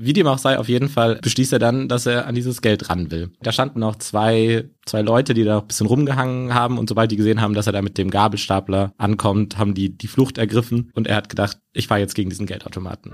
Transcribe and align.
Wie 0.00 0.12
dem 0.12 0.28
auch 0.28 0.38
sei, 0.38 0.60
auf 0.60 0.68
jeden 0.68 0.88
Fall 0.88 1.16
beschließt 1.16 1.52
er 1.52 1.58
dann, 1.58 1.88
dass 1.88 2.06
er 2.06 2.28
an 2.28 2.36
dieses 2.36 2.62
Geld 2.62 2.88
ran 2.88 3.10
will. 3.10 3.32
Da 3.42 3.50
standen 3.50 3.80
noch 3.80 3.96
zwei, 3.96 4.70
zwei 4.86 5.02
Leute, 5.02 5.34
die 5.34 5.42
da 5.42 5.58
ein 5.58 5.66
bisschen 5.66 5.88
rumgehangen 5.88 6.54
haben 6.54 6.78
und 6.78 6.88
sobald 6.88 7.10
die 7.10 7.16
gesehen 7.16 7.40
haben, 7.40 7.52
dass 7.52 7.66
er 7.66 7.72
da 7.72 7.82
mit 7.82 7.98
dem 7.98 8.08
Gabelstapler 8.08 8.92
ankommt, 8.96 9.58
haben 9.58 9.74
die 9.74 9.98
die 9.98 10.06
Flucht 10.06 10.38
ergriffen 10.38 10.92
und 10.94 11.08
er 11.08 11.16
hat 11.16 11.28
gedacht, 11.28 11.58
ich 11.72 11.88
fahre 11.88 11.98
jetzt 11.98 12.14
gegen 12.14 12.30
diesen 12.30 12.46
Geldautomaten. 12.46 13.12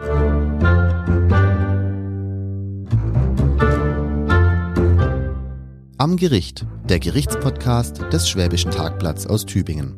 Am 5.96 6.16
Gericht, 6.18 6.66
der 6.86 7.00
Gerichtspodcast 7.00 8.12
des 8.12 8.28
Schwäbischen 8.28 8.70
Tagblatts 8.70 9.26
aus 9.26 9.46
Tübingen. 9.46 9.96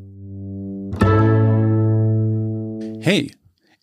Hey, 3.00 3.32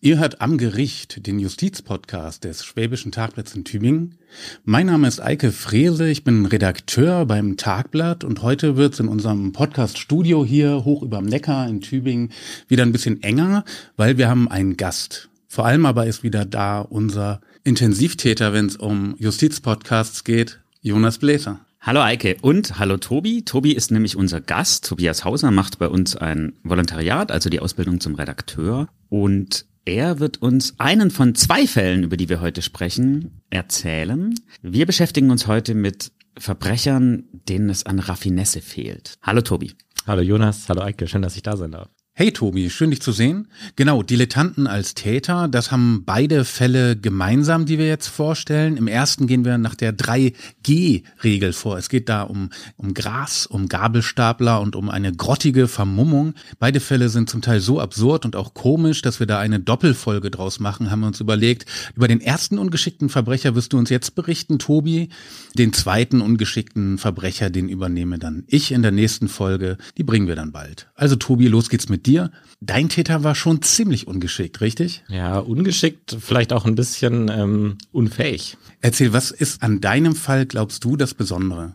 ihr 0.04 0.18
hört 0.18 0.42
Am 0.42 0.58
Gericht, 0.58 1.26
den 1.26 1.38
Justizpodcast 1.38 2.44
des 2.44 2.62
Schwäbischen 2.62 3.10
Tagblatts 3.10 3.54
in 3.54 3.64
Tübingen. 3.64 4.18
Mein 4.66 4.84
Name 4.84 5.08
ist 5.08 5.18
Eike 5.18 5.50
Frese, 5.50 6.10
ich 6.10 6.24
bin 6.24 6.44
Redakteur 6.44 7.24
beim 7.24 7.56
Tagblatt 7.56 8.22
und 8.22 8.42
heute 8.42 8.76
wird's 8.76 9.00
in 9.00 9.08
unserem 9.08 9.52
Podcast-Studio 9.52 10.44
hier 10.44 10.84
hoch 10.84 11.02
überm 11.02 11.24
Neckar 11.24 11.66
in 11.68 11.80
Tübingen 11.80 12.32
wieder 12.68 12.82
ein 12.82 12.92
bisschen 12.92 13.22
enger, 13.22 13.64
weil 13.96 14.18
wir 14.18 14.28
haben 14.28 14.46
einen 14.46 14.76
Gast. 14.76 15.30
Vor 15.48 15.64
allem 15.64 15.86
aber 15.86 16.06
ist 16.06 16.22
wieder 16.22 16.44
da 16.44 16.82
unser 16.82 17.40
Intensivtäter, 17.62 18.52
wenn 18.52 18.66
es 18.66 18.76
um 18.76 19.14
Justizpodcasts 19.18 20.22
geht, 20.22 20.60
Jonas 20.82 21.16
Bläser. 21.16 21.60
Hallo 21.80 22.02
Eike 22.02 22.36
und 22.42 22.78
hallo 22.78 22.98
Tobi. 22.98 23.42
Tobi 23.42 23.72
ist 23.72 23.90
nämlich 23.90 24.16
unser 24.16 24.42
Gast. 24.42 24.86
Tobias 24.86 25.24
Hauser 25.24 25.50
macht 25.50 25.78
bei 25.78 25.88
uns 25.88 26.14
ein 26.14 26.52
Volontariat, 26.62 27.32
also 27.32 27.48
die 27.48 27.60
Ausbildung 27.60 28.00
zum 28.00 28.16
Redakteur. 28.16 28.88
Und 29.08 29.64
er 29.84 30.18
wird 30.18 30.40
uns 30.40 30.78
einen 30.78 31.10
von 31.10 31.34
zwei 31.34 31.66
Fällen, 31.66 32.04
über 32.04 32.16
die 32.16 32.28
wir 32.28 32.40
heute 32.40 32.62
sprechen, 32.62 33.42
erzählen. 33.50 34.34
Wir 34.62 34.86
beschäftigen 34.86 35.30
uns 35.30 35.46
heute 35.46 35.74
mit 35.74 36.12
Verbrechern, 36.38 37.24
denen 37.32 37.70
es 37.70 37.86
an 37.86 37.98
Raffinesse 37.98 38.60
fehlt. 38.60 39.18
Hallo 39.22 39.40
Tobi. 39.42 39.74
Hallo 40.06 40.22
Jonas, 40.22 40.68
hallo 40.68 40.82
Eike, 40.82 41.06
schön, 41.06 41.22
dass 41.22 41.36
ich 41.36 41.42
da 41.42 41.56
sein 41.56 41.72
darf. 41.72 41.88
Hey 42.16 42.30
Tobi, 42.30 42.70
schön 42.70 42.90
dich 42.90 43.02
zu 43.02 43.10
sehen. 43.10 43.48
Genau, 43.74 44.04
Dilettanten 44.04 44.68
als 44.68 44.94
Täter, 44.94 45.48
das 45.48 45.72
haben 45.72 46.04
beide 46.06 46.44
Fälle 46.44 46.96
gemeinsam, 46.96 47.66
die 47.66 47.76
wir 47.76 47.88
jetzt 47.88 48.06
vorstellen. 48.06 48.76
Im 48.76 48.86
ersten 48.86 49.26
gehen 49.26 49.44
wir 49.44 49.58
nach 49.58 49.74
der 49.74 49.92
3G-Regel 49.92 51.52
vor. 51.52 51.76
Es 51.76 51.88
geht 51.88 52.08
da 52.08 52.22
um, 52.22 52.50
um 52.76 52.94
Gras, 52.94 53.46
um 53.46 53.66
Gabelstapler 53.66 54.60
und 54.60 54.76
um 54.76 54.90
eine 54.90 55.12
grottige 55.12 55.66
Vermummung. 55.66 56.34
Beide 56.60 56.78
Fälle 56.78 57.08
sind 57.08 57.28
zum 57.28 57.42
Teil 57.42 57.58
so 57.58 57.80
absurd 57.80 58.24
und 58.24 58.36
auch 58.36 58.54
komisch, 58.54 59.02
dass 59.02 59.18
wir 59.18 59.26
da 59.26 59.40
eine 59.40 59.58
Doppelfolge 59.58 60.30
draus 60.30 60.60
machen, 60.60 60.92
haben 60.92 61.00
wir 61.00 61.08
uns 61.08 61.18
überlegt. 61.18 61.66
Über 61.96 62.06
den 62.06 62.20
ersten 62.20 62.58
ungeschickten 62.58 63.08
Verbrecher 63.08 63.56
wirst 63.56 63.72
du 63.72 63.78
uns 63.78 63.90
jetzt 63.90 64.14
berichten, 64.14 64.60
Tobi. 64.60 65.08
Den 65.58 65.72
zweiten 65.72 66.20
ungeschickten 66.20 66.96
Verbrecher, 66.96 67.50
den 67.50 67.68
übernehme 67.68 68.20
dann 68.20 68.44
ich 68.46 68.70
in 68.70 68.82
der 68.82 68.92
nächsten 68.92 69.26
Folge. 69.26 69.78
Die 69.98 70.04
bringen 70.04 70.28
wir 70.28 70.36
dann 70.36 70.52
bald. 70.52 70.86
Also 70.94 71.16
Tobi, 71.16 71.48
los 71.48 71.68
geht's 71.68 71.88
mit 71.88 72.03
dir. 72.06 72.30
Dein 72.60 72.88
Täter 72.88 73.24
war 73.24 73.34
schon 73.34 73.62
ziemlich 73.62 74.06
ungeschickt, 74.06 74.60
richtig? 74.60 75.04
Ja, 75.08 75.38
ungeschickt, 75.38 76.16
vielleicht 76.20 76.52
auch 76.52 76.64
ein 76.64 76.74
bisschen 76.74 77.30
ähm, 77.30 77.78
unfähig. 77.92 78.56
Erzähl, 78.80 79.12
was 79.12 79.30
ist 79.30 79.62
an 79.62 79.80
deinem 79.80 80.14
Fall, 80.14 80.46
glaubst 80.46 80.84
du, 80.84 80.96
das 80.96 81.14
Besondere? 81.14 81.74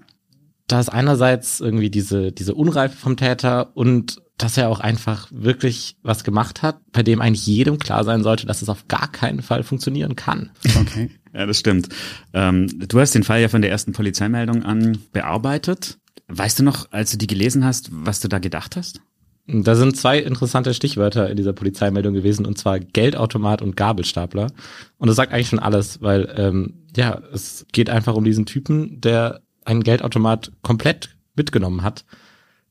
Da 0.68 0.80
ist 0.80 0.90
einerseits 0.90 1.60
irgendwie 1.60 1.90
diese, 1.90 2.32
diese 2.32 2.54
Unreife 2.54 2.96
vom 2.96 3.18
Täter 3.18 3.76
und 3.76 4.22
dass 4.40 4.58
er 4.58 4.70
auch 4.70 4.80
einfach 4.80 5.28
wirklich 5.32 5.98
was 6.02 6.24
gemacht 6.24 6.62
hat, 6.62 6.80
bei 6.92 7.04
dem 7.04 7.22
eigentlich 7.22 7.46
jedem 7.46 7.78
klar 7.78 8.04
sein 8.04 8.24
sollte, 8.24 8.46
dass 8.46 8.62
es 8.62 8.70
auf 8.70 8.88
gar 8.88 9.12
keinen 9.12 9.42
Fall 9.42 9.64
funktionieren 9.64 10.16
kann. 10.16 10.52
Okay. 10.80 11.12
ja, 11.34 11.46
das 11.46 11.60
stimmt. 11.60 11.90
Ähm, 12.34 12.68
du 12.88 13.00
hast 13.00 13.14
den 13.16 13.24
Fall 13.24 13.42
ja 13.42 13.50
von 13.50 13.62
der 13.62 13.70
ersten 13.70 13.92
Polizeimeldung 13.92 14.64
an 14.64 15.00
bearbeitet. 15.12 15.98
Weißt 16.28 16.60
du 16.60 16.64
noch, 16.64 16.92
als 16.92 17.12
du 17.12 17.18
die 17.18 17.28
gelesen 17.28 17.66
hast, 17.66 17.90
was 17.92 18.22
du 18.22 18.28
da 18.28 18.40
gedacht 18.40 18.76
hast? 18.76 19.02
Da 19.52 19.74
sind 19.74 19.98
zwei 19.98 20.20
interessante 20.20 20.76
Stichwörter 20.76 21.28
in 21.28 21.36
dieser 21.36 21.54
Polizeimeldung 21.54 22.14
gewesen, 22.14 22.46
und 22.46 22.60
zwar 22.60 22.80
Geldautomat 22.80 23.64
und 23.64 23.76
Gabelstapler. 23.76 24.52
Und 25.00 25.08
das 25.08 25.16
sagt 25.16 25.34
eigentlich 25.34 25.50
schon 25.50 25.60
alles, 25.60 26.02
weil 26.04 26.32
ähm, 26.38 26.84
ja, 26.96 27.20
es 27.34 27.66
geht 27.72 27.90
einfach 27.90 28.14
um 28.14 28.24
diesen 28.24 28.46
Typen, 28.46 29.02
der 29.02 29.42
einen 29.66 29.82
Geldautomat 29.82 30.52
komplett 30.62 31.16
mitgenommen 31.36 31.82
hat 31.82 32.06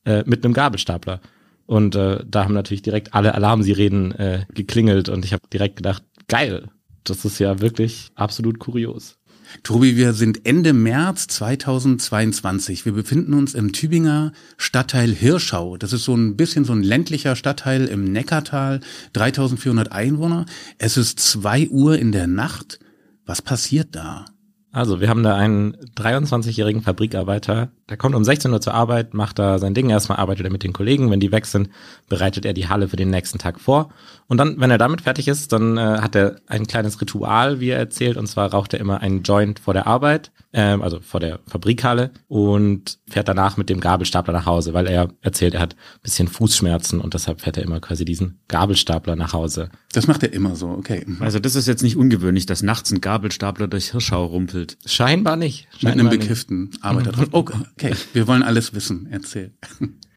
äh, 0.04 0.22
mit 0.24 0.44
einem 0.44 0.54
Gabelstapler. 0.54 1.20
Und 1.66 1.96
äh, 1.96 2.24
da 2.24 2.44
haben 2.44 2.54
natürlich 2.54 2.82
direkt 2.82 3.12
alle 3.12 3.34
Alarmsirenen 3.34 4.12
äh, 4.12 4.46
geklingelt 4.54 5.08
und 5.08 5.24
ich 5.24 5.32
habe 5.32 5.42
direkt 5.52 5.76
gedacht, 5.76 6.04
geil, 6.28 6.68
das 7.02 7.24
ist 7.24 7.40
ja 7.40 7.60
wirklich 7.60 8.10
absolut 8.14 8.60
kurios. 8.60 9.18
Tobi, 9.62 9.96
wir 9.96 10.12
sind 10.12 10.46
Ende 10.46 10.72
März 10.72 11.26
2022. 11.28 12.84
Wir 12.84 12.92
befinden 12.92 13.34
uns 13.34 13.54
im 13.54 13.72
Tübinger 13.72 14.32
Stadtteil 14.56 15.10
Hirschau. 15.10 15.76
Das 15.76 15.92
ist 15.92 16.04
so 16.04 16.14
ein 16.14 16.36
bisschen 16.36 16.64
so 16.64 16.72
ein 16.72 16.82
ländlicher 16.82 17.36
Stadtteil 17.36 17.86
im 17.86 18.04
Neckartal, 18.04 18.80
3400 19.14 19.92
Einwohner. 19.92 20.46
Es 20.78 20.96
ist 20.96 21.20
zwei 21.20 21.68
Uhr 21.68 21.98
in 21.98 22.12
der 22.12 22.26
Nacht. 22.26 22.78
Was 23.24 23.42
passiert 23.42 23.88
da? 23.92 24.26
Also, 24.70 25.00
wir 25.00 25.08
haben 25.08 25.22
da 25.22 25.34
einen 25.34 25.76
23-jährigen 25.96 26.82
Fabrikarbeiter, 26.82 27.70
der 27.88 27.96
kommt 27.96 28.14
um 28.14 28.22
16 28.22 28.52
Uhr 28.52 28.60
zur 28.60 28.74
Arbeit, 28.74 29.14
macht 29.14 29.38
da 29.38 29.58
sein 29.58 29.72
Ding, 29.72 29.88
erstmal 29.88 30.18
arbeitet 30.18 30.44
er 30.44 30.52
mit 30.52 30.62
den 30.62 30.74
Kollegen, 30.74 31.10
wenn 31.10 31.20
die 31.20 31.32
weg 31.32 31.46
sind, 31.46 31.70
bereitet 32.08 32.44
er 32.44 32.52
die 32.52 32.68
Halle 32.68 32.88
für 32.88 32.96
den 32.96 33.08
nächsten 33.08 33.38
Tag 33.38 33.60
vor. 33.60 33.88
Und 34.26 34.36
dann, 34.36 34.60
wenn 34.60 34.70
er 34.70 34.76
damit 34.76 35.00
fertig 35.00 35.26
ist, 35.26 35.52
dann 35.54 35.78
äh, 35.78 35.80
hat 35.80 36.14
er 36.14 36.36
ein 36.48 36.66
kleines 36.66 37.00
Ritual, 37.00 37.60
wie 37.60 37.70
er 37.70 37.78
erzählt, 37.78 38.18
und 38.18 38.26
zwar 38.26 38.52
raucht 38.52 38.74
er 38.74 38.80
immer 38.80 39.00
einen 39.00 39.22
Joint 39.22 39.58
vor 39.58 39.72
der 39.72 39.86
Arbeit, 39.86 40.32
ähm, 40.58 40.82
also 40.82 40.98
vor 41.00 41.20
der 41.20 41.38
Fabrikhalle 41.46 42.10
und 42.26 42.98
fährt 43.08 43.28
danach 43.28 43.56
mit 43.56 43.68
dem 43.68 43.78
Gabelstapler 43.78 44.32
nach 44.32 44.44
Hause, 44.44 44.74
weil 44.74 44.88
er 44.88 45.08
erzählt, 45.20 45.54
er 45.54 45.60
hat 45.60 45.74
ein 45.74 46.02
bisschen 46.02 46.26
Fußschmerzen 46.26 47.00
und 47.00 47.14
deshalb 47.14 47.42
fährt 47.42 47.58
er 47.58 47.62
immer 47.62 47.78
quasi 47.78 48.04
diesen 48.04 48.40
Gabelstapler 48.48 49.14
nach 49.14 49.32
Hause. 49.32 49.70
Das 49.92 50.08
macht 50.08 50.24
er 50.24 50.32
immer 50.32 50.56
so, 50.56 50.70
okay. 50.70 51.06
Also 51.20 51.38
das 51.38 51.54
ist 51.54 51.68
jetzt 51.68 51.84
nicht 51.84 51.96
ungewöhnlich, 51.96 52.44
dass 52.46 52.64
nachts 52.64 52.90
ein 52.90 53.00
Gabelstapler 53.00 53.68
durch 53.68 53.92
Hirschau 53.92 54.24
rumpelt. 54.24 54.78
Scheinbar 54.84 55.36
nicht. 55.36 55.68
Scheinbar 55.78 55.94
mit 55.94 56.12
einem 56.12 56.20
bekifften 56.20 56.70
Arbeiter 56.80 57.12
drin. 57.12 57.28
Okay, 57.30 57.58
okay, 57.74 57.94
wir 58.12 58.26
wollen 58.26 58.42
alles 58.42 58.74
wissen. 58.74 59.06
Erzähl. 59.12 59.52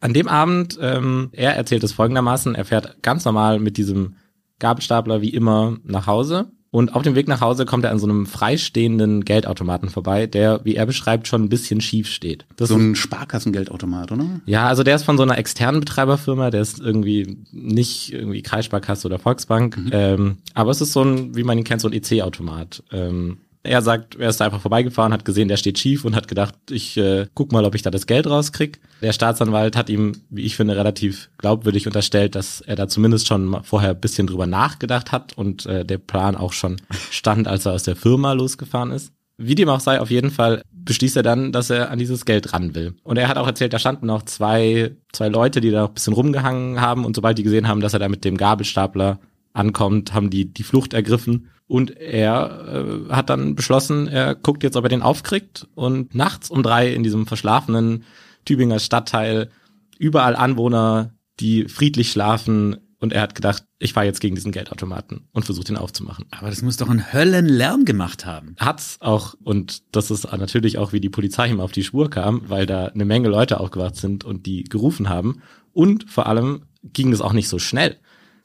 An 0.00 0.12
dem 0.12 0.26
Abend, 0.26 0.76
ähm, 0.80 1.28
er 1.30 1.54
erzählt 1.54 1.84
es 1.84 1.92
folgendermaßen, 1.92 2.56
er 2.56 2.64
fährt 2.64 3.00
ganz 3.04 3.24
normal 3.24 3.60
mit 3.60 3.76
diesem 3.76 4.16
Gabelstapler 4.58 5.20
wie 5.20 5.30
immer 5.30 5.78
nach 5.84 6.08
Hause. 6.08 6.50
Und 6.72 6.94
auf 6.94 7.02
dem 7.02 7.14
Weg 7.14 7.28
nach 7.28 7.42
Hause 7.42 7.66
kommt 7.66 7.84
er 7.84 7.90
an 7.90 7.98
so 7.98 8.06
einem 8.06 8.24
freistehenden 8.24 9.26
Geldautomaten 9.26 9.90
vorbei, 9.90 10.26
der, 10.26 10.62
wie 10.64 10.74
er 10.74 10.86
beschreibt, 10.86 11.28
schon 11.28 11.42
ein 11.42 11.48
bisschen 11.50 11.82
schief 11.82 12.08
steht. 12.08 12.46
Das 12.56 12.70
so 12.70 12.76
ein 12.76 12.94
Sparkassengeldautomat, 12.94 14.10
oder? 14.10 14.24
Ja, 14.46 14.68
also 14.68 14.82
der 14.82 14.96
ist 14.96 15.02
von 15.02 15.18
so 15.18 15.22
einer 15.22 15.36
externen 15.36 15.80
Betreiberfirma, 15.80 16.50
der 16.50 16.62
ist 16.62 16.80
irgendwie 16.80 17.36
nicht 17.52 18.14
irgendwie 18.14 18.40
Kreissparkasse 18.40 19.06
oder 19.06 19.18
Volksbank, 19.18 19.76
mhm. 19.76 19.90
ähm, 19.92 20.36
aber 20.54 20.70
es 20.70 20.80
ist 20.80 20.94
so 20.94 21.02
ein, 21.02 21.36
wie 21.36 21.44
man 21.44 21.58
ihn 21.58 21.64
kennt, 21.64 21.82
so 21.82 21.88
ein 21.88 21.92
EC-Automat. 21.92 22.82
Ähm, 22.90 23.36
er 23.64 23.82
sagt, 23.82 24.16
er 24.16 24.28
ist 24.28 24.40
da 24.40 24.46
einfach 24.46 24.60
vorbeigefahren, 24.60 25.12
hat 25.12 25.24
gesehen, 25.24 25.48
der 25.48 25.56
steht 25.56 25.78
schief 25.78 26.04
und 26.04 26.16
hat 26.16 26.28
gedacht, 26.28 26.54
ich 26.70 26.96
äh, 26.96 27.26
guck 27.34 27.52
mal, 27.52 27.64
ob 27.64 27.74
ich 27.74 27.82
da 27.82 27.90
das 27.90 28.06
Geld 28.06 28.26
rauskrieg. 28.26 28.80
Der 29.02 29.12
Staatsanwalt 29.12 29.76
hat 29.76 29.88
ihm, 29.88 30.22
wie 30.30 30.42
ich 30.42 30.56
finde, 30.56 30.76
relativ 30.76 31.30
glaubwürdig 31.38 31.86
unterstellt, 31.86 32.34
dass 32.34 32.60
er 32.60 32.76
da 32.76 32.88
zumindest 32.88 33.28
schon 33.28 33.62
vorher 33.62 33.90
ein 33.90 34.00
bisschen 34.00 34.26
drüber 34.26 34.46
nachgedacht 34.46 35.12
hat 35.12 35.36
und 35.36 35.66
äh, 35.66 35.84
der 35.84 35.98
Plan 35.98 36.36
auch 36.36 36.52
schon 36.52 36.80
stand, 37.10 37.46
als 37.46 37.66
er 37.66 37.72
aus 37.72 37.84
der 37.84 37.96
Firma 37.96 38.32
losgefahren 38.32 38.90
ist. 38.90 39.12
Wie 39.38 39.54
dem 39.54 39.68
auch 39.68 39.80
sei, 39.80 40.00
auf 40.00 40.10
jeden 40.10 40.30
Fall 40.30 40.62
beschließt 40.72 41.16
er 41.16 41.22
dann, 41.22 41.52
dass 41.52 41.70
er 41.70 41.90
an 41.90 41.98
dieses 41.98 42.24
Geld 42.24 42.52
ran 42.52 42.74
will. 42.74 42.94
Und 43.02 43.16
er 43.16 43.28
hat 43.28 43.38
auch 43.38 43.46
erzählt, 43.46 43.72
da 43.72 43.78
standen 43.78 44.06
noch 44.06 44.22
zwei, 44.22 44.92
zwei 45.12 45.28
Leute, 45.28 45.60
die 45.60 45.70
da 45.70 45.86
ein 45.86 45.94
bisschen 45.94 46.12
rumgehangen 46.12 46.80
haben 46.80 47.04
und 47.04 47.16
sobald 47.16 47.38
die 47.38 47.42
gesehen 47.42 47.66
haben, 47.66 47.80
dass 47.80 47.94
er 47.94 48.00
da 48.00 48.08
mit 48.08 48.24
dem 48.24 48.36
Gabelstapler 48.36 49.18
ankommt, 49.52 50.14
haben 50.14 50.30
die 50.30 50.52
die 50.52 50.62
Flucht 50.62 50.94
ergriffen. 50.94 51.48
Und 51.66 51.96
er 51.96 53.06
äh, 53.08 53.12
hat 53.12 53.30
dann 53.30 53.54
beschlossen, 53.54 54.06
er 54.06 54.34
guckt 54.34 54.62
jetzt, 54.62 54.76
ob 54.76 54.84
er 54.84 54.90
den 54.90 55.02
aufkriegt. 55.02 55.68
Und 55.74 56.14
nachts 56.14 56.50
um 56.50 56.62
drei 56.62 56.92
in 56.92 57.02
diesem 57.02 57.26
verschlafenen 57.26 58.04
Tübinger 58.44 58.78
Stadtteil 58.78 59.50
überall 59.98 60.36
Anwohner, 60.36 61.14
die 61.40 61.68
friedlich 61.68 62.10
schlafen. 62.10 62.76
Und 62.98 63.12
er 63.12 63.22
hat 63.22 63.34
gedacht, 63.34 63.64
ich 63.78 63.94
fahre 63.94 64.06
jetzt 64.06 64.20
gegen 64.20 64.34
diesen 64.34 64.52
Geldautomaten 64.52 65.28
und 65.32 65.44
versuche 65.44 65.64
den 65.64 65.76
aufzumachen. 65.76 66.26
Aber 66.30 66.50
das 66.50 66.62
muss 66.62 66.76
doch 66.76 66.88
einen 66.88 67.12
Höllenlärm 67.12 67.84
gemacht 67.84 68.26
haben. 68.26 68.54
Hat's 68.58 68.98
auch 69.00 69.34
und 69.42 69.82
das 69.92 70.10
ist 70.10 70.30
natürlich 70.30 70.78
auch, 70.78 70.92
wie 70.92 71.00
die 71.00 71.08
Polizei 71.08 71.48
ihm 71.48 71.60
auf 71.60 71.72
die 71.72 71.82
Spur 71.82 72.10
kam, 72.10 72.42
weil 72.48 72.66
da 72.66 72.86
eine 72.86 73.04
Menge 73.04 73.28
Leute 73.28 73.58
aufgewacht 73.58 73.96
sind 73.96 74.24
und 74.24 74.46
die 74.46 74.64
gerufen 74.64 75.08
haben. 75.08 75.42
Und 75.72 76.08
vor 76.08 76.26
allem 76.26 76.62
ging 76.82 77.12
es 77.12 77.20
auch 77.20 77.32
nicht 77.32 77.48
so 77.48 77.58
schnell 77.58 77.96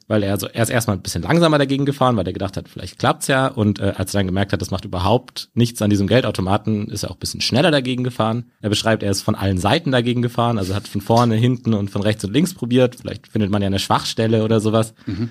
weil 0.08 0.22
er 0.22 0.38
so 0.40 0.48
er 0.48 0.62
ist 0.62 0.70
erstmal 0.70 0.96
ein 0.96 1.02
bisschen 1.02 1.22
langsamer 1.22 1.58
dagegen 1.58 1.84
gefahren, 1.84 2.16
weil 2.16 2.26
er 2.26 2.32
gedacht 2.32 2.56
hat, 2.56 2.68
vielleicht 2.68 2.98
klappt's 2.98 3.28
ja. 3.28 3.46
Und 3.46 3.78
äh, 3.78 3.92
als 3.96 4.14
er 4.14 4.20
dann 4.20 4.26
gemerkt 4.26 4.52
hat, 4.52 4.60
das 4.60 4.70
macht 4.70 4.84
überhaupt 4.84 5.50
nichts 5.54 5.80
an 5.82 5.90
diesem 5.90 6.08
Geldautomaten, 6.08 6.88
ist 6.88 7.04
er 7.04 7.10
auch 7.10 7.16
ein 7.16 7.20
bisschen 7.20 7.42
schneller 7.42 7.70
dagegen 7.70 8.02
gefahren. 8.02 8.50
Er 8.60 8.70
beschreibt, 8.70 9.02
er 9.02 9.10
ist 9.10 9.22
von 9.22 9.34
allen 9.34 9.58
Seiten 9.58 9.92
dagegen 9.92 10.22
gefahren, 10.22 10.58
also 10.58 10.74
hat 10.74 10.88
von 10.88 11.02
vorne, 11.02 11.36
hinten 11.36 11.74
und 11.74 11.90
von 11.90 12.02
rechts 12.02 12.24
und 12.24 12.32
links 12.32 12.54
probiert. 12.54 12.96
Vielleicht 12.96 13.28
findet 13.28 13.50
man 13.50 13.62
ja 13.62 13.66
eine 13.66 13.78
Schwachstelle 13.78 14.42
oder 14.42 14.60
sowas. 14.60 14.94
Mhm. 15.06 15.28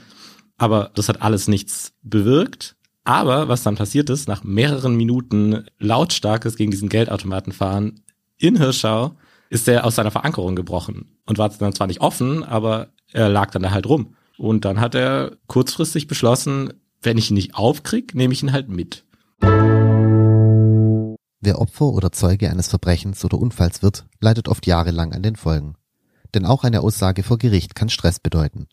Aber 0.58 0.92
das 0.94 1.10
hat 1.10 1.22
alles 1.22 1.48
nichts 1.48 1.94
bewirkt. 2.04 2.76
Aber 3.04 3.48
was 3.48 3.64
dann 3.64 3.76
passiert 3.76 4.10
ist, 4.10 4.28
nach 4.28 4.44
mehreren 4.44 4.96
Minuten 4.96 5.66
lautstarkes 5.80 6.56
gegen 6.56 6.72
diesen 6.72 6.90
Geldautomaten 6.90 7.54
fahren 7.54 8.02
in 8.38 8.58
Hirschau, 8.58 9.16
ist 9.50 9.68
er 9.68 9.86
aus 9.86 9.96
seiner 9.96 10.12
Verankerung 10.12 10.56
gebrochen 10.56 11.18
und 11.26 11.38
war 11.38 11.50
dann 11.50 11.74
zwar 11.74 11.88
nicht 11.88 12.02
offen, 12.02 12.44
aber 12.44 12.90
er 13.14 13.30
lag 13.30 13.52
dann 13.52 13.64
da 13.64 13.72
halt 13.72 13.88
rum. 13.88 14.17
Und 14.38 14.66
dann 14.66 14.80
hat 14.80 14.96
er 14.96 15.38
kurzfristig 15.48 16.08
beschlossen, 16.08 16.74
wenn 17.02 17.18
ich 17.18 17.32
ihn 17.32 17.36
nicht 17.36 17.56
aufkrieg, 17.56 18.16
nehme 18.16 18.34
ich 18.34 18.44
ihn 18.44 18.52
halt 18.52 18.70
mit. 18.70 19.06
Wer 21.40 21.60
Opfer 21.60 21.86
oder 21.86 22.12
Zeuge 22.12 22.50
eines 22.50 22.68
Verbrechens 22.68 23.24
oder 23.24 23.38
Unfalls 23.38 23.82
wird, 23.82 24.06
leidet 24.20 24.48
oft 24.48 24.66
jahrelang 24.66 25.14
an 25.14 25.24
den 25.24 25.36
Folgen. 25.36 25.76
Denn 26.34 26.46
auch 26.46 26.64
eine 26.64 26.82
Aussage 26.82 27.24
vor 27.24 27.38
Gericht 27.38 27.76
kann 27.76 27.90
Stress 27.90 28.20
bedeuten. 28.20 28.68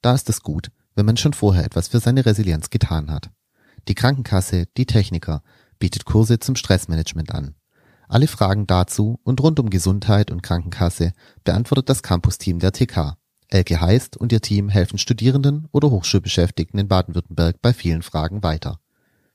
Da 0.00 0.14
ist 0.14 0.28
es 0.28 0.42
gut, 0.42 0.70
wenn 0.94 1.06
man 1.06 1.16
schon 1.16 1.32
vorher 1.32 1.64
etwas 1.64 1.88
für 1.88 2.00
seine 2.00 2.24
Resilienz 2.24 2.70
getan 2.70 3.10
hat. 3.10 3.30
Die 3.88 3.94
Krankenkasse, 3.94 4.66
die 4.76 4.86
Techniker, 4.86 5.42
bietet 5.78 6.04
Kurse 6.04 6.38
zum 6.38 6.56
Stressmanagement 6.56 7.34
an. 7.34 7.54
Alle 8.08 8.28
Fragen 8.28 8.66
dazu 8.66 9.18
und 9.24 9.42
rund 9.42 9.58
um 9.60 9.70
Gesundheit 9.70 10.30
und 10.30 10.42
Krankenkasse 10.42 11.12
beantwortet 11.42 11.88
das 11.88 12.02
Campus-Team 12.02 12.58
der 12.58 12.72
TK. 12.72 13.16
Elke 13.54 13.80
Heist 13.80 14.16
und 14.16 14.32
ihr 14.32 14.40
Team 14.40 14.68
helfen 14.68 14.98
Studierenden 14.98 15.68
oder 15.70 15.88
Hochschulbeschäftigten 15.88 16.80
in 16.80 16.88
Baden-Württemberg 16.88 17.62
bei 17.62 17.72
vielen 17.72 18.02
Fragen 18.02 18.42
weiter. 18.42 18.80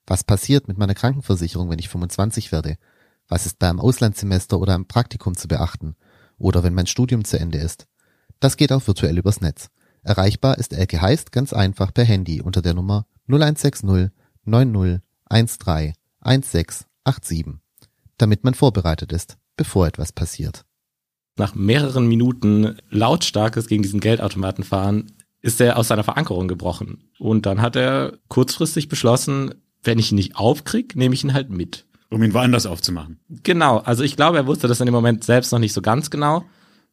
Was 0.06 0.25
passiert 0.25 0.68
mit 0.68 0.77
meiner 0.77 0.94
Krankenversicherung, 0.94 1.69
wenn 1.69 1.80
ich 1.80 1.88
25 1.88 2.51
werde? 2.51 2.75
Was 3.30 3.45
ist 3.45 3.60
beim 3.60 3.80
Auslandssemester 3.80 4.60
oder 4.60 4.75
im 4.75 4.89
Praktikum 4.89 5.38
zu 5.38 5.48
beachten? 5.48 5.95
Oder 6.38 6.63
wenn 6.63 6.74
mein 6.74 6.86
Studium 6.86 7.24
zu 7.24 7.39
Ende 7.39 7.60
ist? 7.60 7.88
Das 8.42 8.57
geht 8.57 8.74
auch 8.74 8.86
virtuell 8.86 9.18
übers 9.18 9.39
Netz. 9.39 9.69
Erreichbar 10.04 10.57
ist 10.57 10.74
Elke 10.74 11.00
Heist 11.00 11.31
ganz 11.31 11.54
einfach 11.54 11.94
per 11.94 12.04
Handy 12.04 12.42
unter 12.42 12.62
der 12.62 12.74
Nummer 12.74 13.06
0160 13.30 14.12
90 14.44 15.01
13 15.30 15.94
1687, 16.19 17.62
damit 18.18 18.44
man 18.44 18.54
vorbereitet 18.54 19.13
ist, 19.13 19.38
bevor 19.56 19.88
etwas 19.88 20.12
passiert. 20.12 20.66
Nach 21.39 21.56
mehreren 21.56 22.06
Minuten 22.06 22.75
lautstarkes 22.89 23.68
gegen 23.68 23.81
diesen 23.81 24.01
Geldautomaten 24.01 24.65
fahren, 24.65 25.13
ist 25.41 25.62
er 25.62 25.77
aus 25.77 25.88
seiner 25.88 26.03
Verankerung 26.03 26.50
gebrochen. 26.50 27.09
Und 27.18 27.45
dann 27.45 27.62
hat 27.62 27.77
er 27.77 28.19
kurzfristig 28.27 28.89
beschlossen, 28.89 29.56
wenn 29.81 30.00
ich 30.00 30.12
ihn 30.12 30.15
nicht 30.15 30.36
aufkrieg, 30.36 30.97
nehme 30.97 31.15
ich 31.15 31.24
ihn 31.24 31.33
halt 31.33 31.50
mit. 31.50 31.86
Um 32.09 32.21
ihn 32.24 32.33
woanders 32.33 32.65
aufzumachen. 32.65 33.19
Genau, 33.44 33.77
also 33.77 34.03
ich 34.03 34.18
glaube, 34.18 34.36
er 34.36 34.47
wusste 34.47 34.68
das 34.68 34.81
in 34.81 34.86
dem 34.86 34.94
Moment 34.94 35.24
selbst 35.24 35.53
noch 35.53 35.59
nicht 35.59 35.71
so 35.71 35.81
ganz 35.81 36.09
genau. 36.09 36.44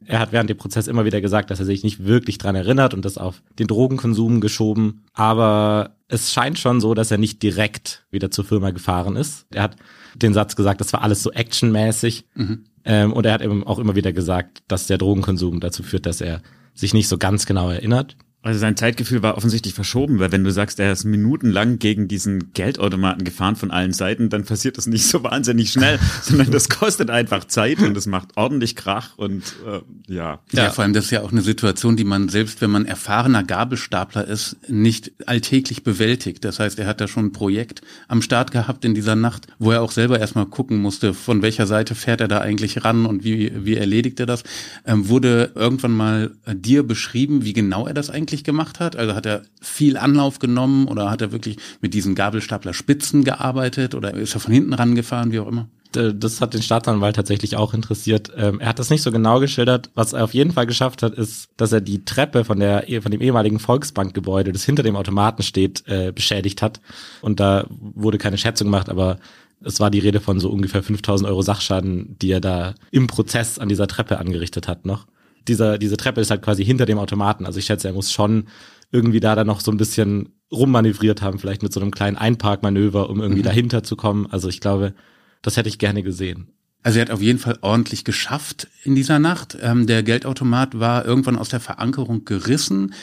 Er 0.05 0.21
hat 0.21 0.31
während 0.31 0.49
dem 0.49 0.59
Prozess 0.59 0.87
immer 0.87 1.05
wieder 1.05 1.21
gesagt, 1.21 1.51
dass 1.51 1.59
er 1.59 1.65
sich 1.65 1.83
nicht 1.83 2.05
wirklich 2.05 2.39
dran 2.39 2.55
erinnert 2.55 2.95
und 2.95 3.05
das 3.05 3.19
auf 3.19 3.43
den 3.59 3.67
Drogenkonsum 3.67 4.41
geschoben. 4.41 5.03
Aber 5.13 5.97
es 6.07 6.33
scheint 6.33 6.61
schon 6.61 6.81
so, 6.81 6.95
dass 6.95 7.11
er 7.11 7.19
nicht 7.19 7.43
direkt 7.43 8.07
wieder 8.13 8.31
zur 8.31 8.45
Firma 8.45 8.71
gefahren 8.71 9.17
ist. 9.17 9.47
Er 9.51 9.65
hat 9.65 9.77
den 10.15 10.35
Satz 10.35 10.55
gesagt, 10.55 10.81
das 10.81 10.93
war 10.93 11.03
alles 11.03 11.23
so 11.25 11.33
actionmäßig. 11.33 12.27
Mhm. 12.35 12.65
Ähm, 12.87 13.13
und 13.13 13.27
er 13.27 13.33
hat 13.33 13.43
eben 13.43 13.67
auch 13.67 13.79
immer 13.79 13.97
wieder 13.97 14.13
gesagt, 14.13 14.63
dass 14.69 14.87
der 14.87 14.97
Drogenkonsum 14.97 15.61
dazu 15.61 15.83
führt, 15.83 16.07
dass 16.07 16.21
er 16.21 16.41
sich 16.73 16.95
nicht 16.95 17.09
so 17.09 17.19
ganz 17.19 17.45
genau 17.45 17.69
erinnert. 17.69 18.17
Also 18.47 18.61
sein 18.61 18.77
Zeitgefühl 18.77 19.25
war 19.25 19.37
offensichtlich 19.37 19.75
verschoben, 19.75 20.21
weil 20.21 20.31
wenn 20.31 20.45
du 20.45 20.53
sagst, 20.53 20.79
er 20.79 20.93
ist 20.93 21.03
minutenlang 21.03 21.81
gegen 21.81 22.07
diesen 22.07 22.53
Geldautomaten 22.53 23.25
gefahren 23.25 23.57
von 23.57 23.73
allen 23.73 23.93
Seiten, 23.93 24.29
dann 24.29 24.45
passiert 24.45 24.79
das 24.79 24.87
nicht 24.87 25.05
so 25.05 25.25
wahnsinnig 25.25 25.73
schnell, 25.73 25.99
sondern 26.23 26.53
das 26.53 26.69
kostet 26.69 27.11
einfach 27.11 27.45
Zeit 27.47 27.81
und 27.81 27.97
es 27.97 28.07
macht 28.07 28.37
ordentlich 28.37 28.77
Krach 28.77 29.19
und 29.19 29.43
äh, 29.67 29.81
ja. 30.15 30.39
ja. 30.53 30.63
Ja, 30.63 30.71
vor 30.71 30.85
allem 30.85 30.93
das 30.93 31.07
ist 31.07 31.11
ja 31.11 31.23
auch 31.23 31.33
eine 31.33 31.41
Situation, 31.41 31.97
die 31.97 32.05
man 32.05 32.29
selbst, 32.29 32.61
wenn 32.61 32.71
man 32.71 32.87
erfahrener 32.87 33.43
Gabelstapler 33.43 34.25
ist, 34.29 34.57
nicht 34.69 35.11
alltäglich 35.27 35.83
bewältigt. 35.83 36.45
Das 36.45 36.61
heißt, 36.61 36.79
er 36.79 36.87
hat 36.87 37.01
da 37.01 37.09
schon 37.09 37.27
ein 37.27 37.33
Projekt 37.33 37.81
am 38.07 38.23
Start 38.23 38.53
gehabt 38.53 38.85
in 38.85 38.95
dieser 38.95 39.17
Nacht, 39.17 39.49
wo 39.59 39.73
er 39.73 39.83
auch 39.83 39.91
selber 39.91 40.21
erstmal 40.21 40.47
gucken 40.47 40.79
musste, 40.79 41.15
von 41.15 41.43
welcher 41.43 41.67
Seite 41.67 41.97
fährt 41.97 42.21
er 42.21 42.29
da 42.29 42.43
eigentlich 42.43 42.85
ran 42.85 43.07
und 43.07 43.25
wie, 43.25 43.51
wie 43.65 43.75
erledigt 43.75 44.21
er 44.21 44.27
das. 44.27 44.45
Ähm, 44.85 45.09
wurde 45.09 45.51
irgendwann 45.57 45.93
mal 45.93 46.31
dir 46.47 46.85
beschrieben, 46.85 47.45
wie 47.45 47.53
genau 47.53 47.89
er 47.89 47.95
das 47.95 48.09
eigentlich 48.09 48.36
wirklich 48.37 48.45
gemacht 48.45 48.81
hat? 48.81 48.97
Also 48.97 49.15
hat 49.15 49.27
er 49.27 49.43
viel 49.61 49.97
Anlauf 49.97 50.39
genommen 50.39 50.89
oder 50.89 51.11
hat 51.11 51.23
er 51.23 51.33
wirklich 51.33 51.57
mit 51.81 51.95
diesen 51.95 52.15
Gabelstapler 52.15 52.75
Spitzen 52.75 53.25
gearbeitet 53.25 53.95
oder 53.95 54.15
ist 54.15 54.35
er 54.35 54.41
von 54.41 54.53
hinten 54.53 54.75
rangefahren, 54.75 55.33
wie 55.33 55.41
auch 55.41 55.49
immer? 55.49 55.69
Das 55.93 56.43
hat 56.43 56.53
den 56.53 56.61
Staatsanwalt 56.61 57.17
tatsächlich 57.17 57.57
auch 57.57 57.73
interessiert. 57.73 58.31
Ähm, 58.37 58.61
er 58.61 58.69
hat 58.69 58.79
das 58.79 58.91
nicht 58.91 59.01
so 59.01 59.11
genau 59.11 59.41
geschildert. 59.41 59.89
Was 59.95 60.13
er 60.13 60.25
auf 60.25 60.35
jeden 60.35 60.53
Fall 60.53 60.67
geschafft 60.67 61.03
hat, 61.03 61.15
ist, 61.15 61.49
dass 61.57 61.73
er 61.73 61.81
die 61.81 62.05
Treppe 62.05 62.45
von 62.45 62.61
der 62.61 62.85
von 63.01 63.11
dem 63.11 63.23
ehemaligen 63.23 63.59
Volksbankgebäude, 63.59 64.53
das 64.53 64.65
hinter 64.65 64.83
dem 64.83 64.97
Automaten 64.97 65.43
steht, 65.43 65.85
äh, 65.87 66.13
beschädigt 66.13 66.61
hat. 66.61 66.81
Und 67.23 67.41
da 67.41 67.67
wurde 67.71 68.19
keine 68.19 68.37
Schätzung 68.37 68.67
gemacht, 68.67 68.91
aber 68.91 69.19
es 69.65 69.81
war 69.81 69.91
die 69.91 70.01
Rede 70.01 70.21
von 70.21 70.39
so 70.39 70.51
ungefähr 70.51 70.83
5000 70.83 71.31
Euro 71.31 71.41
Sachschaden, 71.41 72.17
die 72.21 72.31
er 72.31 72.43
da 72.43 72.75
im 72.91 73.07
Prozess 73.07 73.59
an 73.59 73.71
dieser 73.71 73.87
Treppe 73.87 74.19
angerichtet 74.19 74.69
hat 74.69 74.85
noch 74.85 75.07
dieser, 75.49 75.79
diese 75.79 75.97
Treppe 75.97 76.21
ist 76.21 76.31
halt 76.31 76.43
quasi 76.43 76.65
hinter 76.65 76.87
dem 76.87 76.99
Automaten. 76.99 77.47
Also 77.47 77.59
ich 77.59 77.67
schätze, 77.67 77.89
er 77.89 77.95
muss 77.95 78.13
schon 78.13 78.49
irgendwie 78.93 79.21
da 79.21 79.35
dann 79.35 79.47
noch 79.47 79.61
so 79.61 79.71
ein 79.71 79.77
bisschen 79.77 80.31
rummanövriert 80.53 81.23
haben, 81.23 81.39
vielleicht 81.39 81.63
mit 81.63 81.73
so 81.73 81.81
einem 81.81 81.91
kleinen 81.91 82.17
Einparkmanöver, 82.17 83.11
um 83.11 83.21
irgendwie 83.21 83.43
mhm. 83.43 83.47
dahinter 83.47 83.83
zu 83.83 83.97
kommen. 83.97 84.27
Also 84.31 84.49
ich 84.49 84.61
glaube, 84.61 84.95
das 85.43 85.57
hätte 85.57 85.69
ich 85.69 85.79
gerne 85.79 86.03
gesehen. 86.03 86.49
Also 86.83 86.99
er 86.99 87.07
hat 87.07 87.11
auf 87.11 87.23
jeden 87.23 87.41
Fall 87.41 87.59
ordentlich 87.63 88.05
geschafft 88.05 88.69
in 88.85 88.95
dieser 88.95 89.19
Nacht. 89.19 89.59
Ähm, 89.61 89.87
der 89.89 90.05
Geldautomat 90.05 90.79
war 90.79 91.05
irgendwann 91.05 91.37
aus 91.37 91.49
der 91.49 91.59
Verankerung 91.59 92.25
gerissen. 92.25 92.95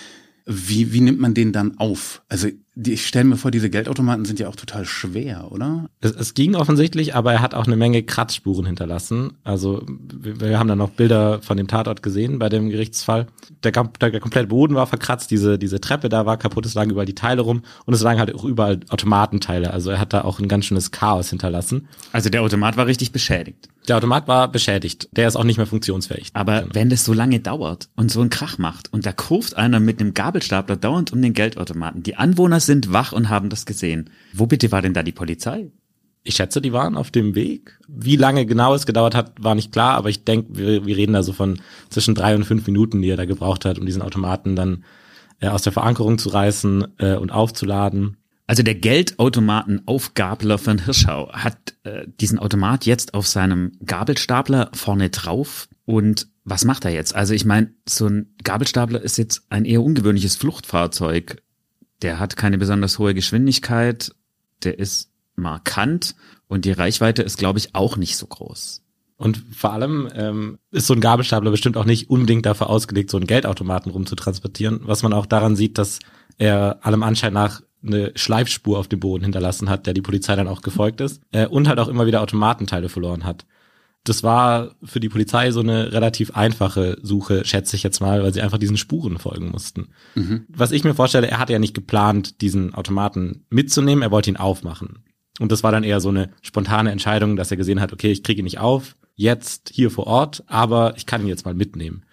Wie, 0.46 0.94
wie 0.94 1.02
nimmt 1.02 1.20
man 1.20 1.34
den 1.34 1.52
dann 1.52 1.78
auf? 1.78 2.22
Also 2.30 2.48
die, 2.76 2.94
ich 2.94 3.06
stelle 3.06 3.26
mir 3.26 3.38
vor, 3.38 3.52
diese 3.52 3.70
Geldautomaten 3.70 4.26
sind 4.26 4.40
ja 4.40 4.48
auch 4.48 4.56
total 4.56 4.86
schwer, 4.86 5.52
oder? 5.52 5.90
Es, 6.02 6.12
es 6.12 6.34
ging 6.34 6.56
offensichtlich, 6.56 7.14
aber 7.14 7.32
er 7.32 7.42
hat 7.42 7.54
auch 7.54 7.68
eine 7.68 7.76
Menge 7.76 8.02
Kratzspuren 8.02 8.66
hinterlassen. 8.66 9.34
Also 9.44 9.86
wir, 9.88 10.40
wir 10.40 10.60
haben 10.60 10.68
dann 10.68 10.80
noch 10.80 10.90
Bilder 10.90 11.40
von 11.44 11.58
dem 11.58 11.68
Tatort 11.68 12.02
gesehen 12.02 12.40
bei 12.40 12.50
dem 12.50 12.70
Gerichtsfall. 12.70 13.28
Der, 13.64 13.72
der, 13.72 14.10
der 14.10 14.20
komplette 14.20 14.48
Boden 14.48 14.74
war 14.74 14.88
verkratzt, 14.88 15.30
diese, 15.30 15.60
diese 15.60 15.82
Treppe 15.82 16.10
da 16.10 16.26
war 16.26 16.38
kaputt, 16.38 16.66
es 16.66 16.74
lagen 16.74 16.90
überall 16.90 17.06
die 17.06 17.14
Teile 17.14 17.44
rum 17.44 17.62
und 17.86 17.94
es 17.94 18.02
lagen 18.02 18.20
halt 18.20 18.34
auch 18.34 18.44
überall 18.44 18.80
Automatenteile. 18.90 19.72
Also 19.72 19.92
er 19.92 20.00
hat 20.00 20.14
da 20.14 20.24
auch 20.24 20.40
ein 20.40 20.48
ganz 20.48 20.66
schönes 20.66 20.90
Chaos 20.90 21.30
hinterlassen. 21.30 21.88
Also 22.12 22.30
der 22.30 22.42
Automat 22.42 22.76
war 22.76 22.88
richtig 22.88 23.12
beschädigt. 23.12 23.70
Der 23.88 23.98
Automat 23.98 24.28
war 24.28 24.48
beschädigt. 24.48 25.10
Der 25.12 25.28
ist 25.28 25.36
auch 25.36 25.44
nicht 25.44 25.58
mehr 25.58 25.68
funktionsfähig. 25.68 26.30
Aber 26.34 26.62
genau. 26.62 26.74
wenn 26.74 26.90
das 26.90 27.04
so 27.04 27.14
lange 27.14 27.40
dauert 27.40 27.90
und 27.96 28.10
so 28.12 28.22
einen 28.22 28.30
Krach 28.30 28.58
macht 28.58 28.92
und 28.94 29.06
da 29.06 29.12
kurft 29.12 29.58
einer 29.58 29.80
mit 29.80 30.00
einem 30.00 30.14
Gabelstapler 30.14 30.78
dauernd 30.78 31.12
um 31.12 31.22
den 31.22 31.34
Geldautomaten, 31.34 32.02
die 32.02 32.16
Anwohner 32.16 32.60
sind 32.66 32.92
wach 32.92 33.12
und 33.12 33.30
haben 33.30 33.50
das 33.50 33.66
gesehen. 33.66 34.10
Wo 34.34 34.46
bitte 34.46 34.72
war 34.72 34.82
denn 34.82 34.94
da 34.94 35.04
die 35.04 35.12
Polizei? 35.12 35.72
Ich 36.24 36.36
schätze, 36.36 36.62
die 36.62 36.72
waren 36.72 36.96
auf 36.96 37.12
dem 37.12 37.36
Weg. 37.36 37.78
Wie 37.88 38.16
lange 38.16 38.46
genau 38.46 38.74
es 38.74 38.86
gedauert 38.86 39.14
hat, 39.14 39.44
war 39.44 39.56
nicht 39.56 39.74
klar, 39.74 39.96
aber 39.96 40.10
ich 40.10 40.24
denke, 40.24 40.58
wir, 40.58 40.86
wir 40.86 40.96
reden 40.96 41.14
da 41.14 41.24
so 41.24 41.34
von 41.34 41.60
zwischen 41.90 42.16
drei 42.16 42.34
und 42.36 42.46
fünf 42.46 42.66
Minuten, 42.66 43.02
die 43.02 43.10
er 43.10 43.18
da 43.18 43.26
gebraucht 43.26 43.66
hat, 43.66 43.78
um 43.78 43.86
diesen 43.86 44.02
Automaten 44.02 44.56
dann 44.56 44.86
äh, 45.40 45.50
aus 45.50 45.64
der 45.64 45.74
Verankerung 45.74 46.18
zu 46.18 46.30
reißen 46.30 46.86
äh, 47.00 47.16
und 47.16 47.32
aufzuladen. 47.32 48.18
Also 48.48 48.64
der 48.64 48.76
Geldautomatenaufgabler 48.76 50.58
von 50.58 50.80
Hirschau 50.80 51.32
hat 51.32 51.76
äh, 51.84 52.06
diesen 52.20 52.40
Automat 52.40 52.86
jetzt 52.86 53.14
auf 53.14 53.28
seinem 53.28 53.74
Gabelstapler 53.86 54.70
vorne 54.74 55.10
drauf. 55.10 55.70
Und 55.86 56.28
was 56.44 56.66
macht 56.66 56.86
er 56.86 56.92
jetzt? 56.92 57.16
Also 57.16 57.34
ich 57.34 57.46
meine, 57.46 57.74
so 57.88 58.08
ein 58.08 58.36
Gabelstapler 58.44 59.02
ist 59.02 59.18
jetzt 59.18 59.44
ein 59.50 59.66
eher 59.66 59.82
ungewöhnliches 59.82 60.36
Fluchtfahrzeug. 60.36 61.42
Der 62.04 62.20
hat 62.20 62.36
keine 62.36 62.58
besonders 62.58 63.00
hohe 63.00 63.14
Geschwindigkeit, 63.14 64.14
der 64.64 64.78
ist 64.78 65.10
markant 65.36 66.16
und 66.48 66.66
die 66.66 66.72
Reichweite 66.72 67.24
ist, 67.24 67.38
glaube 67.38 67.60
ich, 67.60 67.74
auch 67.74 67.98
nicht 67.98 68.18
so 68.18 68.28
groß. 68.28 68.84
Und 69.16 69.42
vor 69.56 69.72
allem 69.72 70.10
ähm, 70.14 70.60
ist 70.72 70.88
so 70.88 70.94
ein 70.94 71.00
Gabelstapler 71.00 71.50
bestimmt 71.50 71.78
auch 71.78 71.86
nicht 71.86 72.10
unbedingt 72.10 72.46
dafür 72.46 72.70
ausgelegt, 72.70 73.10
so 73.10 73.18
einen 73.18 73.28
Geldautomaten 73.28 73.92
rumzutransportieren, 73.92 74.82
was 74.84 75.02
man 75.02 75.14
auch 75.14 75.26
daran 75.26 75.56
sieht, 75.56 75.78
dass 75.78 76.00
er 76.38 76.80
allem 76.82 77.04
Anschein 77.04 77.34
nach 77.34 77.62
eine 77.86 78.12
Schleifspur 78.16 78.80
auf 78.80 78.88
dem 78.88 79.00
Boden 79.00 79.24
hinterlassen 79.24 79.70
hat, 79.70 79.88
der 79.88 79.94
die 79.94 80.02
Polizei 80.02 80.36
dann 80.36 80.48
auch 80.48 80.62
gefolgt 80.62 81.02
ist 81.02 81.22
äh, 81.32 81.48
und 81.48 81.68
halt 81.68 81.80
auch 81.80 81.88
immer 81.88 82.06
wieder 82.06 82.22
Automatenteile 82.22 82.90
verloren 82.90 83.24
hat. 83.24 83.46
Das 84.06 84.22
war 84.22 84.76
für 84.84 85.00
die 85.00 85.10
Polizei 85.10 85.52
so 85.52 85.62
eine 85.62 85.94
relativ 85.94 86.32
einfache 86.32 86.98
Suche, 87.02 87.46
schätze 87.46 87.76
ich 87.76 87.84
jetzt 87.84 88.02
mal, 88.02 88.22
weil 88.22 88.34
sie 88.34 88.42
einfach 88.42 88.58
diesen 88.58 88.78
Spuren 88.78 89.18
folgen 89.18 89.50
mussten. 89.50 89.90
Mhm. 90.16 90.46
Was 90.50 90.72
ich 90.72 90.84
mir 90.84 90.94
vorstelle, 90.94 91.28
er 91.28 91.40
hatte 91.40 91.54
ja 91.54 91.60
nicht 91.60 91.74
geplant, 91.74 92.42
diesen 92.42 92.74
Automaten 92.74 93.46
mitzunehmen, 93.50 94.02
er 94.02 94.12
wollte 94.12 94.30
ihn 94.30 94.38
aufmachen. 94.38 95.04
Und 95.40 95.52
das 95.52 95.64
war 95.64 95.72
dann 95.72 95.84
eher 95.84 96.02
so 96.02 96.10
eine 96.10 96.32
spontane 96.42 96.92
Entscheidung, 96.92 97.38
dass 97.38 97.50
er 97.50 97.58
gesehen 97.58 97.80
hat, 97.80 97.94
okay, 97.94 98.12
ich 98.12 98.24
kriege 98.24 98.42
ihn 98.42 98.46
nicht 98.46 98.60
auf, 98.60 98.96
jetzt 99.16 99.70
hier 99.74 99.90
vor 99.90 100.08
Ort, 100.08 100.44
aber 100.48 100.96
ich 100.98 101.06
kann 101.06 101.22
ihn 101.22 101.28
jetzt 101.28 101.46
mal 101.46 101.54
mitnehmen. 101.54 102.04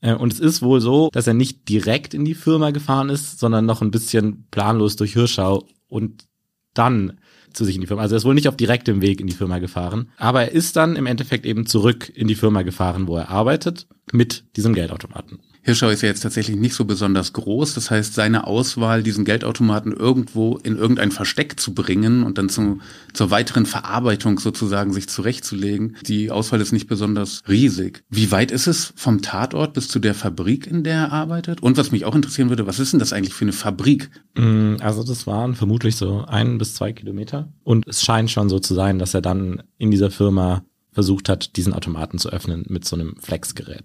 Äh, 0.00 0.14
und 0.14 0.32
es 0.32 0.40
ist 0.40 0.62
wohl 0.62 0.80
so, 0.80 1.10
dass 1.12 1.26
er 1.26 1.34
nicht 1.34 1.68
direkt 1.68 2.14
in 2.14 2.24
die 2.24 2.34
Firma 2.34 2.70
gefahren 2.70 3.10
ist, 3.10 3.38
sondern 3.38 3.66
noch 3.66 3.82
ein 3.82 3.90
bisschen 3.90 4.46
planlos 4.50 4.96
durch 4.96 5.12
Hirschau 5.12 5.66
und 5.88 6.26
dann 6.74 7.20
zu 7.58 7.64
sich 7.64 7.74
in 7.74 7.82
die 7.82 7.86
Firma. 7.86 8.02
Also 8.02 8.14
er 8.14 8.18
ist 8.18 8.24
wohl 8.24 8.34
nicht 8.34 8.48
auf 8.48 8.56
direktem 8.56 9.02
Weg 9.02 9.20
in 9.20 9.26
die 9.26 9.34
Firma 9.34 9.58
gefahren, 9.58 10.10
aber 10.16 10.42
er 10.42 10.52
ist 10.52 10.76
dann 10.76 10.96
im 10.96 11.06
Endeffekt 11.06 11.44
eben 11.44 11.66
zurück 11.66 12.10
in 12.14 12.28
die 12.28 12.34
Firma 12.34 12.62
gefahren, 12.62 13.06
wo 13.06 13.16
er 13.16 13.28
arbeitet, 13.28 13.86
mit 14.12 14.44
diesem 14.56 14.72
Geldautomaten. 14.72 15.40
Hirschau 15.68 15.90
ist 15.90 16.00
ja 16.00 16.08
jetzt 16.08 16.22
tatsächlich 16.22 16.56
nicht 16.56 16.72
so 16.72 16.86
besonders 16.86 17.34
groß. 17.34 17.74
Das 17.74 17.90
heißt, 17.90 18.14
seine 18.14 18.46
Auswahl, 18.46 19.02
diesen 19.02 19.26
Geldautomaten 19.26 19.92
irgendwo 19.92 20.56
in 20.56 20.78
irgendein 20.78 21.10
Versteck 21.10 21.60
zu 21.60 21.74
bringen 21.74 22.22
und 22.22 22.38
dann 22.38 22.48
zum, 22.48 22.80
zur 23.12 23.30
weiteren 23.30 23.66
Verarbeitung 23.66 24.38
sozusagen 24.38 24.94
sich 24.94 25.10
zurechtzulegen, 25.10 25.98
die 26.06 26.30
Auswahl 26.30 26.62
ist 26.62 26.72
nicht 26.72 26.86
besonders 26.86 27.42
riesig. 27.50 28.02
Wie 28.08 28.30
weit 28.30 28.50
ist 28.50 28.66
es 28.66 28.94
vom 28.96 29.20
Tatort 29.20 29.74
bis 29.74 29.88
zu 29.88 29.98
der 29.98 30.14
Fabrik, 30.14 30.66
in 30.66 30.84
der 30.84 30.94
er 30.94 31.12
arbeitet? 31.12 31.62
Und 31.62 31.76
was 31.76 31.92
mich 31.92 32.06
auch 32.06 32.14
interessieren 32.14 32.48
würde, 32.48 32.66
was 32.66 32.78
ist 32.78 32.94
denn 32.94 33.00
das 33.00 33.12
eigentlich 33.12 33.34
für 33.34 33.44
eine 33.44 33.52
Fabrik? 33.52 34.10
Mm, 34.38 34.76
also 34.80 35.02
das 35.02 35.26
waren 35.26 35.54
vermutlich 35.54 35.96
so 35.96 36.24
ein 36.26 36.56
bis 36.56 36.76
zwei 36.76 36.94
Kilometer. 36.94 37.52
Und 37.62 37.86
es 37.86 38.02
scheint 38.02 38.30
schon 38.30 38.48
so 38.48 38.58
zu 38.58 38.72
sein, 38.72 38.98
dass 38.98 39.12
er 39.12 39.20
dann 39.20 39.62
in 39.76 39.90
dieser 39.90 40.10
Firma 40.10 40.64
versucht 40.92 41.28
hat, 41.28 41.56
diesen 41.56 41.74
Automaten 41.74 42.16
zu 42.16 42.30
öffnen 42.30 42.64
mit 42.70 42.86
so 42.86 42.96
einem 42.96 43.16
Flexgerät. 43.20 43.84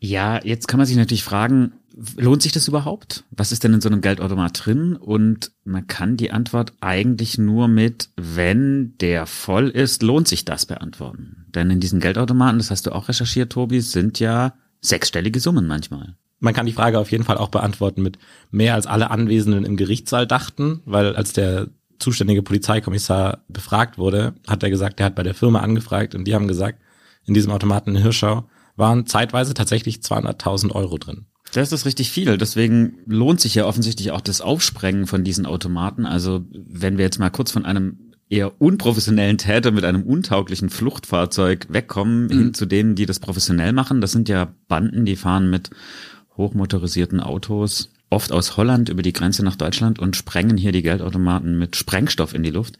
Ja, 0.00 0.40
jetzt 0.44 0.68
kann 0.68 0.78
man 0.78 0.86
sich 0.86 0.96
natürlich 0.96 1.24
fragen, 1.24 1.72
lohnt 2.16 2.42
sich 2.42 2.52
das 2.52 2.68
überhaupt? 2.68 3.24
Was 3.30 3.52
ist 3.52 3.64
denn 3.64 3.74
in 3.74 3.80
so 3.80 3.88
einem 3.88 4.00
Geldautomat 4.00 4.64
drin? 4.64 4.96
Und 4.96 5.52
man 5.64 5.86
kann 5.86 6.16
die 6.16 6.30
Antwort 6.30 6.72
eigentlich 6.80 7.38
nur 7.38 7.68
mit, 7.68 8.10
wenn 8.16 8.96
der 8.98 9.26
voll 9.26 9.68
ist, 9.68 10.02
lohnt 10.02 10.28
sich 10.28 10.44
das 10.44 10.66
beantworten. 10.66 11.46
Denn 11.48 11.70
in 11.70 11.80
diesen 11.80 12.00
Geldautomaten, 12.00 12.58
das 12.58 12.70
hast 12.70 12.86
du 12.86 12.92
auch 12.92 13.08
recherchiert, 13.08 13.52
Tobi, 13.52 13.80
sind 13.80 14.20
ja 14.20 14.54
sechsstellige 14.80 15.40
Summen 15.40 15.66
manchmal. 15.66 16.14
Man 16.40 16.54
kann 16.54 16.66
die 16.66 16.72
Frage 16.72 17.00
auf 17.00 17.10
jeden 17.10 17.24
Fall 17.24 17.36
auch 17.36 17.48
beantworten 17.48 18.02
mit 18.02 18.18
mehr 18.52 18.74
als 18.74 18.86
alle 18.86 19.10
Anwesenden 19.10 19.64
im 19.64 19.76
Gerichtssaal 19.76 20.26
dachten, 20.26 20.82
weil 20.84 21.16
als 21.16 21.32
der 21.32 21.68
zuständige 21.98 22.42
Polizeikommissar 22.42 23.42
befragt 23.48 23.98
wurde, 23.98 24.34
hat 24.46 24.62
er 24.62 24.70
gesagt, 24.70 25.00
er 25.00 25.06
hat 25.06 25.16
bei 25.16 25.24
der 25.24 25.34
Firma 25.34 25.60
angefragt 25.60 26.14
und 26.14 26.26
die 26.26 26.34
haben 26.36 26.46
gesagt, 26.46 26.80
in 27.24 27.34
diesem 27.34 27.50
Automaten 27.50 27.96
in 27.96 28.02
Hirschau 28.02 28.48
waren 28.78 29.06
zeitweise 29.06 29.54
tatsächlich 29.54 29.98
200.000 29.98 30.72
Euro 30.72 30.98
drin. 30.98 31.26
Das 31.52 31.72
ist 31.72 31.86
richtig 31.86 32.10
viel. 32.10 32.36
Deswegen 32.36 32.98
lohnt 33.06 33.40
sich 33.40 33.54
ja 33.54 33.66
offensichtlich 33.66 34.10
auch 34.10 34.20
das 34.20 34.40
Aufsprengen 34.40 35.06
von 35.06 35.24
diesen 35.24 35.46
Automaten. 35.46 36.06
Also 36.06 36.44
wenn 36.52 36.98
wir 36.98 37.04
jetzt 37.04 37.18
mal 37.18 37.30
kurz 37.30 37.50
von 37.50 37.64
einem 37.64 38.08
eher 38.30 38.60
unprofessionellen 38.60 39.38
Täter 39.38 39.70
mit 39.70 39.84
einem 39.84 40.02
untauglichen 40.02 40.68
Fluchtfahrzeug 40.68 41.66
wegkommen, 41.70 42.24
mhm. 42.24 42.30
hin 42.30 42.54
zu 42.54 42.66
denen, 42.66 42.94
die 42.94 43.06
das 43.06 43.20
professionell 43.20 43.72
machen. 43.72 44.00
Das 44.00 44.12
sind 44.12 44.28
ja 44.28 44.52
Banden, 44.68 45.04
die 45.04 45.16
fahren 45.16 45.48
mit 45.48 45.70
hochmotorisierten 46.36 47.20
Autos, 47.20 47.90
oft 48.10 48.32
aus 48.32 48.56
Holland 48.56 48.90
über 48.90 49.02
die 49.02 49.12
Grenze 49.12 49.44
nach 49.44 49.56
Deutschland 49.56 49.98
und 49.98 50.16
sprengen 50.16 50.56
hier 50.56 50.72
die 50.72 50.82
Geldautomaten 50.82 51.58
mit 51.58 51.76
Sprengstoff 51.76 52.34
in 52.34 52.42
die 52.42 52.50
Luft. 52.50 52.78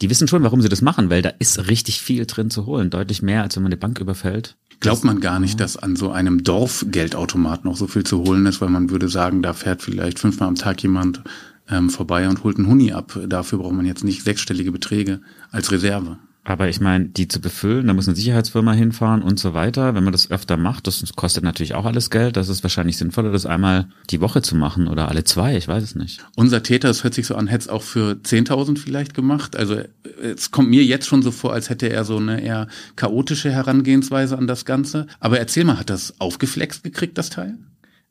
Die 0.00 0.10
wissen 0.10 0.28
schon, 0.28 0.42
warum 0.42 0.62
sie 0.62 0.68
das 0.68 0.82
machen, 0.82 1.10
weil 1.10 1.22
da 1.22 1.30
ist 1.38 1.68
richtig 1.68 2.00
viel 2.00 2.26
drin 2.26 2.50
zu 2.50 2.66
holen. 2.66 2.90
Deutlich 2.90 3.22
mehr, 3.22 3.42
als 3.42 3.56
wenn 3.56 3.62
man 3.62 3.72
eine 3.72 3.80
Bank 3.80 4.00
überfällt. 4.00 4.56
Glaubt 4.80 5.02
man 5.02 5.20
gar 5.20 5.40
nicht, 5.40 5.58
dass 5.58 5.76
an 5.76 5.96
so 5.96 6.12
einem 6.12 6.44
Dorfgeldautomat 6.44 7.64
noch 7.64 7.76
so 7.76 7.88
viel 7.88 8.04
zu 8.04 8.18
holen 8.18 8.46
ist, 8.46 8.60
weil 8.60 8.68
man 8.68 8.90
würde 8.90 9.08
sagen, 9.08 9.42
da 9.42 9.52
fährt 9.52 9.82
vielleicht 9.82 10.20
fünfmal 10.20 10.48
am 10.48 10.54
Tag 10.54 10.82
jemand 10.82 11.22
ähm, 11.68 11.90
vorbei 11.90 12.28
und 12.28 12.44
holt 12.44 12.58
einen 12.58 12.68
Huni 12.68 12.92
ab. 12.92 13.18
Dafür 13.26 13.58
braucht 13.58 13.74
man 13.74 13.86
jetzt 13.86 14.04
nicht 14.04 14.22
sechsstellige 14.22 14.70
Beträge 14.70 15.20
als 15.50 15.72
Reserve. 15.72 16.18
Aber 16.48 16.70
ich 16.70 16.80
meine, 16.80 17.04
die 17.04 17.28
zu 17.28 17.42
befüllen, 17.42 17.88
da 17.88 17.92
muss 17.92 18.08
eine 18.08 18.16
Sicherheitsfirma 18.16 18.72
hinfahren 18.72 19.20
und 19.20 19.38
so 19.38 19.52
weiter. 19.52 19.94
Wenn 19.94 20.02
man 20.02 20.12
das 20.12 20.30
öfter 20.30 20.56
macht, 20.56 20.86
das 20.86 21.04
kostet 21.14 21.44
natürlich 21.44 21.74
auch 21.74 21.84
alles 21.84 22.08
Geld. 22.08 22.38
Das 22.38 22.48
ist 22.48 22.62
wahrscheinlich 22.62 22.96
sinnvoller, 22.96 23.30
das 23.30 23.44
einmal 23.44 23.88
die 24.08 24.22
Woche 24.22 24.40
zu 24.40 24.56
machen 24.56 24.88
oder 24.88 25.08
alle 25.08 25.24
zwei, 25.24 25.58
ich 25.58 25.68
weiß 25.68 25.82
es 25.82 25.94
nicht. 25.94 26.24
Unser 26.36 26.62
Täter, 26.62 26.88
es 26.88 27.04
hört 27.04 27.12
sich 27.12 27.26
so 27.26 27.34
an, 27.34 27.48
hätte 27.48 27.64
es 27.64 27.68
auch 27.68 27.82
für 27.82 28.12
10.000 28.12 28.78
vielleicht 28.78 29.12
gemacht. 29.12 29.56
Also 29.56 29.82
es 30.22 30.50
kommt 30.50 30.70
mir 30.70 30.82
jetzt 30.84 31.06
schon 31.06 31.20
so 31.20 31.32
vor, 31.32 31.52
als 31.52 31.68
hätte 31.68 31.90
er 31.90 32.06
so 32.06 32.16
eine 32.16 32.40
eher 32.40 32.68
chaotische 32.96 33.50
Herangehensweise 33.50 34.38
an 34.38 34.46
das 34.46 34.64
Ganze. 34.64 35.06
Aber 35.20 35.38
erzähl 35.38 35.64
mal, 35.64 35.78
hat 35.78 35.90
das 35.90 36.18
aufgeflext 36.18 36.82
gekriegt, 36.82 37.18
das 37.18 37.28
Teil? 37.28 37.58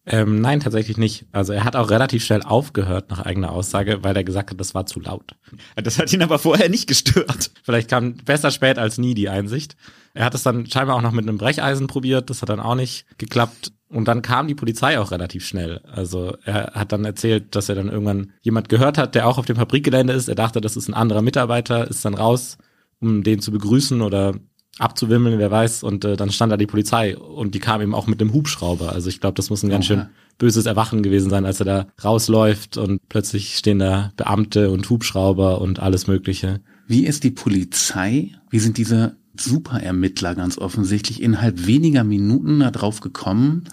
Ähm, 0.09 0.39
nein, 0.39 0.61
tatsächlich 0.61 0.97
nicht. 0.97 1.25
Also 1.33 1.51
er 1.51 1.65
hat 1.65 1.75
auch 1.75 1.89
relativ 1.89 2.23
schnell 2.23 2.41
aufgehört 2.41 3.09
nach 3.09 3.25
eigener 3.25 3.51
Aussage, 3.51 4.03
weil 4.03 4.15
er 4.15 4.23
gesagt 4.23 4.51
hat, 4.51 4.59
das 4.59 4.73
war 4.73 4.85
zu 4.85 5.01
laut. 5.01 5.35
Das 5.75 5.99
hat 5.99 6.13
ihn 6.13 6.23
aber 6.23 6.39
vorher 6.39 6.69
nicht 6.69 6.87
gestört. 6.87 7.51
Vielleicht 7.63 7.89
kam 7.89 8.15
besser 8.15 8.51
spät 8.51 8.79
als 8.79 8.97
nie 8.97 9.13
die 9.15 9.27
Einsicht. 9.27 9.75
Er 10.13 10.23
hat 10.23 10.33
es 10.33 10.43
dann 10.43 10.65
scheinbar 10.65 10.95
auch 10.95 11.01
noch 11.01 11.11
mit 11.11 11.27
einem 11.27 11.37
Brecheisen 11.37 11.87
probiert, 11.87 12.29
das 12.29 12.41
hat 12.41 12.47
dann 12.47 12.61
auch 12.61 12.75
nicht 12.75 13.05
geklappt. 13.17 13.73
Und 13.89 14.07
dann 14.07 14.21
kam 14.21 14.47
die 14.47 14.55
Polizei 14.55 14.97
auch 14.97 15.11
relativ 15.11 15.45
schnell. 15.45 15.81
Also 15.91 16.37
er 16.45 16.71
hat 16.73 16.93
dann 16.93 17.03
erzählt, 17.03 17.55
dass 17.55 17.67
er 17.67 17.75
dann 17.75 17.89
irgendwann 17.89 18.31
jemand 18.41 18.69
gehört 18.69 18.97
hat, 18.97 19.13
der 19.13 19.27
auch 19.27 19.37
auf 19.37 19.45
dem 19.45 19.57
Fabrikgelände 19.57 20.13
ist. 20.13 20.29
Er 20.29 20.35
dachte, 20.35 20.61
das 20.61 20.77
ist 20.77 20.87
ein 20.87 20.93
anderer 20.93 21.21
Mitarbeiter, 21.21 21.87
ist 21.87 22.05
dann 22.05 22.15
raus, 22.15 22.57
um 22.99 23.23
den 23.23 23.41
zu 23.41 23.51
begrüßen 23.51 24.01
oder 24.01 24.35
abzuwimmeln, 24.79 25.39
wer 25.39 25.51
weiß. 25.51 25.83
Und 25.83 26.05
äh, 26.05 26.15
dann 26.15 26.31
stand 26.31 26.51
da 26.51 26.57
die 26.57 26.67
Polizei 26.67 27.17
und 27.17 27.55
die 27.55 27.59
kam 27.59 27.81
eben 27.81 27.95
auch 27.95 28.07
mit 28.07 28.21
einem 28.21 28.33
Hubschrauber. 28.33 28.93
Also 28.93 29.09
ich 29.09 29.19
glaube, 29.19 29.35
das 29.35 29.49
muss 29.49 29.63
ein 29.63 29.69
ganz 29.69 29.85
schön 29.85 30.07
böses 30.37 30.65
Erwachen 30.65 31.03
gewesen 31.03 31.29
sein, 31.29 31.45
als 31.45 31.59
er 31.59 31.65
da 31.65 31.87
rausläuft 32.03 32.77
und 32.77 33.01
plötzlich 33.09 33.57
stehen 33.57 33.79
da 33.79 34.11
Beamte 34.17 34.69
und 34.69 34.89
Hubschrauber 34.89 35.61
und 35.61 35.79
alles 35.79 36.07
Mögliche. 36.07 36.61
Wie 36.87 37.05
ist 37.05 37.23
die 37.23 37.31
Polizei? 37.31 38.31
Wie 38.49 38.59
sind 38.59 38.77
diese 38.77 39.15
Superermittler 39.39 40.35
ganz 40.35 40.57
offensichtlich 40.57 41.21
innerhalb 41.21 41.65
weniger 41.65 42.03
Minuten 42.03 42.59
da 42.59 42.71
drauf 42.71 43.01
gekommen, 43.01 43.65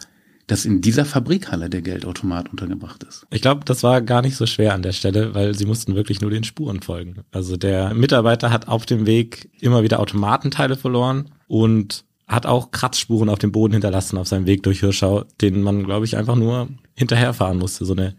dass 0.47 0.65
in 0.65 0.81
dieser 0.81 1.05
Fabrikhalle 1.05 1.71
der 1.71 1.83
Geldautomat 1.83 2.51
untergebracht 2.51 3.03
ist. 3.05 3.27
Ich 3.31 3.43
glaube, 3.43 3.65
das 3.65 3.83
war 3.83 4.03
gar 4.03 4.23
nicht 4.23 4.37
so 4.37 4.47
schwer 4.47 4.75
an 4.75 4.83
der 4.83 4.93
Stelle, 4.93 5.35
weil 5.35 5.55
sie 5.55 5.67
mussten 5.67 5.95
wirklich 5.95 6.21
nur 6.21 6.31
den 6.31 6.45
Spuren 6.45 6.83
folgen. 6.83 7.23
Also 7.33 7.57
der 7.57 7.95
Mitarbeiter 7.95 8.51
hat 8.51 8.69
auf 8.69 8.85
dem 8.85 9.07
Weg 9.07 9.51
immer 9.61 9.83
wieder 9.83 10.01
Automatenteile 10.01 10.77
verloren 10.77 11.31
und 11.47 12.05
hat 12.27 12.47
auch 12.47 12.71
Kratzspuren 12.71 13.29
auf 13.29 13.39
dem 13.39 13.53
Boden 13.53 13.73
hinterlassen 13.73 14.19
auf 14.19 14.29
seinem 14.29 14.47
Weg 14.47 14.63
durch 14.63 14.81
Hirschau, 14.81 15.25
den 15.41 15.63
man, 15.63 15.85
glaube 15.85 16.07
ich, 16.07 16.17
einfach 16.17 16.37
nur 16.37 16.69
hinterherfahren 16.95 17.59
musste. 17.59 17.85
So 17.85 17.93
eine 17.95 18.15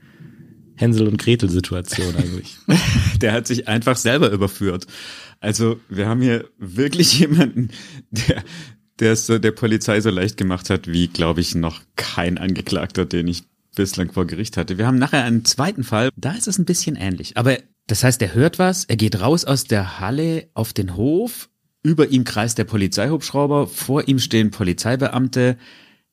Hänsel- 0.75 1.07
und 1.07 1.17
Gretel-Situation 1.17 2.15
eigentlich. 2.17 2.57
der 3.21 3.33
hat 3.33 3.47
sich 3.47 3.67
einfach 3.67 3.97
selber 3.97 4.29
überführt. 4.31 4.87
Also 5.39 5.79
wir 5.89 6.07
haben 6.07 6.21
hier 6.21 6.45
wirklich 6.57 7.19
jemanden, 7.19 7.69
der 8.09 8.43
der 8.99 9.11
es 9.13 9.27
der 9.27 9.51
Polizei 9.51 9.99
so 10.01 10.09
leicht 10.09 10.37
gemacht 10.37 10.69
hat, 10.69 10.87
wie, 10.87 11.07
glaube 11.07 11.41
ich, 11.41 11.55
noch 11.55 11.81
kein 11.95 12.37
Angeklagter, 12.37 13.05
den 13.05 13.27
ich 13.27 13.43
bislang 13.75 14.11
vor 14.11 14.25
Gericht 14.25 14.57
hatte. 14.57 14.77
Wir 14.77 14.87
haben 14.87 14.97
nachher 14.97 15.23
einen 15.23 15.45
zweiten 15.45 15.83
Fall, 15.83 16.09
da 16.15 16.31
ist 16.31 16.47
es 16.47 16.57
ein 16.57 16.65
bisschen 16.65 16.95
ähnlich. 16.95 17.37
Aber 17.37 17.57
das 17.87 18.03
heißt, 18.03 18.21
er 18.21 18.33
hört 18.33 18.57
was, 18.57 18.85
er 18.85 18.95
geht 18.95 19.19
raus 19.19 19.45
aus 19.45 19.65
der 19.65 19.99
Halle 19.99 20.47
auf 20.53 20.73
den 20.73 20.95
Hof, 20.95 21.49
über 21.83 22.09
ihm 22.09 22.23
kreist 22.23 22.57
der 22.57 22.63
Polizeihubschrauber, 22.63 23.67
vor 23.67 24.07
ihm 24.07 24.17
stehen 24.17 24.49
Polizeibeamte. 24.49 25.57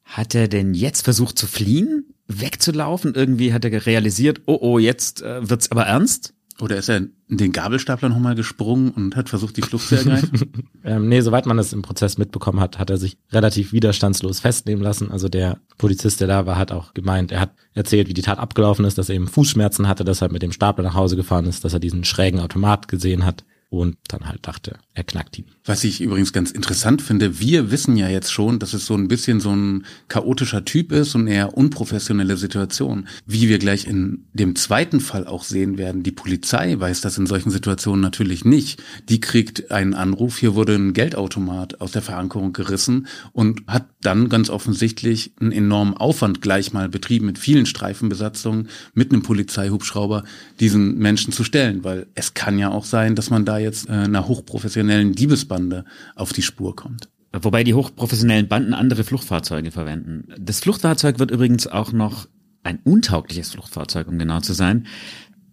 Hat 0.04 0.34
er 0.34 0.48
denn 0.48 0.74
jetzt 0.74 1.02
versucht 1.02 1.38
zu 1.38 1.46
fliehen, 1.46 2.12
wegzulaufen? 2.26 3.14
Irgendwie 3.14 3.54
hat 3.54 3.64
er 3.64 3.86
realisiert, 3.86 4.42
oh 4.46 4.58
oh, 4.60 4.78
jetzt 4.78 5.22
äh, 5.22 5.48
wird's 5.48 5.70
aber 5.70 5.84
ernst. 5.84 6.34
Oder 6.60 6.76
ist 6.76 6.88
er 6.88 6.98
in 6.98 7.12
den 7.28 7.52
Gabelstapler 7.52 8.08
nochmal 8.08 8.34
gesprungen 8.34 8.90
und 8.90 9.16
hat 9.16 9.28
versucht, 9.28 9.56
die 9.56 9.62
Flucht 9.62 9.88
zu 9.88 9.96
ergreifen? 9.96 10.52
ähm, 10.84 11.08
nee, 11.08 11.20
soweit 11.20 11.46
man 11.46 11.58
es 11.58 11.72
im 11.72 11.82
Prozess 11.82 12.18
mitbekommen 12.18 12.60
hat, 12.60 12.78
hat 12.78 12.90
er 12.90 12.98
sich 12.98 13.16
relativ 13.32 13.72
widerstandslos 13.72 14.40
festnehmen 14.40 14.82
lassen. 14.82 15.10
Also 15.10 15.28
der 15.28 15.60
Polizist, 15.78 16.20
der 16.20 16.28
da 16.28 16.46
war, 16.46 16.56
hat 16.56 16.72
auch 16.72 16.94
gemeint, 16.94 17.32
er 17.32 17.40
hat 17.40 17.54
erzählt, 17.74 18.08
wie 18.08 18.14
die 18.14 18.22
Tat 18.22 18.38
abgelaufen 18.38 18.84
ist, 18.84 18.98
dass 18.98 19.08
er 19.08 19.14
eben 19.14 19.28
Fußschmerzen 19.28 19.88
hatte, 19.88 20.04
deshalb 20.04 20.32
mit 20.32 20.42
dem 20.42 20.52
Stapler 20.52 20.84
nach 20.84 20.94
Hause 20.94 21.16
gefahren 21.16 21.46
ist, 21.46 21.64
dass 21.64 21.72
er 21.72 21.80
diesen 21.80 22.04
schrägen 22.04 22.40
Automat 22.40 22.88
gesehen 22.88 23.24
hat 23.24 23.44
und 23.72 23.96
dann 24.08 24.28
halt 24.28 24.46
dachte, 24.46 24.76
er 24.92 25.02
knackt 25.02 25.38
ihn. 25.38 25.46
Was 25.64 25.82
ich 25.82 26.02
übrigens 26.02 26.34
ganz 26.34 26.50
interessant 26.50 27.00
finde, 27.00 27.40
wir 27.40 27.70
wissen 27.70 27.96
ja 27.96 28.06
jetzt 28.10 28.30
schon, 28.30 28.58
dass 28.58 28.74
es 28.74 28.84
so 28.84 28.92
ein 28.94 29.08
bisschen 29.08 29.40
so 29.40 29.48
ein 29.48 29.86
chaotischer 30.08 30.66
Typ 30.66 30.92
ist 30.92 31.14
und 31.14 31.26
eher 31.26 31.56
unprofessionelle 31.56 32.36
Situation. 32.36 33.08
Wie 33.24 33.48
wir 33.48 33.58
gleich 33.58 33.86
in 33.86 34.26
dem 34.34 34.56
zweiten 34.56 35.00
Fall 35.00 35.26
auch 35.26 35.42
sehen 35.42 35.78
werden, 35.78 36.02
die 36.02 36.12
Polizei 36.12 36.78
weiß 36.78 37.00
das 37.00 37.16
in 37.16 37.24
solchen 37.24 37.50
Situationen 37.50 38.02
natürlich 38.02 38.44
nicht. 38.44 38.82
Die 39.08 39.20
kriegt 39.20 39.70
einen 39.70 39.94
Anruf, 39.94 40.36
hier 40.36 40.54
wurde 40.54 40.74
ein 40.74 40.92
Geldautomat 40.92 41.80
aus 41.80 41.92
der 41.92 42.02
Verankerung 42.02 42.52
gerissen 42.52 43.06
und 43.32 43.62
hat 43.68 43.86
dann 44.02 44.28
ganz 44.28 44.50
offensichtlich 44.50 45.32
einen 45.40 45.52
enormen 45.52 45.96
Aufwand 45.96 46.42
gleich 46.42 46.74
mal 46.74 46.90
betrieben 46.90 47.24
mit 47.24 47.38
vielen 47.38 47.64
Streifenbesatzungen, 47.64 48.68
mit 48.92 49.12
einem 49.12 49.22
Polizeihubschrauber, 49.22 50.24
diesen 50.60 50.98
Menschen 50.98 51.32
zu 51.32 51.42
stellen, 51.42 51.84
weil 51.84 52.08
es 52.14 52.34
kann 52.34 52.58
ja 52.58 52.70
auch 52.70 52.84
sein, 52.84 53.14
dass 53.14 53.30
man 53.30 53.46
da 53.46 53.61
jetzt 53.62 53.88
äh, 53.88 53.92
einer 53.92 54.28
hochprofessionellen 54.28 55.14
Diebesbande 55.14 55.84
auf 56.14 56.32
die 56.32 56.42
Spur 56.42 56.76
kommt. 56.76 57.08
Wobei 57.32 57.64
die 57.64 57.74
hochprofessionellen 57.74 58.48
Banden 58.48 58.74
andere 58.74 59.04
Fluchtfahrzeuge 59.04 59.70
verwenden. 59.70 60.28
Das 60.38 60.60
Fluchtfahrzeug 60.60 61.18
wird 61.18 61.30
übrigens 61.30 61.66
auch 61.66 61.92
noch 61.92 62.28
ein 62.62 62.80
untaugliches 62.84 63.52
Fluchtfahrzeug, 63.52 64.08
um 64.08 64.18
genau 64.18 64.40
zu 64.40 64.52
sein, 64.52 64.86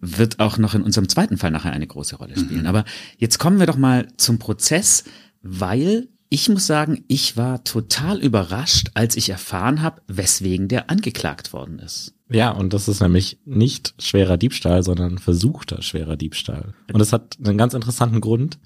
wird 0.01 0.39
auch 0.39 0.57
noch 0.57 0.75
in 0.75 0.81
unserem 0.81 1.09
zweiten 1.09 1.37
Fall 1.37 1.51
nachher 1.51 1.73
eine 1.73 1.87
große 1.87 2.17
Rolle 2.17 2.37
spielen. 2.37 2.61
Mhm. 2.61 2.67
Aber 2.67 2.85
jetzt 3.17 3.37
kommen 3.37 3.59
wir 3.59 3.65
doch 3.65 3.77
mal 3.77 4.07
zum 4.17 4.39
Prozess, 4.39 5.03
weil 5.41 6.09
ich 6.29 6.47
muss 6.47 6.67
sagen, 6.67 7.03
ich 7.07 7.37
war 7.37 7.63
total 7.63 8.19
überrascht, 8.19 8.91
als 8.93 9.17
ich 9.17 9.29
erfahren 9.29 9.81
habe, 9.81 10.01
weswegen 10.07 10.67
der 10.67 10.89
angeklagt 10.89 11.53
worden 11.53 11.79
ist. 11.79 12.13
Ja, 12.29 12.51
und 12.51 12.73
das 12.73 12.87
ist 12.87 13.01
nämlich 13.01 13.39
nicht 13.45 13.95
schwerer 13.99 14.37
Diebstahl, 14.37 14.83
sondern 14.83 15.17
versuchter 15.17 15.81
schwerer 15.81 16.15
Diebstahl. 16.15 16.73
Und 16.91 16.99
das 16.99 17.11
hat 17.11 17.37
einen 17.43 17.57
ganz 17.57 17.73
interessanten 17.73 18.21
Grund. 18.21 18.59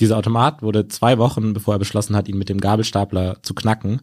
Dieser 0.00 0.16
Automat 0.16 0.62
wurde 0.62 0.88
zwei 0.88 1.18
Wochen, 1.18 1.52
bevor 1.52 1.74
er 1.74 1.78
beschlossen 1.78 2.16
hat, 2.16 2.28
ihn 2.28 2.38
mit 2.38 2.48
dem 2.48 2.60
Gabelstapler 2.60 3.42
zu 3.42 3.54
knacken, 3.54 4.00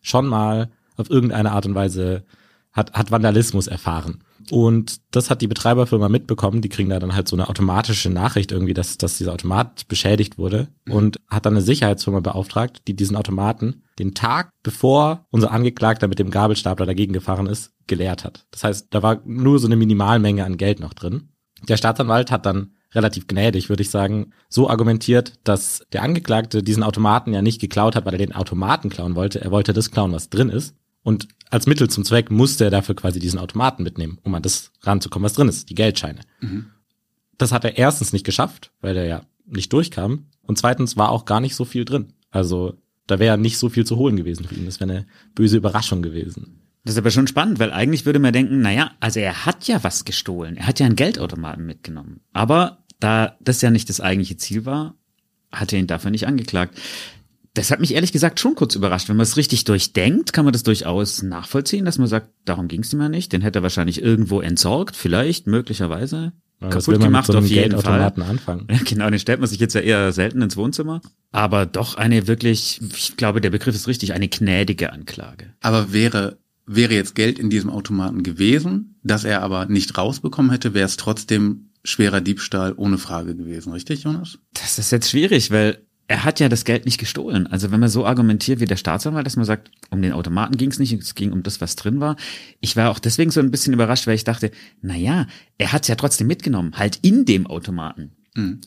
schon 0.00 0.26
mal 0.26 0.70
auf 0.96 1.10
irgendeine 1.10 1.50
Art 1.50 1.66
und 1.66 1.74
Weise 1.74 2.24
hat, 2.72 2.92
hat 2.92 3.10
Vandalismus 3.10 3.66
erfahren. 3.66 4.22
Und 4.50 5.00
das 5.10 5.30
hat 5.30 5.42
die 5.42 5.46
Betreiberfirma 5.46 6.08
mitbekommen. 6.08 6.60
Die 6.62 6.68
kriegen 6.68 6.90
da 6.90 6.98
dann 6.98 7.14
halt 7.14 7.28
so 7.28 7.36
eine 7.36 7.48
automatische 7.48 8.10
Nachricht 8.10 8.52
irgendwie, 8.52 8.74
dass, 8.74 8.98
dass 8.98 9.18
dieser 9.18 9.32
Automat 9.32 9.86
beschädigt 9.88 10.38
wurde 10.38 10.68
und 10.88 11.18
hat 11.28 11.46
dann 11.46 11.54
eine 11.54 11.62
Sicherheitsfirma 11.62 12.20
beauftragt, 12.20 12.82
die 12.88 12.94
diesen 12.94 13.16
Automaten 13.16 13.82
den 13.98 14.14
Tag 14.14 14.52
bevor 14.62 15.26
unser 15.30 15.52
Angeklagter 15.52 16.08
mit 16.08 16.18
dem 16.18 16.30
Gabelstapler 16.30 16.86
dagegen 16.86 17.12
gefahren 17.12 17.46
ist, 17.46 17.72
geleert 17.86 18.24
hat. 18.24 18.46
Das 18.50 18.64
heißt, 18.64 18.88
da 18.90 19.02
war 19.02 19.20
nur 19.24 19.58
so 19.58 19.66
eine 19.66 19.76
Minimalmenge 19.76 20.44
an 20.44 20.56
Geld 20.56 20.80
noch 20.80 20.94
drin. 20.94 21.28
Der 21.68 21.76
Staatsanwalt 21.76 22.30
hat 22.30 22.46
dann 22.46 22.72
relativ 22.92 23.26
gnädig, 23.26 23.68
würde 23.68 23.82
ich 23.82 23.90
sagen, 23.90 24.32
so 24.48 24.68
argumentiert, 24.68 25.34
dass 25.44 25.84
der 25.92 26.02
Angeklagte 26.02 26.62
diesen 26.62 26.82
Automaten 26.82 27.32
ja 27.32 27.42
nicht 27.42 27.60
geklaut 27.60 27.94
hat, 27.94 28.04
weil 28.04 28.14
er 28.14 28.18
den 28.18 28.34
Automaten 28.34 28.88
klauen 28.90 29.14
wollte. 29.14 29.40
Er 29.40 29.50
wollte 29.50 29.72
das 29.72 29.90
klauen, 29.90 30.12
was 30.12 30.28
drin 30.28 30.48
ist. 30.48 30.74
Und 31.02 31.28
als 31.50 31.66
Mittel 31.66 31.88
zum 31.90 32.04
Zweck 32.04 32.30
musste 32.30 32.64
er 32.64 32.70
dafür 32.70 32.94
quasi 32.94 33.18
diesen 33.18 33.38
Automaten 33.38 33.82
mitnehmen, 33.82 34.18
um 34.22 34.34
an 34.34 34.42
das 34.42 34.70
ranzukommen, 34.82 35.24
was 35.24 35.32
drin 35.32 35.48
ist, 35.48 35.68
die 35.70 35.74
Geldscheine. 35.74 36.20
Mhm. 36.40 36.66
Das 37.38 37.52
hat 37.52 37.64
er 37.64 37.78
erstens 37.78 38.12
nicht 38.12 38.24
geschafft, 38.24 38.72
weil 38.80 38.96
er 38.96 39.06
ja 39.06 39.22
nicht 39.46 39.72
durchkam. 39.72 40.26
Und 40.42 40.58
zweitens 40.58 40.96
war 40.96 41.10
auch 41.10 41.24
gar 41.24 41.40
nicht 41.40 41.54
so 41.54 41.64
viel 41.64 41.84
drin. 41.84 42.12
Also 42.30 42.74
da 43.06 43.18
wäre 43.18 43.38
nicht 43.38 43.58
so 43.58 43.68
viel 43.68 43.84
zu 43.84 43.96
holen 43.96 44.16
gewesen 44.16 44.44
für 44.44 44.54
ihn. 44.54 44.66
Das 44.66 44.78
wäre 44.78 44.90
eine 44.90 45.06
böse 45.34 45.56
Überraschung 45.56 46.02
gewesen. 46.02 46.60
Das 46.84 46.94
ist 46.94 46.98
aber 46.98 47.10
schon 47.10 47.26
spannend, 47.26 47.58
weil 47.58 47.72
eigentlich 47.72 48.06
würde 48.06 48.18
man 48.20 48.32
denken, 48.32 48.60
naja, 48.60 48.92
also 49.00 49.20
er 49.20 49.44
hat 49.44 49.66
ja 49.66 49.82
was 49.82 50.04
gestohlen. 50.04 50.56
Er 50.56 50.66
hat 50.66 50.80
ja 50.80 50.86
einen 50.86 50.96
Geldautomaten 50.96 51.66
mitgenommen. 51.66 52.20
Aber 52.32 52.84
da 53.00 53.36
das 53.40 53.60
ja 53.62 53.70
nicht 53.70 53.88
das 53.88 54.00
eigentliche 54.00 54.36
Ziel 54.36 54.64
war, 54.64 54.94
hat 55.50 55.72
er 55.72 55.80
ihn 55.80 55.86
dafür 55.86 56.10
nicht 56.10 56.26
angeklagt 56.26 56.78
das 57.54 57.70
hat 57.70 57.80
mich 57.80 57.94
ehrlich 57.94 58.12
gesagt 58.12 58.38
schon 58.38 58.54
kurz 58.54 58.76
überrascht. 58.76 59.08
Wenn 59.08 59.16
man 59.16 59.24
es 59.24 59.36
richtig 59.36 59.64
durchdenkt, 59.64 60.32
kann 60.32 60.44
man 60.44 60.52
das 60.52 60.62
durchaus 60.62 61.22
nachvollziehen, 61.22 61.84
dass 61.84 61.98
man 61.98 62.06
sagt, 62.06 62.30
darum 62.44 62.68
ging 62.68 62.82
es 62.82 62.92
ihm 62.92 63.00
ja 63.00 63.08
nicht. 63.08 63.32
Den 63.32 63.42
hätte 63.42 63.58
er 63.58 63.62
wahrscheinlich 63.62 64.02
irgendwo 64.02 64.40
entsorgt, 64.40 64.96
vielleicht, 64.96 65.46
möglicherweise. 65.46 66.32
Ja, 66.60 66.68
kaputt 66.68 67.00
gemacht 67.00 67.26
so 67.26 67.38
auf 67.38 67.46
jeden 67.46 67.80
Fall. 67.80 68.02
Anfangen. 68.02 68.68
Ja, 68.70 68.78
genau, 68.84 69.08
den 69.08 69.18
stellt 69.18 69.40
man 69.40 69.48
sich 69.48 69.58
jetzt 69.58 69.74
ja 69.74 69.80
eher 69.80 70.12
selten 70.12 70.42
ins 70.42 70.56
Wohnzimmer. 70.56 71.00
Aber 71.32 71.66
doch 71.66 71.96
eine 71.96 72.26
wirklich, 72.26 72.80
ich 72.94 73.16
glaube, 73.16 73.40
der 73.40 73.50
Begriff 73.50 73.74
ist 73.74 73.88
richtig, 73.88 74.12
eine 74.12 74.28
gnädige 74.28 74.92
Anklage. 74.92 75.54
Aber 75.60 75.92
wäre 75.92 76.38
wäre 76.66 76.94
jetzt 76.94 77.16
Geld 77.16 77.38
in 77.38 77.50
diesem 77.50 77.68
Automaten 77.68 78.22
gewesen, 78.22 79.00
das 79.02 79.24
er 79.24 79.42
aber 79.42 79.66
nicht 79.66 79.98
rausbekommen 79.98 80.52
hätte, 80.52 80.72
wäre 80.72 80.86
es 80.86 80.96
trotzdem 80.96 81.70
schwerer 81.82 82.20
Diebstahl 82.20 82.74
ohne 82.76 82.98
Frage 82.98 83.34
gewesen, 83.34 83.72
richtig, 83.72 84.04
Jonas? 84.04 84.38
Das 84.52 84.78
ist 84.78 84.92
jetzt 84.92 85.10
schwierig, 85.10 85.50
weil 85.50 85.84
er 86.10 86.24
hat 86.24 86.40
ja 86.40 86.48
das 86.48 86.64
Geld 86.64 86.86
nicht 86.86 86.98
gestohlen. 86.98 87.46
Also 87.46 87.70
wenn 87.70 87.78
man 87.78 87.88
so 87.88 88.04
argumentiert 88.04 88.58
wie 88.58 88.64
der 88.64 88.74
Staatsanwalt, 88.74 89.24
dass 89.26 89.36
man 89.36 89.44
sagt, 89.44 89.70
um 89.90 90.02
den 90.02 90.12
Automaten 90.12 90.56
ging 90.56 90.72
es 90.72 90.80
nicht, 90.80 90.92
es 90.92 91.14
ging 91.14 91.30
um 91.30 91.44
das, 91.44 91.60
was 91.60 91.76
drin 91.76 92.00
war. 92.00 92.16
Ich 92.58 92.74
war 92.74 92.90
auch 92.90 92.98
deswegen 92.98 93.30
so 93.30 93.38
ein 93.38 93.52
bisschen 93.52 93.72
überrascht, 93.72 94.08
weil 94.08 94.16
ich 94.16 94.24
dachte, 94.24 94.50
na 94.82 94.96
ja, 94.96 95.28
er 95.56 95.70
hat 95.70 95.82
es 95.82 95.88
ja 95.88 95.94
trotzdem 95.94 96.26
mitgenommen, 96.26 96.72
halt 96.76 96.98
in 97.02 97.26
dem 97.26 97.46
Automaten. 97.46 98.10
Mhm. 98.34 98.60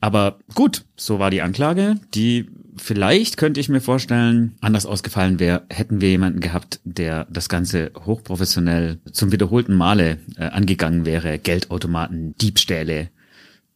Aber 0.00 0.38
gut, 0.54 0.86
so 0.96 1.18
war 1.18 1.30
die 1.30 1.42
Anklage, 1.42 1.96
die 2.14 2.48
vielleicht 2.78 3.36
könnte 3.36 3.60
ich 3.60 3.68
mir 3.68 3.82
vorstellen, 3.82 4.56
anders 4.62 4.86
ausgefallen 4.86 5.38
wäre, 5.38 5.64
hätten 5.68 6.00
wir 6.00 6.08
jemanden 6.08 6.40
gehabt, 6.40 6.80
der 6.84 7.26
das 7.26 7.50
Ganze 7.50 7.92
hochprofessionell 8.06 9.00
zum 9.12 9.32
wiederholten 9.32 9.74
Male 9.74 10.16
äh, 10.38 10.44
angegangen 10.44 11.04
wäre, 11.04 11.38
Geldautomaten, 11.38 12.34
Diebstähle, 12.38 13.10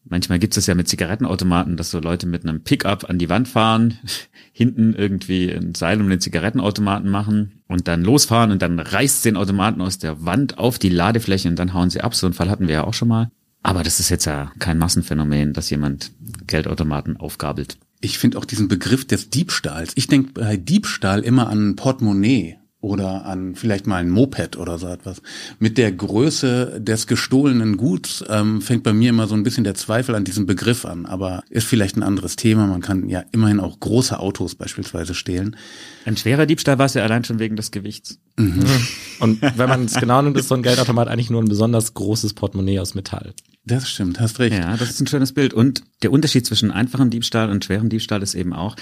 Manchmal 0.07 0.39
gibt 0.39 0.57
es 0.57 0.67
ja 0.67 0.75
mit 0.75 0.89
Zigarettenautomaten, 0.89 1.77
dass 1.77 1.91
so 1.91 1.99
Leute 1.99 2.27
mit 2.27 2.45
einem 2.45 2.63
Pickup 2.63 3.09
an 3.09 3.19
die 3.19 3.31
Wand 3.31 3.49
fahren, 3.49 3.99
hinten 4.53 4.95
irgendwie 4.95 5.51
ein 5.51 5.75
Seil 5.75 6.01
um 6.01 6.09
den 6.09 6.21
Zigarettenautomaten 6.21 7.11
machen 7.11 7.63
und 7.67 7.89
dann 7.89 8.05
losfahren 8.05 8.51
und 8.51 8.63
dann 8.63 8.79
reißt 8.79 9.25
den 9.25 9.37
Automaten 9.37 9.81
aus 9.81 9.99
der 9.99 10.25
Wand 10.25 10.59
auf 10.59 10.79
die 10.79 10.91
Ladefläche 10.91 11.49
und 11.49 11.59
dann 11.59 11.73
hauen 11.73 11.91
sie 11.91 12.03
ab. 12.03 12.15
So 12.15 12.27
einen 12.27 12.35
Fall 12.35 12.51
hatten 12.51 12.69
wir 12.69 12.75
ja 12.75 12.85
auch 12.85 12.95
schon 12.95 13.09
mal. 13.09 13.31
Aber 13.63 13.83
das 13.83 13.99
ist 13.99 14.11
jetzt 14.11 14.27
ja 14.27 14.53
kein 14.59 14.79
Massenphänomen, 14.79 15.55
dass 15.55 15.71
jemand 15.71 16.13
Geldautomaten 16.47 17.17
aufgabelt. 17.17 17.79
Ich 18.03 18.19
finde 18.19 18.37
auch 18.37 18.45
diesen 18.45 18.69
Begriff 18.69 19.07
des 19.07 19.31
Diebstahls. 19.31 19.93
Ich 19.95 20.07
denke 20.07 20.33
bei 20.35 20.59
Diebstahl 20.59 21.21
immer 21.21 21.49
an 21.49 21.75
Portemonnaie 21.75 22.59
oder 22.85 23.25
an 23.25 23.55
vielleicht 23.55 23.87
mal 23.87 23.97
ein 23.97 24.11
Moped 24.11 24.59
oder 24.59 24.79
so 24.79 24.89
etwas. 24.89 25.23
Mit 25.59 25.79
der 25.79 25.91
Größe 25.91 26.81
des 26.81 27.07
gestohlenen 27.07 27.79
Guts 27.79 28.23
ähm, 28.29 28.61
fängt 28.61 28.83
bei 28.83 28.93
mir 28.93 29.09
immer 29.09 29.27
so 29.27 29.35
ein 29.35 29.43
bisschen 29.43 29.65
der 29.65 29.75
Zweifel 29.75 30.15
an 30.15 30.25
diesem 30.25 30.45
Begriff 30.45 30.85
an, 30.85 31.07
aber 31.07 31.43
ist 31.49 31.67
vielleicht 31.67 31.97
ein 31.97 32.03
anderes 32.03 32.37
Thema. 32.37 32.67
Man 32.67 32.83
kann 32.83 33.09
ja 33.09 33.25
immerhin 33.33 33.59
auch 33.59 33.81
große 33.81 34.19
Autos 34.21 34.55
beispielsweise 34.55 35.15
stehlen. 35.15 35.57
Ein 36.05 36.19
schwerer 36.19 36.45
Diebstahl 36.45 36.79
war 36.79 36.85
es 36.85 36.95
ja 36.95 37.03
allein 37.03 37.25
schon 37.25 37.39
wegen 37.39 37.57
des 37.57 37.71
Gewichts. 37.71 38.19
Mhm. 38.37 38.65
Und 39.21 39.41
wenn 39.41 39.69
man 39.69 39.87
es 39.87 39.95
genau 39.95 40.21
nimmt, 40.21 40.37
ist 40.37 40.49
so 40.49 40.55
ein 40.55 40.63
Geldautomat 40.63 41.09
eigentlich 41.09 41.31
nur 41.31 41.43
ein 41.43 41.49
besonders 41.49 41.95
großes 41.95 42.35
Portemonnaie 42.35 42.81
aus 42.81 42.95
Metall. 42.95 43.33
Das 43.65 43.89
stimmt, 43.89 44.21
hast 44.21 44.41
recht. 44.41 44.55
Ja, 44.55 44.77
das 44.77 44.91
ist 44.91 45.01
ein 45.01 45.07
schönes 45.07 45.33
Bild. 45.33 45.55
Und 45.55 45.85
der 46.03 46.13
Unterschied 46.13 46.45
zwischen 46.45 46.71
einfachem 46.71 47.09
Diebstahl 47.09 47.49
und 47.49 47.65
schwerem 47.65 47.89
Diebstahl 47.89 48.23
ist 48.23 48.35
eben 48.35 48.53
auch, 48.53 48.77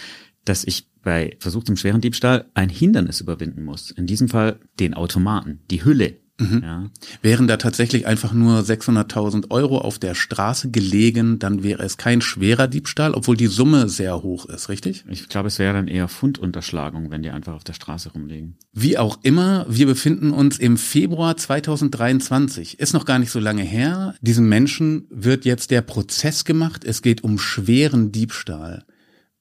dass 0.45 0.65
ich 0.65 0.89
bei 1.03 1.37
versuchtem 1.39 1.77
schweren 1.77 2.01
Diebstahl 2.01 2.47
ein 2.55 2.69
Hindernis 2.69 3.21
überwinden 3.21 3.65
muss. 3.65 3.91
In 3.91 4.07
diesem 4.07 4.29
Fall 4.29 4.61
den 4.79 4.95
Automaten, 4.95 5.61
die 5.71 5.85
Hülle. 5.85 6.17
Mhm. 6.39 6.63
Ja. 6.63 6.91
Wären 7.21 7.47
da 7.47 7.57
tatsächlich 7.57 8.07
einfach 8.07 8.33
nur 8.33 8.61
600.000 8.61 9.51
Euro 9.51 9.79
auf 9.79 9.99
der 9.99 10.15
Straße 10.15 10.71
gelegen, 10.71 11.39
dann 11.39 11.63
wäre 11.63 11.83
es 11.83 11.99
kein 11.99 12.21
schwerer 12.21 12.69
Diebstahl, 12.69 13.15
obwohl 13.15 13.37
die 13.37 13.47
Summe 13.47 13.89
sehr 13.89 14.23
hoch 14.23 14.47
ist, 14.47 14.69
richtig? 14.69 15.05
Ich 15.09 15.29
glaube, 15.29 15.49
es 15.49 15.59
wäre 15.59 15.75
dann 15.75 15.89
eher 15.89 16.09
Fundunterschlagung, 16.09 17.11
wenn 17.11 17.23
die 17.23 17.31
einfach 17.31 17.55
auf 17.55 17.65
der 17.65 17.75
Straße 17.75 18.13
rumliegen. 18.13 18.57
Wie 18.73 18.99
auch 18.99 19.19
immer, 19.23 19.67
wir 19.69 19.87
befinden 19.87 20.31
uns 20.31 20.59
im 20.59 20.79
Februar 20.79 21.37
2023. 21.37 22.81
Ist 22.81 22.95
noch 22.95 23.05
gar 23.05 23.19
nicht 23.19 23.31
so 23.31 23.39
lange 23.39 23.63
her. 23.63 24.15
Diesem 24.21 24.49
Menschen 24.49 25.07
wird 25.11 25.45
jetzt 25.45 25.71
der 25.71 25.83
Prozess 25.83 26.45
gemacht. 26.45 26.85
Es 26.85 27.03
geht 27.03 27.23
um 27.25 27.39
schweren 27.39 28.11
Diebstahl. 28.11 28.85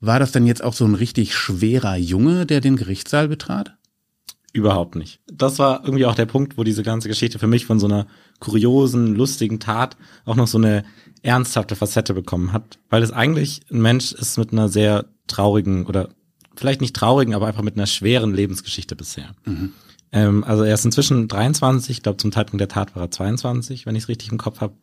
War 0.01 0.19
das 0.19 0.31
denn 0.31 0.47
jetzt 0.47 0.63
auch 0.63 0.73
so 0.73 0.83
ein 0.83 0.95
richtig 0.95 1.35
schwerer 1.35 1.95
Junge, 1.95 2.47
der 2.47 2.59
den 2.59 2.75
Gerichtssaal 2.75 3.27
betrat? 3.27 3.77
Überhaupt 4.51 4.95
nicht. 4.95 5.21
Das 5.31 5.59
war 5.59 5.85
irgendwie 5.85 6.05
auch 6.05 6.15
der 6.15 6.25
Punkt, 6.25 6.57
wo 6.57 6.63
diese 6.63 6.83
ganze 6.83 7.07
Geschichte 7.07 7.39
für 7.39 7.47
mich 7.47 7.65
von 7.65 7.79
so 7.79 7.85
einer 7.85 8.07
kuriosen, 8.39 9.15
lustigen 9.15 9.59
Tat 9.59 9.95
auch 10.25 10.35
noch 10.35 10.47
so 10.47 10.57
eine 10.57 10.83
ernsthafte 11.21 11.75
Facette 11.75 12.15
bekommen 12.15 12.51
hat, 12.51 12.79
weil 12.89 13.03
es 13.03 13.11
eigentlich 13.11 13.61
ein 13.71 13.81
Mensch 13.81 14.11
ist 14.11 14.37
mit 14.37 14.51
einer 14.51 14.67
sehr 14.67 15.05
traurigen 15.27 15.85
oder 15.85 16.09
vielleicht 16.55 16.81
nicht 16.81 16.95
traurigen, 16.95 17.35
aber 17.35 17.47
einfach 17.47 17.61
mit 17.61 17.77
einer 17.77 17.85
schweren 17.85 18.33
Lebensgeschichte 18.33 18.95
bisher. 18.95 19.31
Mhm. 19.45 19.71
Ähm, 20.11 20.43
also 20.43 20.63
er 20.63 20.73
ist 20.73 20.83
inzwischen 20.83 21.27
23, 21.27 21.97
ich 21.97 22.03
glaube 22.03 22.17
zum 22.17 22.31
Zeitpunkt 22.31 22.59
der 22.59 22.67
Tat 22.67 22.95
war 22.95 23.03
er 23.03 23.11
22, 23.11 23.85
wenn 23.85 23.95
ich 23.95 24.03
es 24.03 24.09
richtig 24.09 24.31
im 24.31 24.39
Kopf 24.39 24.61
habe. 24.61 24.73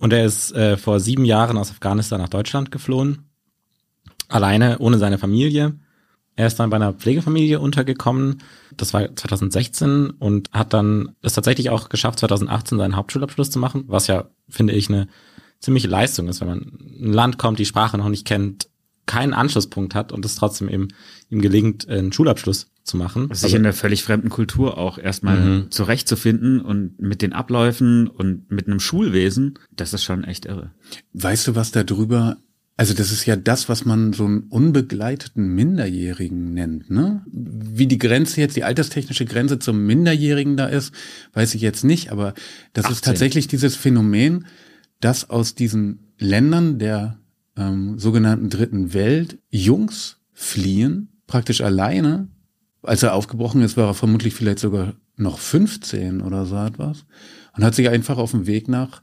Und 0.00 0.12
er 0.12 0.24
ist 0.24 0.52
äh, 0.52 0.76
vor 0.76 0.98
sieben 0.98 1.24
Jahren 1.24 1.56
aus 1.56 1.70
Afghanistan 1.70 2.20
nach 2.20 2.28
Deutschland 2.28 2.72
geflohen 2.72 3.30
alleine, 4.28 4.78
ohne 4.78 4.98
seine 4.98 5.18
Familie. 5.18 5.74
Er 6.36 6.46
ist 6.46 6.56
dann 6.56 6.70
bei 6.70 6.76
einer 6.76 6.92
Pflegefamilie 6.92 7.60
untergekommen. 7.60 8.42
Das 8.76 8.92
war 8.92 9.14
2016 9.14 10.10
und 10.10 10.50
hat 10.52 10.72
dann 10.72 11.12
es 11.22 11.34
tatsächlich 11.34 11.70
auch 11.70 11.88
geschafft, 11.88 12.18
2018 12.18 12.78
seinen 12.78 12.96
Hauptschulabschluss 12.96 13.50
zu 13.50 13.58
machen, 13.58 13.84
was 13.86 14.08
ja, 14.08 14.28
finde 14.48 14.72
ich, 14.72 14.88
eine 14.88 15.08
ziemliche 15.60 15.88
Leistung 15.88 16.28
ist, 16.28 16.40
wenn 16.40 16.48
man 16.48 16.62
in 16.98 17.10
ein 17.10 17.12
Land 17.12 17.38
kommt, 17.38 17.58
die 17.58 17.66
Sprache 17.66 17.96
noch 17.96 18.08
nicht 18.08 18.26
kennt, 18.26 18.68
keinen 19.06 19.34
Anschlusspunkt 19.34 19.94
hat 19.94 20.12
und 20.12 20.24
es 20.24 20.34
trotzdem 20.34 20.68
eben 20.68 20.88
ihm 21.30 21.40
gelingt, 21.40 21.88
einen 21.88 22.12
Schulabschluss 22.12 22.70
zu 22.84 22.96
machen. 22.96 23.28
Sich 23.32 23.44
also, 23.44 23.56
in 23.56 23.62
der 23.62 23.72
völlig 23.72 24.02
fremden 24.02 24.28
Kultur 24.28 24.78
auch 24.78 24.98
erstmal 24.98 25.40
mhm. 25.40 25.70
zurechtzufinden 25.70 26.60
und 26.60 27.00
mit 27.00 27.22
den 27.22 27.32
Abläufen 27.32 28.08
und 28.08 28.50
mit 28.50 28.66
einem 28.66 28.80
Schulwesen, 28.80 29.58
das 29.70 29.94
ist 29.94 30.04
schon 30.04 30.24
echt 30.24 30.46
irre. 30.46 30.70
Weißt 31.12 31.46
du 31.46 31.54
was 31.54 31.70
darüber 31.70 32.36
also 32.76 32.92
das 32.92 33.12
ist 33.12 33.24
ja 33.24 33.36
das, 33.36 33.68
was 33.68 33.84
man 33.84 34.12
so 34.12 34.24
einen 34.24 34.40
unbegleiteten 34.48 35.54
Minderjährigen 35.54 36.54
nennt, 36.54 36.90
ne? 36.90 37.22
Wie 37.30 37.86
die 37.86 37.98
Grenze 37.98 38.40
jetzt, 38.40 38.56
die 38.56 38.64
alterstechnische 38.64 39.26
Grenze 39.26 39.60
zum 39.60 39.86
Minderjährigen 39.86 40.56
da 40.56 40.66
ist, 40.66 40.92
weiß 41.34 41.54
ich 41.54 41.62
jetzt 41.62 41.84
nicht, 41.84 42.10
aber 42.10 42.34
das 42.72 42.86
18. 42.86 42.94
ist 42.94 43.04
tatsächlich 43.04 43.46
dieses 43.46 43.76
Phänomen, 43.76 44.46
dass 45.00 45.30
aus 45.30 45.54
diesen 45.54 46.14
Ländern 46.18 46.78
der 46.78 47.18
ähm, 47.56 47.98
sogenannten 47.98 48.50
Dritten 48.50 48.92
Welt 48.92 49.38
Jungs 49.50 50.18
fliehen, 50.32 51.20
praktisch 51.28 51.60
alleine. 51.60 52.28
Als 52.82 53.02
er 53.02 53.14
aufgebrochen 53.14 53.62
ist, 53.62 53.76
war 53.76 53.86
er 53.86 53.94
vermutlich 53.94 54.34
vielleicht 54.34 54.58
sogar 54.58 54.94
noch 55.16 55.38
15 55.38 56.20
oder 56.20 56.44
so 56.44 56.56
etwas 56.56 57.06
und 57.56 57.64
hat 57.64 57.74
sich 57.74 57.88
einfach 57.88 58.18
auf 58.18 58.32
dem 58.32 58.46
Weg 58.46 58.68
nach 58.68 59.00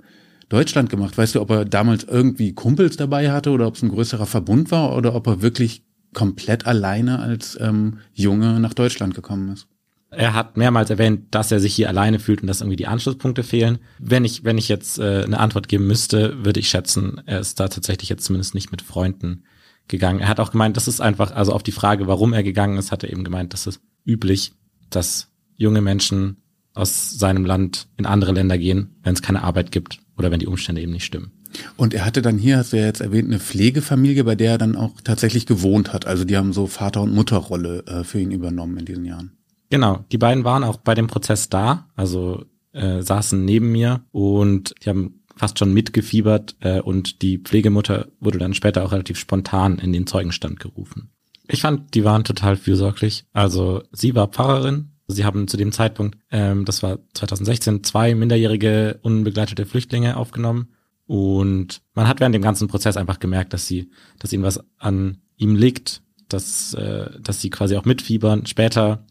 Deutschland 0.51 0.89
gemacht. 0.89 1.17
Weißt 1.17 1.35
du, 1.35 1.41
ob 1.41 1.49
er 1.49 1.63
damals 1.63 2.03
irgendwie 2.03 2.53
Kumpels 2.53 2.97
dabei 2.97 3.31
hatte 3.31 3.51
oder 3.51 3.67
ob 3.67 3.75
es 3.75 3.83
ein 3.83 3.89
größerer 3.89 4.25
Verbund 4.25 4.69
war 4.69 4.95
oder 4.95 5.15
ob 5.15 5.25
er 5.27 5.41
wirklich 5.41 5.85
komplett 6.13 6.65
alleine 6.65 7.19
als 7.19 7.57
ähm, 7.61 7.99
Junge 8.11 8.59
nach 8.59 8.73
Deutschland 8.73 9.15
gekommen 9.15 9.49
ist? 9.49 9.67
Er 10.09 10.33
hat 10.33 10.57
mehrmals 10.57 10.89
erwähnt, 10.89 11.33
dass 11.33 11.53
er 11.53 11.61
sich 11.61 11.73
hier 11.73 11.87
alleine 11.87 12.19
fühlt 12.19 12.41
und 12.41 12.47
dass 12.47 12.59
irgendwie 12.59 12.75
die 12.75 12.87
Anschlusspunkte 12.87 13.43
fehlen. 13.43 13.79
Wenn 13.97 14.25
ich, 14.25 14.43
wenn 14.43 14.57
ich 14.57 14.67
jetzt 14.67 14.99
äh, 14.99 15.23
eine 15.23 15.39
Antwort 15.39 15.69
geben 15.69 15.87
müsste, 15.87 16.43
würde 16.43 16.59
ich 16.59 16.67
schätzen, 16.67 17.21
er 17.25 17.39
ist 17.39 17.61
da 17.61 17.69
tatsächlich 17.69 18.09
jetzt 18.09 18.25
zumindest 18.25 18.53
nicht 18.53 18.71
mit 18.71 18.81
Freunden 18.81 19.45
gegangen. 19.87 20.19
Er 20.19 20.27
hat 20.27 20.41
auch 20.41 20.51
gemeint, 20.51 20.75
das 20.75 20.89
ist 20.89 20.99
einfach, 20.99 21.31
also 21.31 21.53
auf 21.53 21.63
die 21.63 21.71
Frage, 21.71 22.07
warum 22.07 22.33
er 22.33 22.43
gegangen 22.43 22.77
ist, 22.77 22.91
hat 22.91 23.03
er 23.03 23.09
eben 23.09 23.23
gemeint, 23.23 23.53
das 23.53 23.67
ist 23.67 23.79
üblich, 24.05 24.51
dass 24.89 25.29
junge 25.55 25.79
Menschen 25.79 26.41
aus 26.73 27.11
seinem 27.11 27.45
Land 27.45 27.87
in 27.95 28.05
andere 28.05 28.33
Länder 28.33 28.57
gehen, 28.57 28.97
wenn 29.03 29.13
es 29.13 29.21
keine 29.21 29.43
Arbeit 29.43 29.71
gibt 29.71 30.01
oder 30.21 30.29
wenn 30.29 30.39
die 30.39 30.47
Umstände 30.47 30.81
eben 30.81 30.91
nicht 30.91 31.05
stimmen. 31.05 31.31
Und 31.77 31.95
er 31.95 32.05
hatte 32.05 32.21
dann 32.21 32.37
hier, 32.37 32.57
hast 32.57 32.73
du 32.73 32.77
ja 32.77 32.85
jetzt 32.85 33.01
erwähnt, 33.01 33.27
eine 33.27 33.39
Pflegefamilie, 33.39 34.23
bei 34.23 34.35
der 34.35 34.51
er 34.51 34.57
dann 34.59 34.75
auch 34.75 35.01
tatsächlich 35.03 35.47
gewohnt 35.47 35.93
hat. 35.93 36.05
Also 36.05 36.25
die 36.25 36.37
haben 36.37 36.53
so 36.53 36.67
Vater- 36.67 37.01
und 37.01 37.13
Mutterrolle 37.13 37.83
äh, 37.87 38.03
für 38.03 38.19
ihn 38.19 38.29
übernommen 38.29 38.77
in 38.77 38.85
diesen 38.85 39.03
Jahren. 39.03 39.31
Genau, 39.71 40.05
die 40.11 40.19
beiden 40.19 40.43
waren 40.43 40.63
auch 40.63 40.77
bei 40.77 40.93
dem 40.93 41.07
Prozess 41.07 41.49
da, 41.49 41.89
also 41.95 42.45
äh, 42.73 43.01
saßen 43.01 43.43
neben 43.43 43.71
mir 43.71 44.05
und 44.11 44.75
die 44.83 44.89
haben 44.89 45.23
fast 45.35 45.57
schon 45.57 45.73
mitgefiebert 45.73 46.55
äh, 46.59 46.81
und 46.81 47.23
die 47.23 47.39
Pflegemutter 47.39 48.07
wurde 48.19 48.37
dann 48.37 48.53
später 48.53 48.85
auch 48.85 48.91
relativ 48.91 49.17
spontan 49.17 49.79
in 49.79 49.91
den 49.91 50.05
Zeugenstand 50.05 50.59
gerufen. 50.59 51.09
Ich 51.47 51.61
fand, 51.61 51.95
die 51.95 52.03
waren 52.03 52.23
total 52.23 52.57
fürsorglich. 52.57 53.25
Also 53.33 53.83
sie 53.91 54.13
war 54.15 54.27
Pfarrerin. 54.27 54.91
Sie 55.11 55.25
haben 55.25 55.47
zu 55.47 55.57
dem 55.57 55.71
Zeitpunkt, 55.71 56.17
ähm, 56.31 56.65
das 56.65 56.83
war 56.83 56.99
2016, 57.13 57.83
zwei 57.83 58.15
minderjährige 58.15 58.99
unbegleitete 59.01 59.65
Flüchtlinge 59.65 60.17
aufgenommen. 60.17 60.69
Und 61.05 61.81
man 61.93 62.07
hat 62.07 62.19
während 62.19 62.35
dem 62.35 62.41
ganzen 62.41 62.67
Prozess 62.67 62.97
einfach 62.97 63.19
gemerkt, 63.19 63.53
dass 63.53 63.67
sie, 63.67 63.91
dass 64.19 64.31
ihnen 64.31 64.43
was 64.43 64.63
an 64.77 65.17
ihm 65.35 65.55
liegt, 65.55 66.01
dass, 66.29 66.73
äh, 66.73 67.09
dass 67.19 67.41
sie 67.41 67.49
quasi 67.49 67.75
auch 67.75 67.85
mitfiebern. 67.85 68.45
Später, 68.45 69.05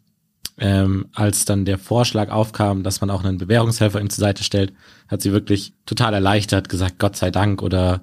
ähm, 0.57 1.07
als 1.13 1.45
dann 1.45 1.65
der 1.65 1.79
Vorschlag 1.79 2.31
aufkam, 2.31 2.83
dass 2.83 3.01
man 3.01 3.11
auch 3.11 3.25
einen 3.25 3.39
Bewährungshelfer 3.39 4.01
ihm 4.01 4.11
zur 4.11 4.23
Seite 4.23 4.45
stellt, 4.45 4.73
hat 5.09 5.23
sie 5.23 5.33
wirklich 5.33 5.75
total 5.87 6.15
erleichtert 6.15 6.69
gesagt, 6.69 6.99
Gott 6.99 7.17
sei 7.17 7.31
Dank 7.31 7.63
oder 7.63 8.03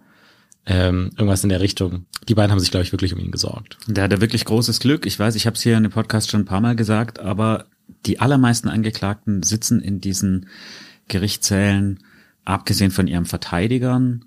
ähm, 0.67 1.11
irgendwas 1.15 1.43
in 1.43 1.49
der 1.49 1.61
Richtung. 1.61 2.05
Die 2.27 2.35
beiden 2.35 2.51
haben 2.51 2.59
sich, 2.59 2.71
glaube 2.71 2.83
ich, 2.83 2.91
wirklich 2.91 3.13
um 3.13 3.19
ihn 3.19 3.31
gesorgt. 3.31 3.77
Da 3.87 4.03
hat 4.03 4.21
wirklich 4.21 4.43
großes 4.43 4.79
Glück. 4.79 5.05
Ich 5.05 5.17
weiß, 5.17 5.35
ich 5.35 5.45
habe 5.45 5.55
es 5.55 5.63
hier 5.63 5.77
in 5.77 5.83
dem 5.83 5.91
Podcast 5.91 6.29
schon 6.29 6.41
ein 6.41 6.45
paar 6.45 6.61
Mal 6.61 6.75
gesagt, 6.75 7.19
aber 7.19 7.65
die 8.05 8.19
allermeisten 8.19 8.69
Angeklagten 8.69 9.43
sitzen 9.43 9.81
in 9.81 10.01
diesen 10.01 10.47
Gerichtssälen, 11.07 11.99
abgesehen 12.45 12.91
von 12.91 13.07
ihren 13.07 13.25
Verteidigern, 13.25 14.25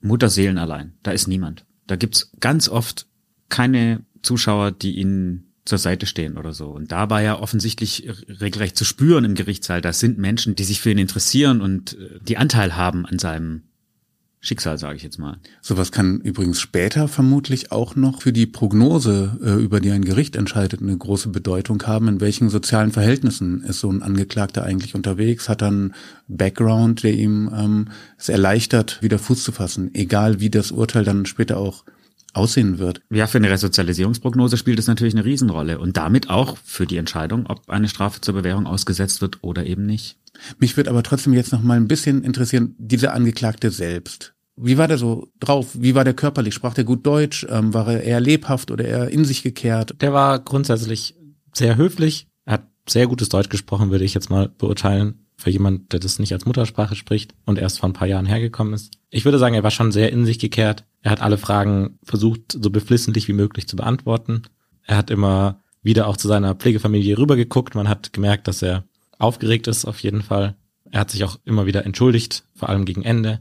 Mutterseelen 0.00 0.58
allein. 0.58 0.94
Da 1.02 1.10
ist 1.10 1.26
niemand. 1.26 1.64
Da 1.86 1.96
gibt's 1.96 2.30
ganz 2.38 2.68
oft 2.68 3.06
keine 3.48 4.04
Zuschauer, 4.22 4.70
die 4.70 4.98
ihnen 4.98 5.48
zur 5.64 5.78
Seite 5.78 6.06
stehen 6.06 6.38
oder 6.38 6.52
so. 6.52 6.70
Und 6.70 6.92
da 6.92 7.10
war 7.10 7.20
ja 7.20 7.38
offensichtlich 7.38 8.08
regelrecht 8.40 8.76
zu 8.76 8.84
spüren 8.84 9.24
im 9.24 9.34
Gerichtssaal, 9.34 9.80
das 9.80 10.00
sind 10.00 10.18
Menschen, 10.18 10.54
die 10.54 10.64
sich 10.64 10.80
für 10.80 10.90
ihn 10.90 10.98
interessieren 10.98 11.60
und 11.60 11.92
äh, 11.98 12.18
die 12.22 12.38
Anteil 12.38 12.76
haben 12.76 13.06
an 13.06 13.18
seinem 13.18 13.62
Schicksal, 14.48 14.78
sage 14.78 14.96
ich 14.96 15.02
jetzt 15.02 15.18
mal. 15.18 15.36
Sowas 15.60 15.92
kann 15.92 16.20
übrigens 16.20 16.60
später 16.60 17.06
vermutlich 17.06 17.70
auch 17.70 17.96
noch 17.96 18.22
für 18.22 18.32
die 18.32 18.46
Prognose, 18.46 19.38
äh, 19.44 19.62
über 19.62 19.80
die 19.80 19.90
ein 19.90 20.04
Gericht 20.04 20.36
entscheidet, 20.36 20.80
eine 20.80 20.96
große 20.96 21.28
Bedeutung 21.28 21.82
haben. 21.86 22.08
In 22.08 22.20
welchen 22.20 22.48
sozialen 22.48 22.90
Verhältnissen 22.90 23.62
ist 23.62 23.80
so 23.80 23.90
ein 23.90 24.02
Angeklagter 24.02 24.64
eigentlich 24.64 24.94
unterwegs? 24.94 25.48
Hat 25.48 25.62
er 25.62 25.68
einen 25.68 25.94
Background, 26.28 27.02
der 27.02 27.12
ihm 27.12 27.50
ähm, 27.54 27.88
es 28.16 28.30
erleichtert, 28.30 29.02
wieder 29.02 29.18
Fuß 29.18 29.44
zu 29.44 29.52
fassen, 29.52 29.94
egal 29.94 30.40
wie 30.40 30.50
das 30.50 30.72
Urteil 30.72 31.04
dann 31.04 31.26
später 31.26 31.58
auch 31.58 31.84
aussehen 32.32 32.78
wird. 32.78 33.02
Ja, 33.10 33.26
für 33.26 33.38
eine 33.38 33.50
Resozialisierungsprognose 33.50 34.56
spielt 34.56 34.78
es 34.78 34.86
natürlich 34.86 35.14
eine 35.14 35.24
Riesenrolle 35.24 35.78
und 35.78 35.96
damit 35.96 36.30
auch 36.30 36.56
für 36.64 36.86
die 36.86 36.96
Entscheidung, 36.96 37.46
ob 37.46 37.68
eine 37.68 37.88
Strafe 37.88 38.20
zur 38.20 38.34
Bewährung 38.34 38.66
ausgesetzt 38.66 39.20
wird 39.20 39.38
oder 39.42 39.66
eben 39.66 39.84
nicht. 39.84 40.16
Mich 40.58 40.76
wird 40.76 40.88
aber 40.88 41.02
trotzdem 41.02 41.32
jetzt 41.34 41.52
noch 41.52 41.62
mal 41.62 41.76
ein 41.76 41.88
bisschen 41.88 42.22
interessieren, 42.22 42.74
dieser 42.78 43.12
Angeklagte 43.12 43.70
selbst. 43.70 44.34
Wie 44.60 44.78
war 44.78 44.88
der 44.88 44.98
so 44.98 45.28
drauf? 45.40 45.68
Wie 45.74 45.94
war 45.94 46.04
der 46.04 46.14
körperlich? 46.14 46.54
Sprach 46.54 46.74
der 46.74 46.84
gut 46.84 47.06
Deutsch? 47.06 47.46
Ähm, 47.48 47.74
war 47.74 47.88
er 47.88 48.02
eher 48.02 48.20
lebhaft 48.20 48.70
oder 48.70 48.84
eher 48.84 49.08
in 49.08 49.24
sich 49.24 49.42
gekehrt? 49.42 49.94
Der 50.00 50.12
war 50.12 50.38
grundsätzlich 50.38 51.14
sehr 51.52 51.76
höflich. 51.76 52.26
Er 52.44 52.54
hat 52.54 52.68
sehr 52.88 53.06
gutes 53.06 53.28
Deutsch 53.28 53.48
gesprochen, 53.48 53.90
würde 53.90 54.04
ich 54.04 54.14
jetzt 54.14 54.30
mal 54.30 54.48
beurteilen. 54.48 55.26
Für 55.36 55.50
jemand, 55.50 55.92
der 55.92 56.00
das 56.00 56.18
nicht 56.18 56.32
als 56.32 56.46
Muttersprache 56.46 56.96
spricht 56.96 57.32
und 57.46 57.58
erst 57.58 57.78
vor 57.78 57.88
ein 57.88 57.92
paar 57.92 58.08
Jahren 58.08 58.26
hergekommen 58.26 58.74
ist. 58.74 58.98
Ich 59.10 59.24
würde 59.24 59.38
sagen, 59.38 59.54
er 59.54 59.62
war 59.62 59.70
schon 59.70 59.92
sehr 59.92 60.12
in 60.12 60.26
sich 60.26 60.40
gekehrt. 60.40 60.84
Er 61.02 61.12
hat 61.12 61.20
alle 61.20 61.38
Fragen 61.38 61.98
versucht, 62.02 62.58
so 62.60 62.70
beflissentlich 62.70 63.28
wie 63.28 63.34
möglich 63.34 63.68
zu 63.68 63.76
beantworten. 63.76 64.42
Er 64.82 64.96
hat 64.96 65.10
immer 65.10 65.60
wieder 65.80 66.08
auch 66.08 66.16
zu 66.16 66.26
seiner 66.26 66.56
Pflegefamilie 66.56 67.16
rübergeguckt. 67.16 67.76
Man 67.76 67.88
hat 67.88 68.12
gemerkt, 68.12 68.48
dass 68.48 68.62
er 68.62 68.84
aufgeregt 69.18 69.68
ist 69.68 69.84
auf 69.84 70.00
jeden 70.00 70.22
Fall. 70.22 70.56
Er 70.90 71.00
hat 71.00 71.10
sich 71.10 71.22
auch 71.22 71.38
immer 71.44 71.66
wieder 71.66 71.86
entschuldigt, 71.86 72.44
vor 72.54 72.68
allem 72.68 72.84
gegen 72.84 73.02
Ende. 73.02 73.40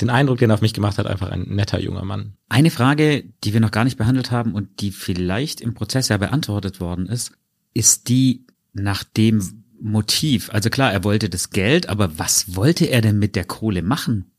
Den 0.00 0.10
Eindruck, 0.10 0.38
den 0.38 0.50
er 0.50 0.54
auf 0.54 0.60
mich 0.62 0.74
gemacht 0.74 0.98
hat, 0.98 1.06
einfach 1.06 1.30
ein 1.30 1.42
netter 1.42 1.80
junger 1.80 2.04
Mann. 2.04 2.34
Eine 2.48 2.70
Frage, 2.70 3.24
die 3.44 3.52
wir 3.52 3.60
noch 3.60 3.70
gar 3.70 3.84
nicht 3.84 3.98
behandelt 3.98 4.30
haben 4.30 4.54
und 4.54 4.80
die 4.80 4.92
vielleicht 4.92 5.60
im 5.60 5.74
Prozess 5.74 6.08
ja 6.08 6.16
beantwortet 6.16 6.80
worden 6.80 7.06
ist, 7.06 7.32
ist 7.74 8.08
die 8.08 8.46
nach 8.72 9.04
dem 9.04 9.64
Motiv. 9.80 10.50
Also 10.50 10.70
klar, 10.70 10.92
er 10.92 11.04
wollte 11.04 11.28
das 11.28 11.50
Geld, 11.50 11.88
aber 11.88 12.18
was 12.18 12.54
wollte 12.54 12.86
er 12.86 13.00
denn 13.00 13.18
mit 13.18 13.36
der 13.36 13.44
Kohle 13.44 13.82
machen? 13.82 14.30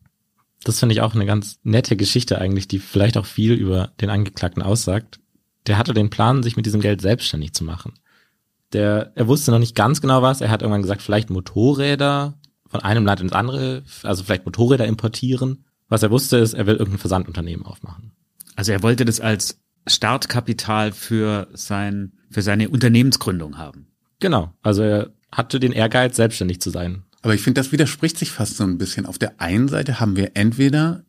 Das 0.63 0.79
finde 0.79 0.93
ich 0.93 1.01
auch 1.01 1.15
eine 1.15 1.25
ganz 1.25 1.59
nette 1.63 1.95
Geschichte 1.95 2.39
eigentlich, 2.39 2.67
die 2.67 2.79
vielleicht 2.79 3.17
auch 3.17 3.25
viel 3.25 3.53
über 3.53 3.91
den 3.99 4.09
Angeklagten 4.09 4.61
aussagt. 4.61 5.19
Der 5.67 5.77
hatte 5.77 5.93
den 5.93 6.09
Plan, 6.09 6.43
sich 6.43 6.55
mit 6.55 6.65
diesem 6.65 6.81
Geld 6.81 7.01
selbstständig 7.01 7.53
zu 7.53 7.63
machen 7.63 7.93
der, 8.73 9.11
er 9.15 9.27
wusste 9.27 9.51
noch 9.51 9.59
nicht 9.59 9.75
ganz 9.75 10.01
genau 10.01 10.21
was. 10.21 10.41
Er 10.41 10.49
hat 10.49 10.61
irgendwann 10.61 10.81
gesagt, 10.81 11.01
vielleicht 11.01 11.29
Motorräder 11.29 12.37
von 12.71 12.81
einem 12.81 13.05
Land 13.05 13.21
ins 13.21 13.33
andere, 13.33 13.83
also 14.03 14.23
vielleicht 14.23 14.45
Motorräder 14.45 14.85
importieren. 14.85 15.65
Was 15.89 16.03
er 16.03 16.11
wusste 16.11 16.37
ist, 16.37 16.53
er 16.53 16.65
will 16.65 16.75
irgendein 16.75 16.99
Versandunternehmen 16.99 17.65
aufmachen. 17.65 18.13
Also 18.55 18.71
er 18.71 18.81
wollte 18.81 19.05
das 19.05 19.19
als 19.19 19.59
Startkapital 19.87 20.91
für 20.91 21.49
sein, 21.53 22.13
für 22.29 22.41
seine 22.41 22.69
Unternehmensgründung 22.69 23.57
haben. 23.57 23.87
Genau. 24.19 24.53
Also 24.61 24.83
er 24.83 25.11
hatte 25.31 25.59
den 25.59 25.73
Ehrgeiz, 25.73 26.15
selbstständig 26.15 26.61
zu 26.61 26.69
sein. 26.69 27.03
Aber 27.21 27.35
ich 27.35 27.41
finde, 27.41 27.59
das 27.59 27.71
widerspricht 27.71 28.17
sich 28.17 28.31
fast 28.31 28.57
so 28.57 28.63
ein 28.63 28.77
bisschen. 28.77 29.05
Auf 29.05 29.19
der 29.19 29.39
einen 29.41 29.67
Seite 29.67 29.99
haben 29.99 30.15
wir 30.15 30.31
entweder 30.35 31.03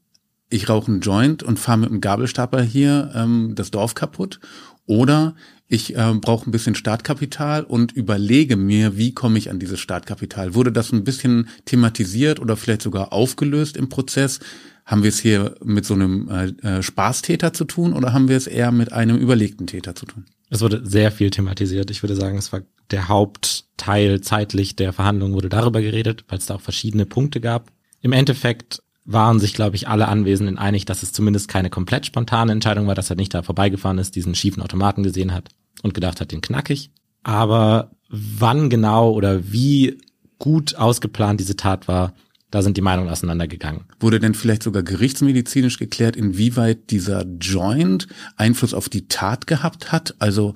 ich 0.52 0.68
rauche 0.68 0.92
einen 0.92 1.00
Joint 1.00 1.42
und 1.42 1.58
fahre 1.58 1.78
mit 1.78 1.88
einem 1.88 2.02
Gabelstapler 2.02 2.62
hier 2.62 3.10
ähm, 3.14 3.54
das 3.54 3.70
Dorf 3.70 3.94
kaputt 3.94 4.38
oder 4.86 5.34
ich 5.72 5.96
äh, 5.96 6.14
brauche 6.20 6.48
ein 6.48 6.52
bisschen 6.52 6.74
Startkapital 6.74 7.64
und 7.64 7.92
überlege 7.92 8.56
mir, 8.56 8.98
wie 8.98 9.14
komme 9.14 9.38
ich 9.38 9.48
an 9.48 9.58
dieses 9.58 9.80
Startkapital. 9.80 10.54
Wurde 10.54 10.70
das 10.70 10.92
ein 10.92 11.02
bisschen 11.02 11.48
thematisiert 11.64 12.40
oder 12.40 12.58
vielleicht 12.58 12.82
sogar 12.82 13.10
aufgelöst 13.14 13.78
im 13.78 13.88
Prozess? 13.88 14.40
Haben 14.84 15.02
wir 15.02 15.08
es 15.08 15.18
hier 15.18 15.54
mit 15.64 15.86
so 15.86 15.94
einem 15.94 16.28
äh, 16.28 16.76
äh, 16.78 16.82
Spaßtäter 16.82 17.54
zu 17.54 17.64
tun 17.64 17.94
oder 17.94 18.12
haben 18.12 18.28
wir 18.28 18.36
es 18.36 18.46
eher 18.46 18.70
mit 18.70 18.92
einem 18.92 19.16
überlegten 19.16 19.66
Täter 19.66 19.94
zu 19.94 20.04
tun? 20.04 20.26
Es 20.50 20.60
wurde 20.60 20.82
sehr 20.84 21.10
viel 21.10 21.30
thematisiert. 21.30 21.90
Ich 21.90 22.02
würde 22.02 22.16
sagen, 22.16 22.36
es 22.36 22.52
war 22.52 22.60
der 22.90 23.08
Hauptteil 23.08 24.20
zeitlich 24.20 24.76
der 24.76 24.92
Verhandlungen 24.92 25.32
wurde 25.32 25.48
darüber 25.48 25.80
geredet, 25.80 26.26
weil 26.28 26.36
es 26.36 26.44
da 26.44 26.56
auch 26.56 26.60
verschiedene 26.60 27.06
Punkte 27.06 27.40
gab. 27.40 27.72
Im 28.02 28.12
Endeffekt 28.12 28.82
waren 29.06 29.40
sich, 29.40 29.54
glaube 29.54 29.76
ich, 29.76 29.88
alle 29.88 30.08
Anwesenden 30.08 30.58
einig, 30.58 30.84
dass 30.84 31.02
es 31.02 31.12
zumindest 31.12 31.48
keine 31.48 31.70
komplett 31.70 32.04
spontane 32.04 32.52
Entscheidung 32.52 32.88
war, 32.88 32.94
dass 32.94 33.08
er 33.08 33.16
nicht 33.16 33.32
da 33.32 33.42
vorbeigefahren 33.42 33.96
ist, 33.96 34.16
diesen 34.16 34.34
schiefen 34.34 34.62
Automaten 34.62 35.02
gesehen 35.02 35.32
hat 35.32 35.48
und 35.82 35.94
gedacht 35.94 36.20
hat, 36.20 36.32
den 36.32 36.40
knackig. 36.40 36.90
Aber 37.22 37.90
wann 38.08 38.70
genau 38.70 39.12
oder 39.12 39.52
wie 39.52 39.98
gut 40.38 40.74
ausgeplant 40.74 41.40
diese 41.40 41.56
Tat 41.56 41.88
war, 41.88 42.14
da 42.50 42.62
sind 42.62 42.76
die 42.76 42.82
Meinungen 42.82 43.08
auseinandergegangen. 43.08 43.84
Wurde 43.98 44.20
denn 44.20 44.34
vielleicht 44.34 44.62
sogar 44.62 44.82
gerichtsmedizinisch 44.82 45.78
geklärt, 45.78 46.16
inwieweit 46.16 46.90
dieser 46.90 47.24
Joint 47.40 48.08
Einfluss 48.36 48.74
auf 48.74 48.88
die 48.88 49.08
Tat 49.08 49.46
gehabt 49.46 49.90
hat? 49.90 50.14
Also 50.18 50.52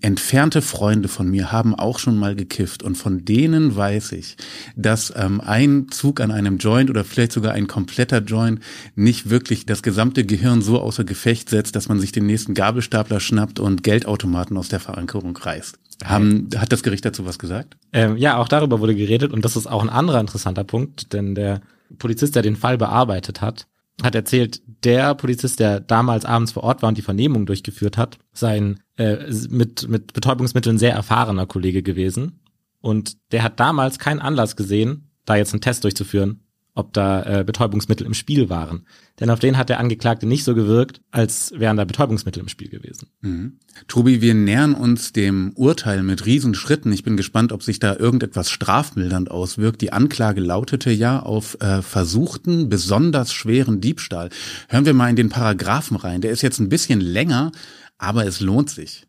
entfernte 0.00 0.62
Freunde 0.62 1.08
von 1.08 1.28
mir 1.28 1.52
haben 1.52 1.74
auch 1.74 1.98
schon 1.98 2.16
mal 2.16 2.34
gekifft 2.34 2.82
und 2.82 2.96
von 2.96 3.24
denen 3.24 3.76
weiß 3.76 4.12
ich, 4.12 4.36
dass 4.76 5.12
ähm, 5.16 5.40
ein 5.40 5.88
Zug 5.90 6.20
an 6.20 6.30
einem 6.30 6.58
Joint 6.58 6.90
oder 6.90 7.04
vielleicht 7.04 7.32
sogar 7.32 7.52
ein 7.52 7.66
kompletter 7.66 8.18
Joint 8.18 8.60
nicht 8.94 9.30
wirklich 9.30 9.66
das 9.66 9.82
gesamte 9.82 10.24
Gehirn 10.24 10.62
so 10.62 10.80
außer 10.80 11.04
Gefecht 11.04 11.50
setzt, 11.50 11.76
dass 11.76 11.88
man 11.88 12.00
sich 12.00 12.12
den 12.12 12.26
nächsten 12.26 12.54
Gabelstapler 12.54 13.20
schnappt 13.20 13.58
und 13.58 13.82
Geldautomaten 13.82 14.56
aus 14.56 14.68
der 14.68 14.80
Verankerung 14.80 15.36
reißt. 15.36 15.78
Haben, 16.04 16.48
hat 16.56 16.72
das 16.72 16.82
Gericht 16.82 17.04
dazu 17.04 17.24
was 17.24 17.38
gesagt? 17.38 17.76
Ähm, 17.92 18.16
ja, 18.16 18.36
auch 18.36 18.48
darüber 18.48 18.80
wurde 18.80 18.94
geredet 18.94 19.32
und 19.32 19.44
das 19.44 19.56
ist 19.56 19.66
auch 19.66 19.82
ein 19.82 19.88
anderer 19.88 20.20
interessanter 20.20 20.64
Punkt, 20.64 21.12
denn 21.12 21.34
der 21.34 21.62
Polizist, 21.98 22.34
der 22.34 22.42
den 22.42 22.56
Fall 22.56 22.76
bearbeitet 22.76 23.40
hat, 23.40 23.66
hat 24.02 24.14
erzählt, 24.14 24.62
der 24.84 25.14
Polizist, 25.14 25.58
der 25.58 25.80
damals 25.80 26.24
abends 26.24 26.52
vor 26.52 26.64
Ort 26.64 26.82
war 26.82 26.88
und 26.88 26.98
die 26.98 27.02
Vernehmung 27.02 27.46
durchgeführt 27.46 27.96
hat, 27.96 28.18
sei 28.32 28.56
ein 28.56 28.80
äh, 28.96 29.30
mit, 29.48 29.88
mit 29.88 30.12
Betäubungsmitteln 30.12 30.78
sehr 30.78 30.92
erfahrener 30.92 31.46
Kollege 31.46 31.82
gewesen. 31.82 32.40
Und 32.80 33.16
der 33.32 33.42
hat 33.42 33.58
damals 33.58 33.98
keinen 33.98 34.20
Anlass 34.20 34.56
gesehen, 34.56 35.10
da 35.24 35.36
jetzt 35.36 35.52
einen 35.52 35.60
Test 35.60 35.84
durchzuführen, 35.84 36.45
ob 36.76 36.92
da 36.92 37.40
äh, 37.40 37.44
Betäubungsmittel 37.44 38.06
im 38.06 38.14
Spiel 38.14 38.48
waren. 38.48 38.86
Denn 39.18 39.30
auf 39.30 39.38
den 39.38 39.56
hat 39.56 39.70
der 39.70 39.80
Angeklagte 39.80 40.26
nicht 40.26 40.44
so 40.44 40.54
gewirkt, 40.54 41.00
als 41.10 41.52
wären 41.56 41.78
da 41.78 41.84
Betäubungsmittel 41.84 42.40
im 42.40 42.48
Spiel 42.48 42.68
gewesen. 42.68 43.08
Mhm. 43.22 43.58
Tobi, 43.88 44.20
wir 44.20 44.34
nähern 44.34 44.74
uns 44.74 45.12
dem 45.12 45.52
Urteil 45.54 46.02
mit 46.02 46.26
Riesenschritten. 46.26 46.92
Ich 46.92 47.02
bin 47.02 47.16
gespannt, 47.16 47.50
ob 47.50 47.62
sich 47.62 47.78
da 47.78 47.96
irgendetwas 47.96 48.50
strafmildernd 48.50 49.30
auswirkt. 49.30 49.80
Die 49.80 49.92
Anklage 49.92 50.40
lautete 50.42 50.90
ja 50.90 51.18
auf 51.20 51.56
äh, 51.60 51.80
versuchten, 51.80 52.68
besonders 52.68 53.32
schweren 53.32 53.80
Diebstahl. 53.80 54.28
Hören 54.68 54.84
wir 54.84 54.94
mal 54.94 55.08
in 55.08 55.16
den 55.16 55.30
Paragraphen 55.30 55.96
rein. 55.96 56.20
Der 56.20 56.30
ist 56.30 56.42
jetzt 56.42 56.60
ein 56.60 56.68
bisschen 56.68 57.00
länger, 57.00 57.52
aber 57.96 58.26
es 58.26 58.40
lohnt 58.40 58.68
sich. 58.68 59.06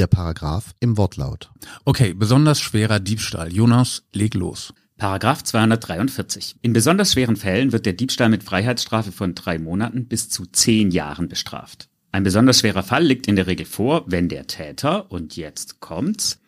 Der 0.00 0.06
Paragraph 0.06 0.74
im 0.80 0.96
Wortlaut. 0.96 1.50
Okay, 1.84 2.14
besonders 2.14 2.58
schwerer 2.58 3.00
Diebstahl. 3.00 3.52
Jonas, 3.52 4.02
leg 4.14 4.32
los. 4.32 4.72
Paragraph 4.96 5.44
243. 5.44 6.56
In 6.62 6.72
besonders 6.72 7.12
schweren 7.12 7.36
Fällen 7.36 7.70
wird 7.72 7.84
der 7.84 7.92
Diebstahl 7.92 8.30
mit 8.30 8.42
Freiheitsstrafe 8.42 9.12
von 9.12 9.34
drei 9.34 9.58
Monaten 9.58 10.06
bis 10.06 10.30
zu 10.30 10.46
zehn 10.46 10.90
Jahren 10.90 11.28
bestraft. 11.28 11.90
Ein 12.12 12.22
besonders 12.22 12.60
schwerer 12.60 12.82
Fall 12.82 13.04
liegt 13.04 13.28
in 13.28 13.36
der 13.36 13.46
Regel 13.46 13.66
vor, 13.66 14.04
wenn 14.06 14.30
der 14.30 14.46
Täter, 14.46 15.12
und 15.12 15.36
jetzt 15.36 15.80
kommt's, 15.80 16.39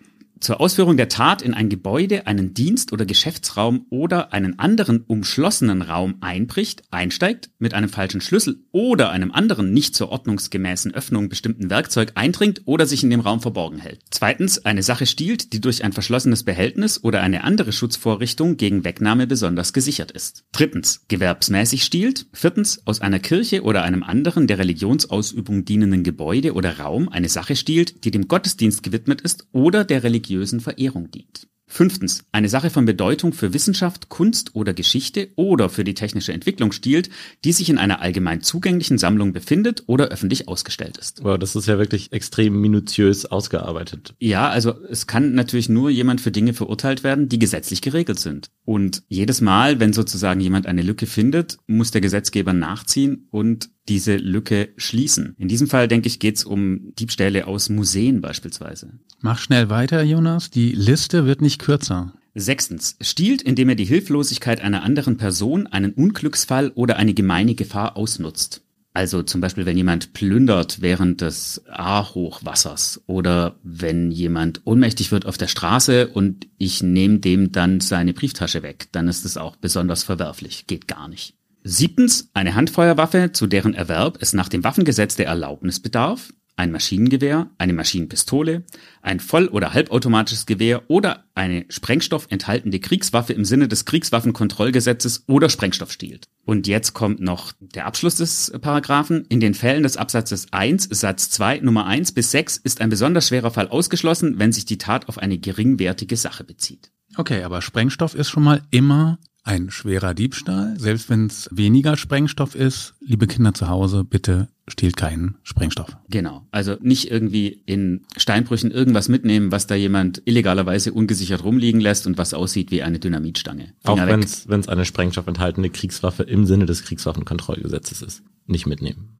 zur 0.42 0.60
Ausführung 0.60 0.96
der 0.96 1.08
Tat 1.08 1.40
in 1.40 1.54
ein 1.54 1.68
Gebäude, 1.68 2.26
einen 2.26 2.52
Dienst- 2.52 2.92
oder 2.92 3.06
Geschäftsraum 3.06 3.86
oder 3.90 4.32
einen 4.32 4.58
anderen 4.58 5.04
umschlossenen 5.06 5.82
Raum 5.82 6.16
einbricht, 6.20 6.82
einsteigt, 6.90 7.50
mit 7.60 7.74
einem 7.74 7.88
falschen 7.88 8.20
Schlüssel 8.20 8.58
oder 8.72 9.10
einem 9.10 9.30
anderen 9.30 9.72
nicht 9.72 9.94
zur 9.94 10.08
ordnungsgemäßen 10.08 10.94
Öffnung 10.94 11.28
bestimmten 11.28 11.70
Werkzeug 11.70 12.12
eindringt 12.16 12.62
oder 12.64 12.86
sich 12.86 13.04
in 13.04 13.10
dem 13.10 13.20
Raum 13.20 13.40
verborgen 13.40 13.78
hält. 13.78 14.00
Zweitens, 14.10 14.64
eine 14.64 14.82
Sache 14.82 15.06
stiehlt, 15.06 15.52
die 15.52 15.60
durch 15.60 15.84
ein 15.84 15.92
verschlossenes 15.92 16.42
Behältnis 16.42 17.04
oder 17.04 17.20
eine 17.20 17.44
andere 17.44 17.72
Schutzvorrichtung 17.72 18.56
gegen 18.56 18.84
Wegnahme 18.84 19.28
besonders 19.28 19.72
gesichert 19.72 20.10
ist. 20.10 20.44
Drittens, 20.50 21.04
gewerbsmäßig 21.06 21.84
stiehlt. 21.84 22.26
Viertens, 22.32 22.82
aus 22.84 23.00
einer 23.00 23.20
Kirche 23.20 23.62
oder 23.62 23.84
einem 23.84 24.02
anderen 24.02 24.48
der 24.48 24.58
Religionsausübung 24.58 25.64
dienenden 25.64 26.02
Gebäude 26.02 26.54
oder 26.54 26.80
Raum 26.80 27.08
eine 27.08 27.28
Sache 27.28 27.54
stiehlt, 27.54 28.04
die 28.04 28.10
dem 28.10 28.26
Gottesdienst 28.26 28.82
gewidmet 28.82 29.20
ist 29.20 29.46
oder 29.52 29.84
der 29.84 30.02
Religion 30.02 30.31
religiösen 30.32 30.60
Verehrung 30.60 31.10
dient. 31.10 31.48
Fünftens, 31.66 32.24
eine 32.32 32.50
Sache 32.50 32.68
von 32.68 32.84
Bedeutung 32.84 33.32
für 33.32 33.54
Wissenschaft, 33.54 34.10
Kunst 34.10 34.54
oder 34.54 34.74
Geschichte 34.74 35.28
oder 35.36 35.70
für 35.70 35.84
die 35.84 35.94
technische 35.94 36.34
Entwicklung 36.34 36.70
stiehlt, 36.70 37.08
die 37.44 37.52
sich 37.52 37.70
in 37.70 37.78
einer 37.78 38.02
allgemein 38.02 38.42
zugänglichen 38.42 38.98
Sammlung 38.98 39.32
befindet 39.32 39.84
oder 39.86 40.08
öffentlich 40.08 40.48
ausgestellt 40.48 40.98
ist. 40.98 41.24
Wow, 41.24 41.38
das 41.38 41.56
ist 41.56 41.68
ja 41.68 41.78
wirklich 41.78 42.12
extrem 42.12 42.60
minutiös 42.60 43.24
ausgearbeitet. 43.24 44.14
Ja, 44.18 44.50
also 44.50 44.74
es 44.90 45.06
kann 45.06 45.32
natürlich 45.32 45.70
nur 45.70 45.88
jemand 45.88 46.20
für 46.20 46.30
Dinge 46.30 46.52
verurteilt 46.52 47.04
werden, 47.04 47.30
die 47.30 47.38
gesetzlich 47.38 47.80
geregelt 47.80 48.20
sind. 48.20 48.50
Und 48.66 49.02
jedes 49.08 49.40
Mal, 49.40 49.80
wenn 49.80 49.94
sozusagen 49.94 50.40
jemand 50.40 50.66
eine 50.66 50.82
Lücke 50.82 51.06
findet, 51.06 51.56
muss 51.66 51.90
der 51.90 52.02
Gesetzgeber 52.02 52.52
nachziehen 52.52 53.28
und 53.30 53.70
diese 53.88 54.16
Lücke 54.16 54.70
schließen. 54.76 55.34
In 55.38 55.48
diesem 55.48 55.66
Fall, 55.66 55.88
denke 55.88 56.08
ich, 56.08 56.18
geht 56.18 56.36
es 56.36 56.44
um 56.44 56.94
Diebstähle 56.94 57.46
aus 57.46 57.68
Museen 57.68 58.20
beispielsweise. 58.20 58.92
Mach 59.20 59.38
schnell 59.38 59.70
weiter, 59.70 60.02
Jonas. 60.02 60.50
Die 60.50 60.72
Liste 60.72 61.26
wird 61.26 61.42
nicht 61.42 61.60
kürzer. 61.60 62.14
Sechstens. 62.34 62.96
Stiehlt, 63.00 63.42
indem 63.42 63.68
er 63.68 63.74
die 63.74 63.84
Hilflosigkeit 63.84 64.60
einer 64.60 64.82
anderen 64.82 65.16
Person, 65.16 65.66
einen 65.66 65.92
Unglücksfall 65.92 66.70
oder 66.74 66.96
eine 66.96 67.14
gemeine 67.14 67.54
Gefahr 67.54 67.96
ausnutzt. 67.96 68.62
Also 68.94 69.22
zum 69.22 69.40
Beispiel, 69.40 69.64
wenn 69.64 69.76
jemand 69.76 70.12
plündert 70.12 70.82
während 70.82 71.22
des 71.22 71.62
A-Hochwassers 71.66 73.02
oder 73.06 73.56
wenn 73.62 74.10
jemand 74.10 74.60
ohnmächtig 74.64 75.12
wird 75.12 75.24
auf 75.24 75.38
der 75.38 75.48
Straße 75.48 76.08
und 76.08 76.46
ich 76.58 76.82
nehme 76.82 77.18
dem 77.18 77.52
dann 77.52 77.80
seine 77.80 78.12
Brieftasche 78.12 78.62
weg, 78.62 78.88
dann 78.92 79.08
ist 79.08 79.24
es 79.24 79.38
auch 79.38 79.56
besonders 79.56 80.02
verwerflich. 80.02 80.66
Geht 80.66 80.88
gar 80.88 81.08
nicht. 81.08 81.34
Siebtens, 81.64 82.30
eine 82.34 82.54
Handfeuerwaffe, 82.54 83.32
zu 83.32 83.46
deren 83.46 83.74
Erwerb 83.74 84.18
es 84.20 84.32
nach 84.32 84.48
dem 84.48 84.64
Waffengesetz 84.64 85.16
der 85.16 85.26
Erlaubnis 85.26 85.80
bedarf, 85.80 86.32
ein 86.56 86.70
Maschinengewehr, 86.70 87.50
eine 87.56 87.72
Maschinenpistole, 87.72 88.64
ein 89.00 89.20
voll- 89.20 89.48
oder 89.48 89.72
halbautomatisches 89.72 90.44
Gewehr 90.46 90.82
oder 90.88 91.24
eine 91.34 91.64
Sprengstoff 91.68 92.26
enthaltende 92.30 92.78
Kriegswaffe 92.78 93.32
im 93.32 93.44
Sinne 93.44 93.68
des 93.68 93.84
Kriegswaffenkontrollgesetzes 93.84 95.24
oder 95.28 95.48
Sprengstoff 95.48 95.92
stiehlt. 95.92 96.28
Und 96.44 96.66
jetzt 96.66 96.92
kommt 96.92 97.20
noch 97.20 97.52
der 97.60 97.86
Abschluss 97.86 98.16
des 98.16 98.52
Paragraphen. 98.60 99.24
In 99.28 99.40
den 99.40 99.54
Fällen 99.54 99.82
des 99.82 99.96
Absatzes 99.96 100.48
1, 100.50 100.88
Satz 100.90 101.30
2, 101.30 101.60
Nummer 101.60 101.86
1 101.86 102.12
bis 102.12 102.30
6 102.32 102.58
ist 102.58 102.80
ein 102.80 102.90
besonders 102.90 103.28
schwerer 103.28 103.50
Fall 103.50 103.68
ausgeschlossen, 103.68 104.38
wenn 104.38 104.52
sich 104.52 104.66
die 104.66 104.78
Tat 104.78 105.08
auf 105.08 105.18
eine 105.18 105.38
geringwertige 105.38 106.16
Sache 106.16 106.44
bezieht. 106.44 106.90
Okay, 107.16 107.42
aber 107.42 107.62
Sprengstoff 107.62 108.14
ist 108.14 108.30
schon 108.30 108.42
mal 108.42 108.62
immer 108.70 109.18
ein 109.44 109.70
schwerer 109.70 110.14
Diebstahl, 110.14 110.78
selbst 110.78 111.10
wenn 111.10 111.26
es 111.26 111.48
weniger 111.50 111.96
Sprengstoff 111.96 112.54
ist. 112.54 112.94
Liebe 113.00 113.26
Kinder 113.26 113.54
zu 113.54 113.68
Hause, 113.68 114.04
bitte 114.04 114.48
stiehlt 114.68 114.96
keinen 114.96 115.36
Sprengstoff. 115.42 115.96
Genau. 116.08 116.46
Also 116.52 116.76
nicht 116.80 117.10
irgendwie 117.10 117.62
in 117.66 118.02
Steinbrüchen 118.16 118.70
irgendwas 118.70 119.08
mitnehmen, 119.08 119.50
was 119.50 119.66
da 119.66 119.74
jemand 119.74 120.22
illegalerweise 120.24 120.92
ungesichert 120.92 121.42
rumliegen 121.42 121.80
lässt 121.80 122.06
und 122.06 122.18
was 122.18 122.34
aussieht 122.34 122.70
wie 122.70 122.82
eine 122.82 123.00
Dynamitstange. 123.00 123.74
Finger 123.84 124.04
Auch 124.04 124.08
wenn 124.08 124.60
es 124.60 124.68
eine 124.68 124.84
Sprengstoff 124.84 125.26
enthaltene 125.26 125.70
Kriegswaffe 125.70 126.22
im 126.22 126.46
Sinne 126.46 126.66
des 126.66 126.84
Kriegswaffenkontrollgesetzes 126.84 128.02
ist. 128.02 128.22
Nicht 128.46 128.66
mitnehmen. 128.66 129.18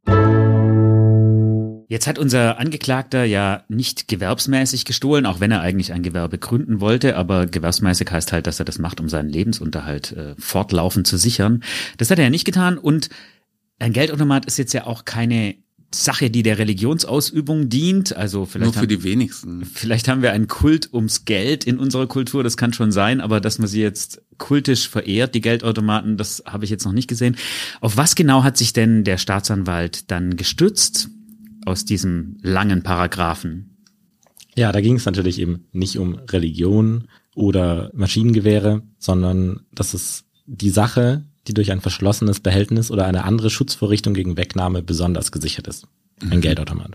Jetzt 1.93 2.07
hat 2.07 2.17
unser 2.17 2.57
Angeklagter 2.57 3.23
ja 3.23 3.65
nicht 3.69 4.07
gewerbsmäßig 4.07 4.83
gestohlen, 4.83 5.27
auch 5.27 5.39
wenn 5.39 5.51
er 5.51 5.61
eigentlich 5.61 5.93
ein 5.93 6.01
Gewerbe 6.01 6.39
gründen 6.39 6.79
wollte, 6.79 7.15
aber 7.15 7.45
gewerbsmäßig 7.45 8.09
heißt 8.09 8.31
halt, 8.31 8.47
dass 8.47 8.57
er 8.57 8.65
das 8.65 8.79
macht, 8.79 8.99
um 8.99 9.09
seinen 9.09 9.29
Lebensunterhalt 9.29 10.11
äh, 10.13 10.33
fortlaufend 10.39 11.05
zu 11.05 11.17
sichern. 11.17 11.63
Das 11.97 12.09
hat 12.09 12.17
er 12.17 12.23
ja 12.23 12.29
nicht 12.31 12.45
getan 12.45 12.79
und 12.79 13.09
ein 13.77 13.93
Geldautomat 13.93 14.47
ist 14.47 14.57
jetzt 14.57 14.73
ja 14.73 14.87
auch 14.87 15.05
keine 15.05 15.53
Sache, 15.93 16.31
die 16.31 16.41
der 16.41 16.57
Religionsausübung 16.57 17.69
dient. 17.69 18.15
Also 18.15 18.47
vielleicht 18.47 18.63
nur 18.63 18.73
für 18.73 18.79
haben, 18.79 18.87
die 18.87 19.03
wenigsten. 19.03 19.63
Vielleicht 19.63 20.07
haben 20.07 20.23
wir 20.23 20.31
einen 20.31 20.47
Kult 20.47 20.91
ums 20.95 21.25
Geld 21.25 21.63
in 21.63 21.77
unserer 21.77 22.07
Kultur. 22.07 22.43
Das 22.43 22.57
kann 22.57 22.73
schon 22.73 22.91
sein, 22.91 23.21
aber 23.21 23.39
dass 23.39 23.59
man 23.59 23.67
sie 23.67 23.83
jetzt 23.83 24.19
kultisch 24.39 24.89
verehrt, 24.89 25.35
die 25.35 25.41
Geldautomaten, 25.41 26.17
das 26.17 26.41
habe 26.47 26.65
ich 26.65 26.71
jetzt 26.71 26.85
noch 26.85 26.91
nicht 26.91 27.07
gesehen. 27.07 27.35
Auf 27.81 27.97
was 27.97 28.15
genau 28.15 28.41
hat 28.41 28.57
sich 28.57 28.73
denn 28.73 29.03
der 29.03 29.19
Staatsanwalt 29.19 30.09
dann 30.09 30.37
gestützt? 30.37 31.11
Aus 31.65 31.85
diesem 31.85 32.37
langen 32.41 32.83
Paragraphen? 32.83 33.77
Ja, 34.55 34.71
da 34.71 34.81
ging 34.81 34.95
es 34.95 35.05
natürlich 35.05 35.39
eben 35.39 35.65
nicht 35.71 35.97
um 35.97 36.15
Religion 36.15 37.07
oder 37.35 37.89
Maschinengewehre, 37.93 38.83
sondern 38.99 39.61
das 39.71 39.93
ist 39.93 40.25
die 40.45 40.69
Sache, 40.69 41.23
die 41.47 41.53
durch 41.53 41.71
ein 41.71 41.81
verschlossenes 41.81 42.39
Behältnis 42.39 42.91
oder 42.91 43.05
eine 43.05 43.23
andere 43.23 43.49
Schutzvorrichtung 43.49 44.13
gegen 44.13 44.37
Wegnahme 44.37 44.83
besonders 44.83 45.31
gesichert 45.31 45.67
ist. 45.67 45.87
Ein 46.21 46.37
mhm. 46.37 46.41
Geldautomat 46.41 46.91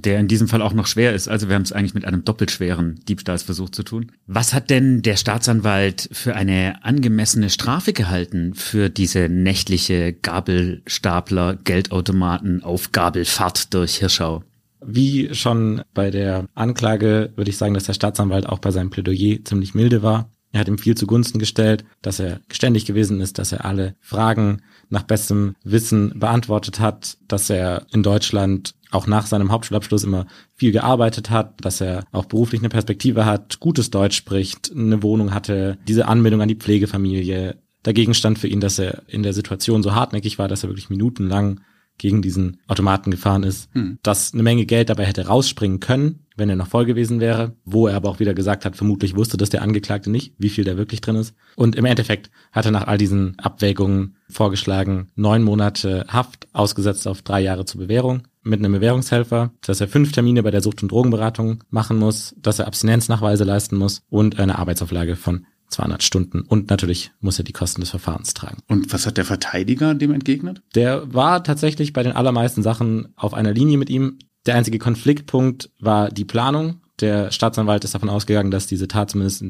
der 0.00 0.20
in 0.20 0.28
diesem 0.28 0.48
Fall 0.48 0.62
auch 0.62 0.72
noch 0.72 0.86
schwer 0.86 1.14
ist. 1.14 1.28
Also 1.28 1.48
wir 1.48 1.54
haben 1.54 1.62
es 1.62 1.72
eigentlich 1.72 1.94
mit 1.94 2.04
einem 2.04 2.24
doppelt 2.24 2.50
schweren 2.50 3.00
Diebstahlsversuch 3.08 3.70
zu 3.70 3.82
tun. 3.82 4.12
Was 4.26 4.54
hat 4.54 4.70
denn 4.70 5.02
der 5.02 5.16
Staatsanwalt 5.16 6.08
für 6.12 6.34
eine 6.34 6.84
angemessene 6.84 7.50
Strafe 7.50 7.92
gehalten 7.92 8.54
für 8.54 8.90
diese 8.90 9.28
nächtliche 9.28 10.12
Gabelstapler 10.12 11.56
Geldautomaten 11.56 12.62
auf 12.62 12.92
Gabelfahrt 12.92 13.74
durch 13.74 13.96
Hirschau? 13.96 14.42
Wie 14.86 15.34
schon 15.34 15.82
bei 15.94 16.10
der 16.10 16.46
Anklage 16.54 17.32
würde 17.36 17.50
ich 17.50 17.56
sagen, 17.56 17.74
dass 17.74 17.84
der 17.84 17.94
Staatsanwalt 17.94 18.46
auch 18.46 18.58
bei 18.58 18.70
seinem 18.70 18.90
Plädoyer 18.90 19.38
ziemlich 19.44 19.74
milde 19.74 20.02
war. 20.02 20.30
Er 20.52 20.60
hat 20.60 20.68
ihm 20.68 20.78
viel 20.78 20.94
zugunsten 20.94 21.38
gestellt, 21.38 21.84
dass 22.00 22.20
er 22.20 22.40
geständig 22.48 22.84
gewesen 22.84 23.20
ist, 23.20 23.38
dass 23.38 23.50
er 23.50 23.64
alle 23.64 23.96
Fragen 24.00 24.62
nach 24.94 25.02
bestem 25.02 25.56
Wissen 25.62 26.18
beantwortet 26.18 26.80
hat, 26.80 27.18
dass 27.28 27.50
er 27.50 27.86
in 27.92 28.02
Deutschland 28.02 28.74
auch 28.90 29.06
nach 29.06 29.26
seinem 29.26 29.50
Hauptschulabschluss 29.50 30.04
immer 30.04 30.26
viel 30.54 30.72
gearbeitet 30.72 31.28
hat, 31.28 31.64
dass 31.64 31.80
er 31.80 32.04
auch 32.12 32.24
beruflich 32.24 32.60
eine 32.60 32.68
Perspektive 32.70 33.26
hat, 33.26 33.60
gutes 33.60 33.90
Deutsch 33.90 34.16
spricht, 34.16 34.72
eine 34.74 35.02
Wohnung 35.02 35.34
hatte, 35.34 35.78
diese 35.86 36.08
Anbindung 36.08 36.40
an 36.40 36.48
die 36.48 36.54
Pflegefamilie. 36.54 37.58
Dagegen 37.82 38.14
stand 38.14 38.38
für 38.38 38.48
ihn, 38.48 38.60
dass 38.60 38.78
er 38.78 39.02
in 39.08 39.22
der 39.22 39.34
Situation 39.34 39.82
so 39.82 39.94
hartnäckig 39.94 40.38
war, 40.38 40.48
dass 40.48 40.62
er 40.62 40.70
wirklich 40.70 40.90
minutenlang 40.90 41.60
gegen 41.98 42.22
diesen 42.22 42.58
Automaten 42.66 43.10
gefahren 43.10 43.42
ist, 43.42 43.68
hm. 43.72 43.98
dass 44.02 44.32
eine 44.32 44.42
Menge 44.42 44.66
Geld 44.66 44.88
dabei 44.88 45.04
hätte 45.04 45.26
rausspringen 45.26 45.80
können, 45.80 46.23
wenn 46.36 46.50
er 46.50 46.56
noch 46.56 46.68
voll 46.68 46.84
gewesen 46.84 47.20
wäre, 47.20 47.56
wo 47.64 47.86
er 47.86 47.96
aber 47.96 48.08
auch 48.08 48.20
wieder 48.20 48.34
gesagt 48.34 48.64
hat, 48.64 48.76
vermutlich 48.76 49.16
wusste 49.16 49.36
das 49.36 49.50
der 49.50 49.62
Angeklagte 49.62 50.10
nicht, 50.10 50.34
wie 50.38 50.48
viel 50.48 50.64
da 50.64 50.76
wirklich 50.76 51.00
drin 51.00 51.16
ist. 51.16 51.34
Und 51.56 51.76
im 51.76 51.84
Endeffekt 51.84 52.30
hat 52.52 52.64
er 52.64 52.70
nach 52.70 52.86
all 52.86 52.98
diesen 52.98 53.38
Abwägungen 53.38 54.16
vorgeschlagen, 54.28 55.08
neun 55.14 55.42
Monate 55.42 56.06
Haft 56.08 56.48
ausgesetzt 56.52 57.06
auf 57.06 57.22
drei 57.22 57.40
Jahre 57.40 57.64
zur 57.64 57.80
Bewährung 57.80 58.22
mit 58.42 58.60
einem 58.60 58.72
Bewährungshelfer, 58.72 59.52
dass 59.62 59.80
er 59.80 59.88
fünf 59.88 60.12
Termine 60.12 60.42
bei 60.42 60.50
der 60.50 60.60
Sucht- 60.60 60.82
und 60.82 60.92
Drogenberatung 60.92 61.64
machen 61.70 61.98
muss, 61.98 62.34
dass 62.38 62.58
er 62.58 62.66
Abstinenznachweise 62.66 63.44
leisten 63.44 63.76
muss 63.76 64.02
und 64.10 64.38
eine 64.38 64.58
Arbeitsauflage 64.58 65.16
von 65.16 65.46
200 65.68 66.02
Stunden. 66.02 66.42
Und 66.42 66.70
natürlich 66.70 67.12
muss 67.20 67.38
er 67.38 67.44
die 67.44 67.52
Kosten 67.52 67.80
des 67.80 67.90
Verfahrens 67.90 68.34
tragen. 68.34 68.58
Und 68.68 68.92
was 68.92 69.06
hat 69.06 69.16
der 69.16 69.24
Verteidiger 69.24 69.94
dem 69.94 70.12
entgegnet? 70.12 70.62
Der 70.74 71.12
war 71.12 71.42
tatsächlich 71.42 71.92
bei 71.92 72.02
den 72.02 72.12
allermeisten 72.12 72.62
Sachen 72.62 73.08
auf 73.16 73.34
einer 73.34 73.52
Linie 73.52 73.78
mit 73.78 73.90
ihm. 73.90 74.18
Der 74.46 74.56
einzige 74.56 74.78
Konfliktpunkt 74.78 75.70
war 75.78 76.10
die 76.10 76.24
Planung. 76.24 76.80
Der 77.00 77.30
Staatsanwalt 77.30 77.84
ist 77.84 77.94
davon 77.94 78.08
ausgegangen, 78.10 78.50
dass 78.50 78.66
diese 78.66 78.88
Tat 78.88 79.10
zumindest 79.10 79.44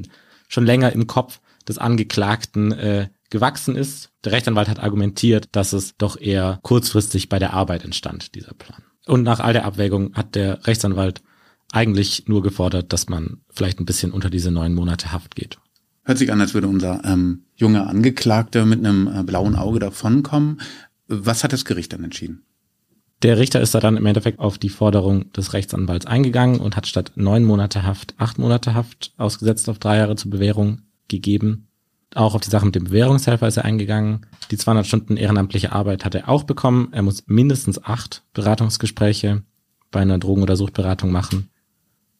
schon 0.48 0.66
länger 0.66 0.92
im 0.92 1.06
Kopf 1.06 1.40
des 1.68 1.78
Angeklagten 1.78 2.72
äh, 2.72 3.08
gewachsen 3.30 3.76
ist. 3.76 4.10
Der 4.24 4.32
Rechtsanwalt 4.32 4.68
hat 4.68 4.78
argumentiert, 4.78 5.48
dass 5.52 5.72
es 5.72 5.96
doch 5.96 6.20
eher 6.20 6.60
kurzfristig 6.62 7.28
bei 7.28 7.38
der 7.38 7.52
Arbeit 7.52 7.84
entstand, 7.84 8.34
dieser 8.34 8.54
Plan. 8.54 8.82
Und 9.06 9.22
nach 9.22 9.40
all 9.40 9.52
der 9.52 9.64
Abwägung 9.64 10.14
hat 10.14 10.34
der 10.34 10.66
Rechtsanwalt 10.66 11.22
eigentlich 11.72 12.28
nur 12.28 12.42
gefordert, 12.42 12.92
dass 12.92 13.08
man 13.08 13.42
vielleicht 13.50 13.80
ein 13.80 13.86
bisschen 13.86 14.12
unter 14.12 14.30
diese 14.30 14.50
neun 14.50 14.74
Monate 14.74 15.12
Haft 15.12 15.34
geht. 15.34 15.58
Hört 16.04 16.18
sich 16.18 16.30
an, 16.30 16.40
als 16.40 16.54
würde 16.54 16.68
unser 16.68 17.04
ähm, 17.04 17.46
junger 17.56 17.88
Angeklagter 17.88 18.66
mit 18.66 18.78
einem 18.78 19.08
äh, 19.08 19.22
blauen 19.24 19.56
Auge 19.56 19.80
davonkommen. 19.80 20.60
Was 21.08 21.42
hat 21.42 21.52
das 21.52 21.64
Gericht 21.64 21.92
dann 21.92 22.04
entschieden? 22.04 22.44
Der 23.22 23.38
Richter 23.38 23.60
ist 23.60 23.74
da 23.74 23.80
dann 23.80 23.96
im 23.96 24.06
Endeffekt 24.06 24.38
auf 24.38 24.58
die 24.58 24.68
Forderung 24.68 25.32
des 25.32 25.52
Rechtsanwalts 25.52 26.06
eingegangen 26.06 26.60
und 26.60 26.76
hat 26.76 26.86
statt 26.86 27.12
neun 27.14 27.44
Monate 27.44 27.84
Haft 27.84 28.14
acht 28.18 28.38
Monate 28.38 28.74
Haft 28.74 29.14
ausgesetzt 29.16 29.68
auf 29.68 29.78
drei 29.78 29.96
Jahre 29.96 30.16
zur 30.16 30.30
Bewährung 30.30 30.82
gegeben. 31.08 31.68
Auch 32.14 32.34
auf 32.34 32.42
die 32.42 32.50
Sache 32.50 32.66
mit 32.66 32.74
dem 32.74 32.84
Bewährungshelfer 32.84 33.48
ist 33.48 33.56
er 33.56 33.64
eingegangen. 33.64 34.26
Die 34.50 34.56
200 34.56 34.86
Stunden 34.86 35.16
ehrenamtliche 35.16 35.72
Arbeit 35.72 36.04
hat 36.04 36.14
er 36.14 36.28
auch 36.28 36.44
bekommen. 36.44 36.88
Er 36.92 37.02
muss 37.02 37.24
mindestens 37.26 37.82
acht 37.82 38.22
Beratungsgespräche 38.34 39.42
bei 39.90 40.00
einer 40.00 40.18
Drogen- 40.18 40.42
oder 40.42 40.56
Suchtberatung 40.56 41.10
machen. 41.10 41.50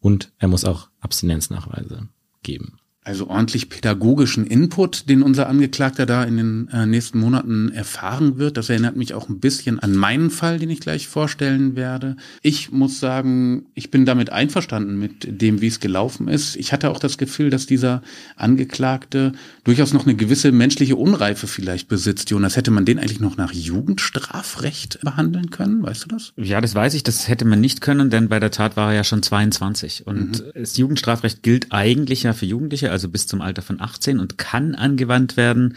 Und 0.01 0.33
er 0.39 0.49
muss 0.49 0.65
auch 0.65 0.89
Abstinenznachweise 1.01 2.09
geben. 2.43 2.79
Also 3.07 3.29
ordentlich 3.29 3.69
pädagogischen 3.69 4.47
Input, 4.47 5.11
den 5.11 5.23
unser 5.23 5.47
Angeklagter 5.47 6.07
da 6.07 6.25
in 6.25 6.39
den 6.39 6.69
äh, 6.69 6.87
nächsten 6.87 7.21
Monaten 7.21 7.71
erfahren 7.71 8.39
wird. 8.39 8.57
Das 8.57 8.71
erinnert 8.71 8.97
mich 8.97 9.13
auch 9.13 9.29
ein 9.29 9.41
bisschen 9.41 9.79
an 9.79 9.95
meinen 9.95 10.31
Fall, 10.31 10.59
den 10.59 10.71
ich 10.71 10.81
gleich 10.81 11.07
vorstellen 11.07 11.77
werde. 11.77 12.17
Ich 12.41 12.73
muss 12.73 13.01
sagen, 13.01 13.67
ich 13.75 13.91
bin 13.91 14.07
damit 14.07 14.31
einverstanden 14.31 14.99
mit 14.99 15.41
dem, 15.43 15.61
wie 15.61 15.67
es 15.67 15.81
gelaufen 15.81 16.29
ist. 16.29 16.57
Ich 16.57 16.73
hatte 16.73 16.91
auch 16.91 16.99
das 16.99 17.19
Gefühl, 17.19 17.51
dass 17.51 17.67
dieser 17.67 18.01
Angeklagte 18.37 19.33
durchaus 19.65 19.93
noch 19.93 20.07
eine 20.07 20.15
gewisse 20.15 20.51
menschliche 20.51 20.97
Unreife 20.97 21.47
vielleicht 21.47 21.89
besitzt. 21.89 22.31
Jonas, 22.31 22.57
hätte 22.57 22.71
man 22.71 22.87
den 22.87 22.99
eigentlich 22.99 23.21
noch 23.21 23.37
nach 23.37 23.53
Jugendstrafrecht 23.53 25.01
behandeln 25.03 25.51
können? 25.51 25.83
Weißt 25.83 26.05
du 26.05 26.09
das? 26.09 26.33
Ja, 26.37 26.63
das 26.63 26.75
weiß 26.75 26.95
ich. 26.95 27.03
Das 27.03 27.29
hätte 27.29 27.45
man 27.45 27.61
nicht 27.61 27.83
können, 27.83 28.09
denn 28.09 28.31
bei 28.31 28.41
der 28.41 28.51
Tat 28.51 28.79
war 28.79 28.93
er 28.93 28.97
ja 28.97 29.05
schon 29.05 29.23
22. 29.23 30.07
Und 30.07 30.41
mhm. 30.41 30.51
das 30.55 30.79
Jugendstrafrecht 30.79 31.43
gilt 31.43 31.67
eigentlich 31.71 32.23
ja 32.23 32.33
für 32.33 32.47
Jugendliche 32.47 32.94
also 32.95 33.09
bis 33.09 33.27
zum 33.27 33.41
Alter 33.41 33.61
von 33.61 33.81
18 33.81 34.21
und 34.21 34.39
kann 34.39 34.77
angewandt 34.77 35.37
werden 35.37 35.75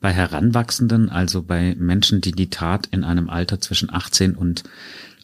bei 0.00 0.12
Heranwachsenden, 0.12 1.10
also 1.10 1.42
bei 1.42 1.74
Menschen, 1.76 2.20
die 2.20 2.30
die 2.30 2.48
Tat 2.48 2.86
in 2.86 3.02
einem 3.02 3.28
Alter 3.28 3.60
zwischen 3.60 3.92
18 3.92 4.36
und 4.36 4.62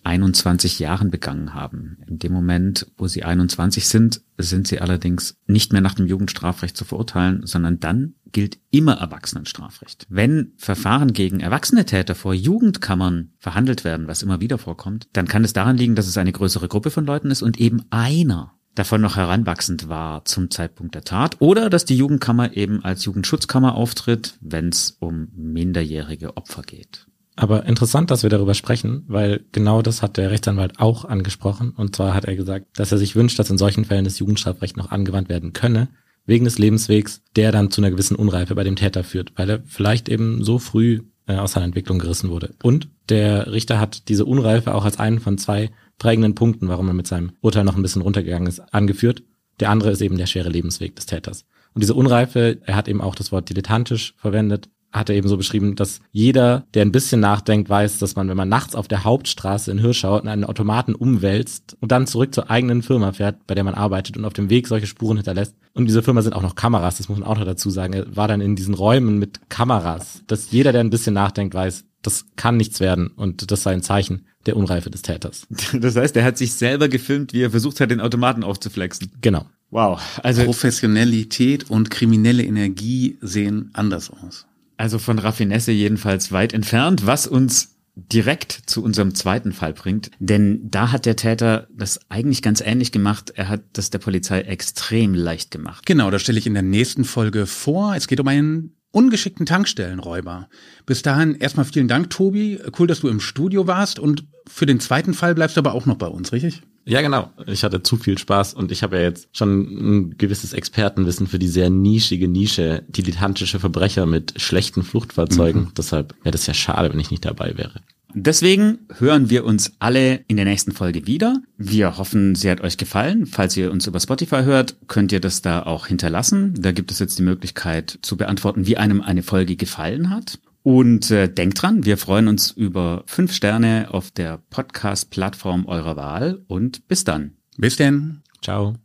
21 0.02 0.80
Jahren 0.80 1.10
begangen 1.10 1.54
haben. 1.54 1.98
In 2.06 2.18
dem 2.18 2.32
Moment, 2.32 2.86
wo 2.96 3.06
sie 3.06 3.22
21 3.22 3.86
sind, 3.86 4.22
sind 4.38 4.66
sie 4.66 4.80
allerdings 4.80 5.36
nicht 5.46 5.72
mehr 5.72 5.80
nach 5.80 5.94
dem 5.94 6.06
Jugendstrafrecht 6.06 6.76
zu 6.76 6.84
verurteilen, 6.84 7.46
sondern 7.46 7.78
dann 7.80 8.14
gilt 8.32 8.58
immer 8.70 8.98
Erwachsenenstrafrecht. 8.98 10.06
Wenn 10.08 10.52
Verfahren 10.56 11.12
gegen 11.12 11.40
erwachsene 11.40 11.86
Täter 11.86 12.16
vor 12.16 12.34
Jugendkammern 12.34 13.32
verhandelt 13.38 13.84
werden, 13.84 14.08
was 14.08 14.22
immer 14.22 14.40
wieder 14.40 14.58
vorkommt, 14.58 15.08
dann 15.12 15.28
kann 15.28 15.44
es 15.44 15.52
daran 15.52 15.76
liegen, 15.76 15.94
dass 15.94 16.08
es 16.08 16.18
eine 16.18 16.32
größere 16.32 16.68
Gruppe 16.68 16.90
von 16.90 17.06
Leuten 17.06 17.30
ist 17.30 17.42
und 17.42 17.58
eben 17.58 17.84
einer 17.90 18.55
davon 18.76 19.00
noch 19.00 19.16
heranwachsend 19.16 19.88
war 19.88 20.24
zum 20.24 20.50
Zeitpunkt 20.50 20.94
der 20.94 21.02
Tat 21.02 21.36
oder 21.40 21.68
dass 21.68 21.84
die 21.84 21.96
Jugendkammer 21.96 22.56
eben 22.56 22.84
als 22.84 23.04
Jugendschutzkammer 23.04 23.74
auftritt, 23.74 24.38
wenn 24.40 24.68
es 24.68 24.96
um 25.00 25.28
minderjährige 25.34 26.36
Opfer 26.36 26.62
geht. 26.62 27.06
Aber 27.36 27.66
interessant, 27.66 28.10
dass 28.10 28.22
wir 28.22 28.30
darüber 28.30 28.54
sprechen, 28.54 29.04
weil 29.08 29.44
genau 29.52 29.82
das 29.82 30.00
hat 30.00 30.16
der 30.16 30.30
Rechtsanwalt 30.30 30.80
auch 30.80 31.04
angesprochen. 31.04 31.70
Und 31.70 31.94
zwar 31.94 32.14
hat 32.14 32.24
er 32.24 32.34
gesagt, 32.34 32.78
dass 32.78 32.92
er 32.92 32.98
sich 32.98 33.14
wünscht, 33.14 33.38
dass 33.38 33.50
in 33.50 33.58
solchen 33.58 33.84
Fällen 33.84 34.04
das 34.06 34.18
Jugendstrafrecht 34.18 34.78
noch 34.78 34.90
angewandt 34.90 35.28
werden 35.28 35.52
könne, 35.52 35.88
wegen 36.24 36.46
des 36.46 36.58
Lebenswegs, 36.58 37.22
der 37.36 37.52
dann 37.52 37.70
zu 37.70 37.80
einer 37.80 37.90
gewissen 37.90 38.16
Unreife 38.16 38.54
bei 38.54 38.64
dem 38.64 38.76
Täter 38.76 39.04
führt, 39.04 39.32
weil 39.36 39.50
er 39.50 39.62
vielleicht 39.66 40.08
eben 40.08 40.42
so 40.44 40.58
früh 40.58 41.02
äh, 41.26 41.36
aus 41.36 41.52
seiner 41.52 41.66
Entwicklung 41.66 41.98
gerissen 41.98 42.30
wurde. 42.30 42.54
Und 42.62 42.88
der 43.08 43.52
Richter 43.52 43.80
hat 43.80 44.08
diese 44.08 44.24
Unreife 44.24 44.74
auch 44.74 44.84
als 44.84 44.98
einen 44.98 45.20
von 45.20 45.38
zwei 45.38 45.70
prägenden 45.98 46.34
Punkten, 46.34 46.68
warum 46.68 46.88
er 46.88 46.94
mit 46.94 47.06
seinem 47.06 47.32
Urteil 47.40 47.64
noch 47.64 47.76
ein 47.76 47.82
bisschen 47.82 48.02
runtergegangen 48.02 48.48
ist, 48.48 48.60
angeführt. 48.72 49.22
Der 49.60 49.70
andere 49.70 49.90
ist 49.90 50.02
eben 50.02 50.18
der 50.18 50.26
schwere 50.26 50.50
Lebensweg 50.50 50.96
des 50.96 51.06
Täters. 51.06 51.44
Und 51.74 51.82
diese 51.82 51.94
Unreife, 51.94 52.58
er 52.64 52.76
hat 52.76 52.88
eben 52.88 53.00
auch 53.00 53.14
das 53.14 53.32
Wort 53.32 53.48
dilettantisch 53.48 54.14
verwendet, 54.16 54.68
hat 54.96 55.10
er 55.10 55.16
eben 55.16 55.28
so 55.28 55.36
beschrieben, 55.36 55.76
dass 55.76 56.00
jeder, 56.12 56.64
der 56.74 56.82
ein 56.82 56.92
bisschen 56.92 57.20
nachdenkt, 57.20 57.68
weiß, 57.68 57.98
dass 57.98 58.16
man, 58.16 58.28
wenn 58.28 58.36
man 58.36 58.48
nachts 58.48 58.74
auf 58.74 58.88
der 58.88 59.04
Hauptstraße 59.04 59.70
in 59.70 59.78
Hirschau 59.78 60.20
einen 60.20 60.44
Automaten 60.44 60.94
umwälzt 60.94 61.76
und 61.80 61.92
dann 61.92 62.06
zurück 62.06 62.34
zur 62.34 62.50
eigenen 62.50 62.82
Firma 62.82 63.12
fährt, 63.12 63.46
bei 63.46 63.54
der 63.54 63.64
man 63.64 63.74
arbeitet 63.74 64.16
und 64.16 64.24
auf 64.24 64.32
dem 64.32 64.50
Weg 64.50 64.66
solche 64.66 64.86
Spuren 64.86 65.16
hinterlässt. 65.18 65.54
Und 65.74 65.82
in 65.82 65.86
dieser 65.86 66.02
Firma 66.02 66.22
sind 66.22 66.32
auch 66.32 66.42
noch 66.42 66.54
Kameras, 66.54 66.96
das 66.96 67.08
muss 67.08 67.18
man 67.18 67.28
auch 67.28 67.38
noch 67.38 67.44
dazu 67.44 67.70
sagen. 67.70 67.92
Er 67.92 68.16
war 68.16 68.28
dann 68.28 68.40
in 68.40 68.56
diesen 68.56 68.74
Räumen 68.74 69.18
mit 69.18 69.48
Kameras, 69.50 70.22
dass 70.26 70.50
jeder, 70.50 70.72
der 70.72 70.80
ein 70.80 70.90
bisschen 70.90 71.14
nachdenkt, 71.14 71.54
weiß, 71.54 71.84
das 72.02 72.26
kann 72.36 72.56
nichts 72.56 72.80
werden 72.80 73.08
und 73.08 73.50
das 73.50 73.62
sei 73.62 73.72
ein 73.72 73.82
Zeichen 73.82 74.26
der 74.46 74.56
Unreife 74.56 74.90
des 74.90 75.02
Täters. 75.02 75.46
Das 75.72 75.96
heißt, 75.96 76.16
er 76.16 76.24
hat 76.24 76.38
sich 76.38 76.54
selber 76.54 76.88
gefilmt, 76.88 77.32
wie 77.32 77.42
er 77.42 77.50
versucht 77.50 77.80
hat, 77.80 77.90
den 77.90 78.00
Automaten 78.00 78.44
aufzuflexen. 78.44 79.10
Genau. 79.20 79.46
Wow. 79.70 80.00
Also 80.22 80.44
Professionalität 80.44 81.68
und 81.70 81.90
kriminelle 81.90 82.44
Energie 82.44 83.18
sehen 83.20 83.70
anders 83.72 84.10
aus. 84.10 84.46
Also 84.76 84.98
von 84.98 85.18
Raffinesse 85.18 85.72
jedenfalls 85.72 86.32
weit 86.32 86.52
entfernt, 86.52 87.06
was 87.06 87.26
uns 87.26 87.76
direkt 87.96 88.52
zu 88.66 88.84
unserem 88.84 89.14
zweiten 89.14 89.52
Fall 89.52 89.72
bringt. 89.72 90.10
Denn 90.18 90.70
da 90.70 90.92
hat 90.92 91.06
der 91.06 91.16
Täter 91.16 91.66
das 91.74 91.98
eigentlich 92.10 92.42
ganz 92.42 92.60
ähnlich 92.60 92.92
gemacht. 92.92 93.32
Er 93.34 93.48
hat 93.48 93.62
das 93.72 93.88
der 93.88 93.98
Polizei 93.98 94.42
extrem 94.42 95.14
leicht 95.14 95.50
gemacht. 95.50 95.86
Genau, 95.86 96.10
das 96.10 96.20
stelle 96.20 96.38
ich 96.38 96.46
in 96.46 96.52
der 96.52 96.62
nächsten 96.62 97.04
Folge 97.04 97.46
vor. 97.46 97.96
Es 97.96 98.06
geht 98.06 98.20
um 98.20 98.28
einen 98.28 98.75
ungeschickten 98.96 99.44
Tankstellenräuber. 99.44 100.48
Bis 100.86 101.02
dahin 101.02 101.34
erstmal 101.34 101.66
vielen 101.66 101.86
Dank, 101.86 102.08
Tobi. 102.08 102.58
Cool, 102.78 102.86
dass 102.86 103.00
du 103.00 103.08
im 103.08 103.20
Studio 103.20 103.66
warst 103.66 103.98
und 103.98 104.24
für 104.48 104.64
den 104.64 104.80
zweiten 104.80 105.12
Fall 105.12 105.34
bleibst 105.34 105.58
du 105.58 105.60
aber 105.60 105.74
auch 105.74 105.84
noch 105.84 105.96
bei 105.96 106.06
uns, 106.06 106.32
richtig? 106.32 106.62
Ja, 106.86 107.02
genau. 107.02 107.30
Ich 107.46 107.62
hatte 107.62 107.82
zu 107.82 107.98
viel 107.98 108.16
Spaß 108.16 108.54
und 108.54 108.72
ich 108.72 108.82
habe 108.82 108.96
ja 108.96 109.02
jetzt 109.02 109.28
schon 109.36 109.60
ein 109.60 110.18
gewisses 110.18 110.54
Expertenwissen 110.54 111.26
für 111.26 111.38
die 111.38 111.48
sehr 111.48 111.68
nischige 111.68 112.26
Nische, 112.26 112.84
dilettantische 112.88 113.60
Verbrecher 113.60 114.06
mit 114.06 114.40
schlechten 114.40 114.82
Fluchtfahrzeugen. 114.82 115.62
Mhm. 115.62 115.72
Deshalb 115.76 116.14
wäre 116.22 116.32
das 116.32 116.46
ja 116.46 116.54
schade, 116.54 116.90
wenn 116.90 117.00
ich 117.00 117.10
nicht 117.10 117.26
dabei 117.26 117.58
wäre. 117.58 117.82
Deswegen 118.18 118.78
hören 118.96 119.28
wir 119.28 119.44
uns 119.44 119.74
alle 119.78 120.24
in 120.26 120.36
der 120.36 120.46
nächsten 120.46 120.72
Folge 120.72 121.06
wieder. 121.06 121.42
Wir 121.58 121.98
hoffen, 121.98 122.34
sie 122.34 122.50
hat 122.50 122.62
euch 122.62 122.78
gefallen. 122.78 123.26
Falls 123.26 123.54
ihr 123.58 123.70
uns 123.70 123.86
über 123.86 124.00
Spotify 124.00 124.42
hört, 124.42 124.74
könnt 124.88 125.12
ihr 125.12 125.20
das 125.20 125.42
da 125.42 125.62
auch 125.64 125.86
hinterlassen. 125.86 126.54
Da 126.58 126.72
gibt 126.72 126.90
es 126.90 126.98
jetzt 126.98 127.18
die 127.18 127.22
Möglichkeit 127.22 127.98
zu 128.00 128.16
beantworten, 128.16 128.66
wie 128.66 128.78
einem 128.78 129.02
eine 129.02 129.22
Folge 129.22 129.56
gefallen 129.56 130.08
hat. 130.08 130.38
Und 130.62 131.10
äh, 131.10 131.28
denkt 131.28 131.60
dran, 131.60 131.84
wir 131.84 131.98
freuen 131.98 132.28
uns 132.28 132.52
über 132.52 133.04
fünf 133.06 133.34
Sterne 133.34 133.88
auf 133.90 134.10
der 134.10 134.38
Podcast-Plattform 134.48 135.66
eurer 135.66 135.96
Wahl 135.96 136.42
und 136.48 136.88
bis 136.88 137.04
dann. 137.04 137.32
Bis 137.58 137.76
denn. 137.76 138.22
Ciao. 138.40 138.76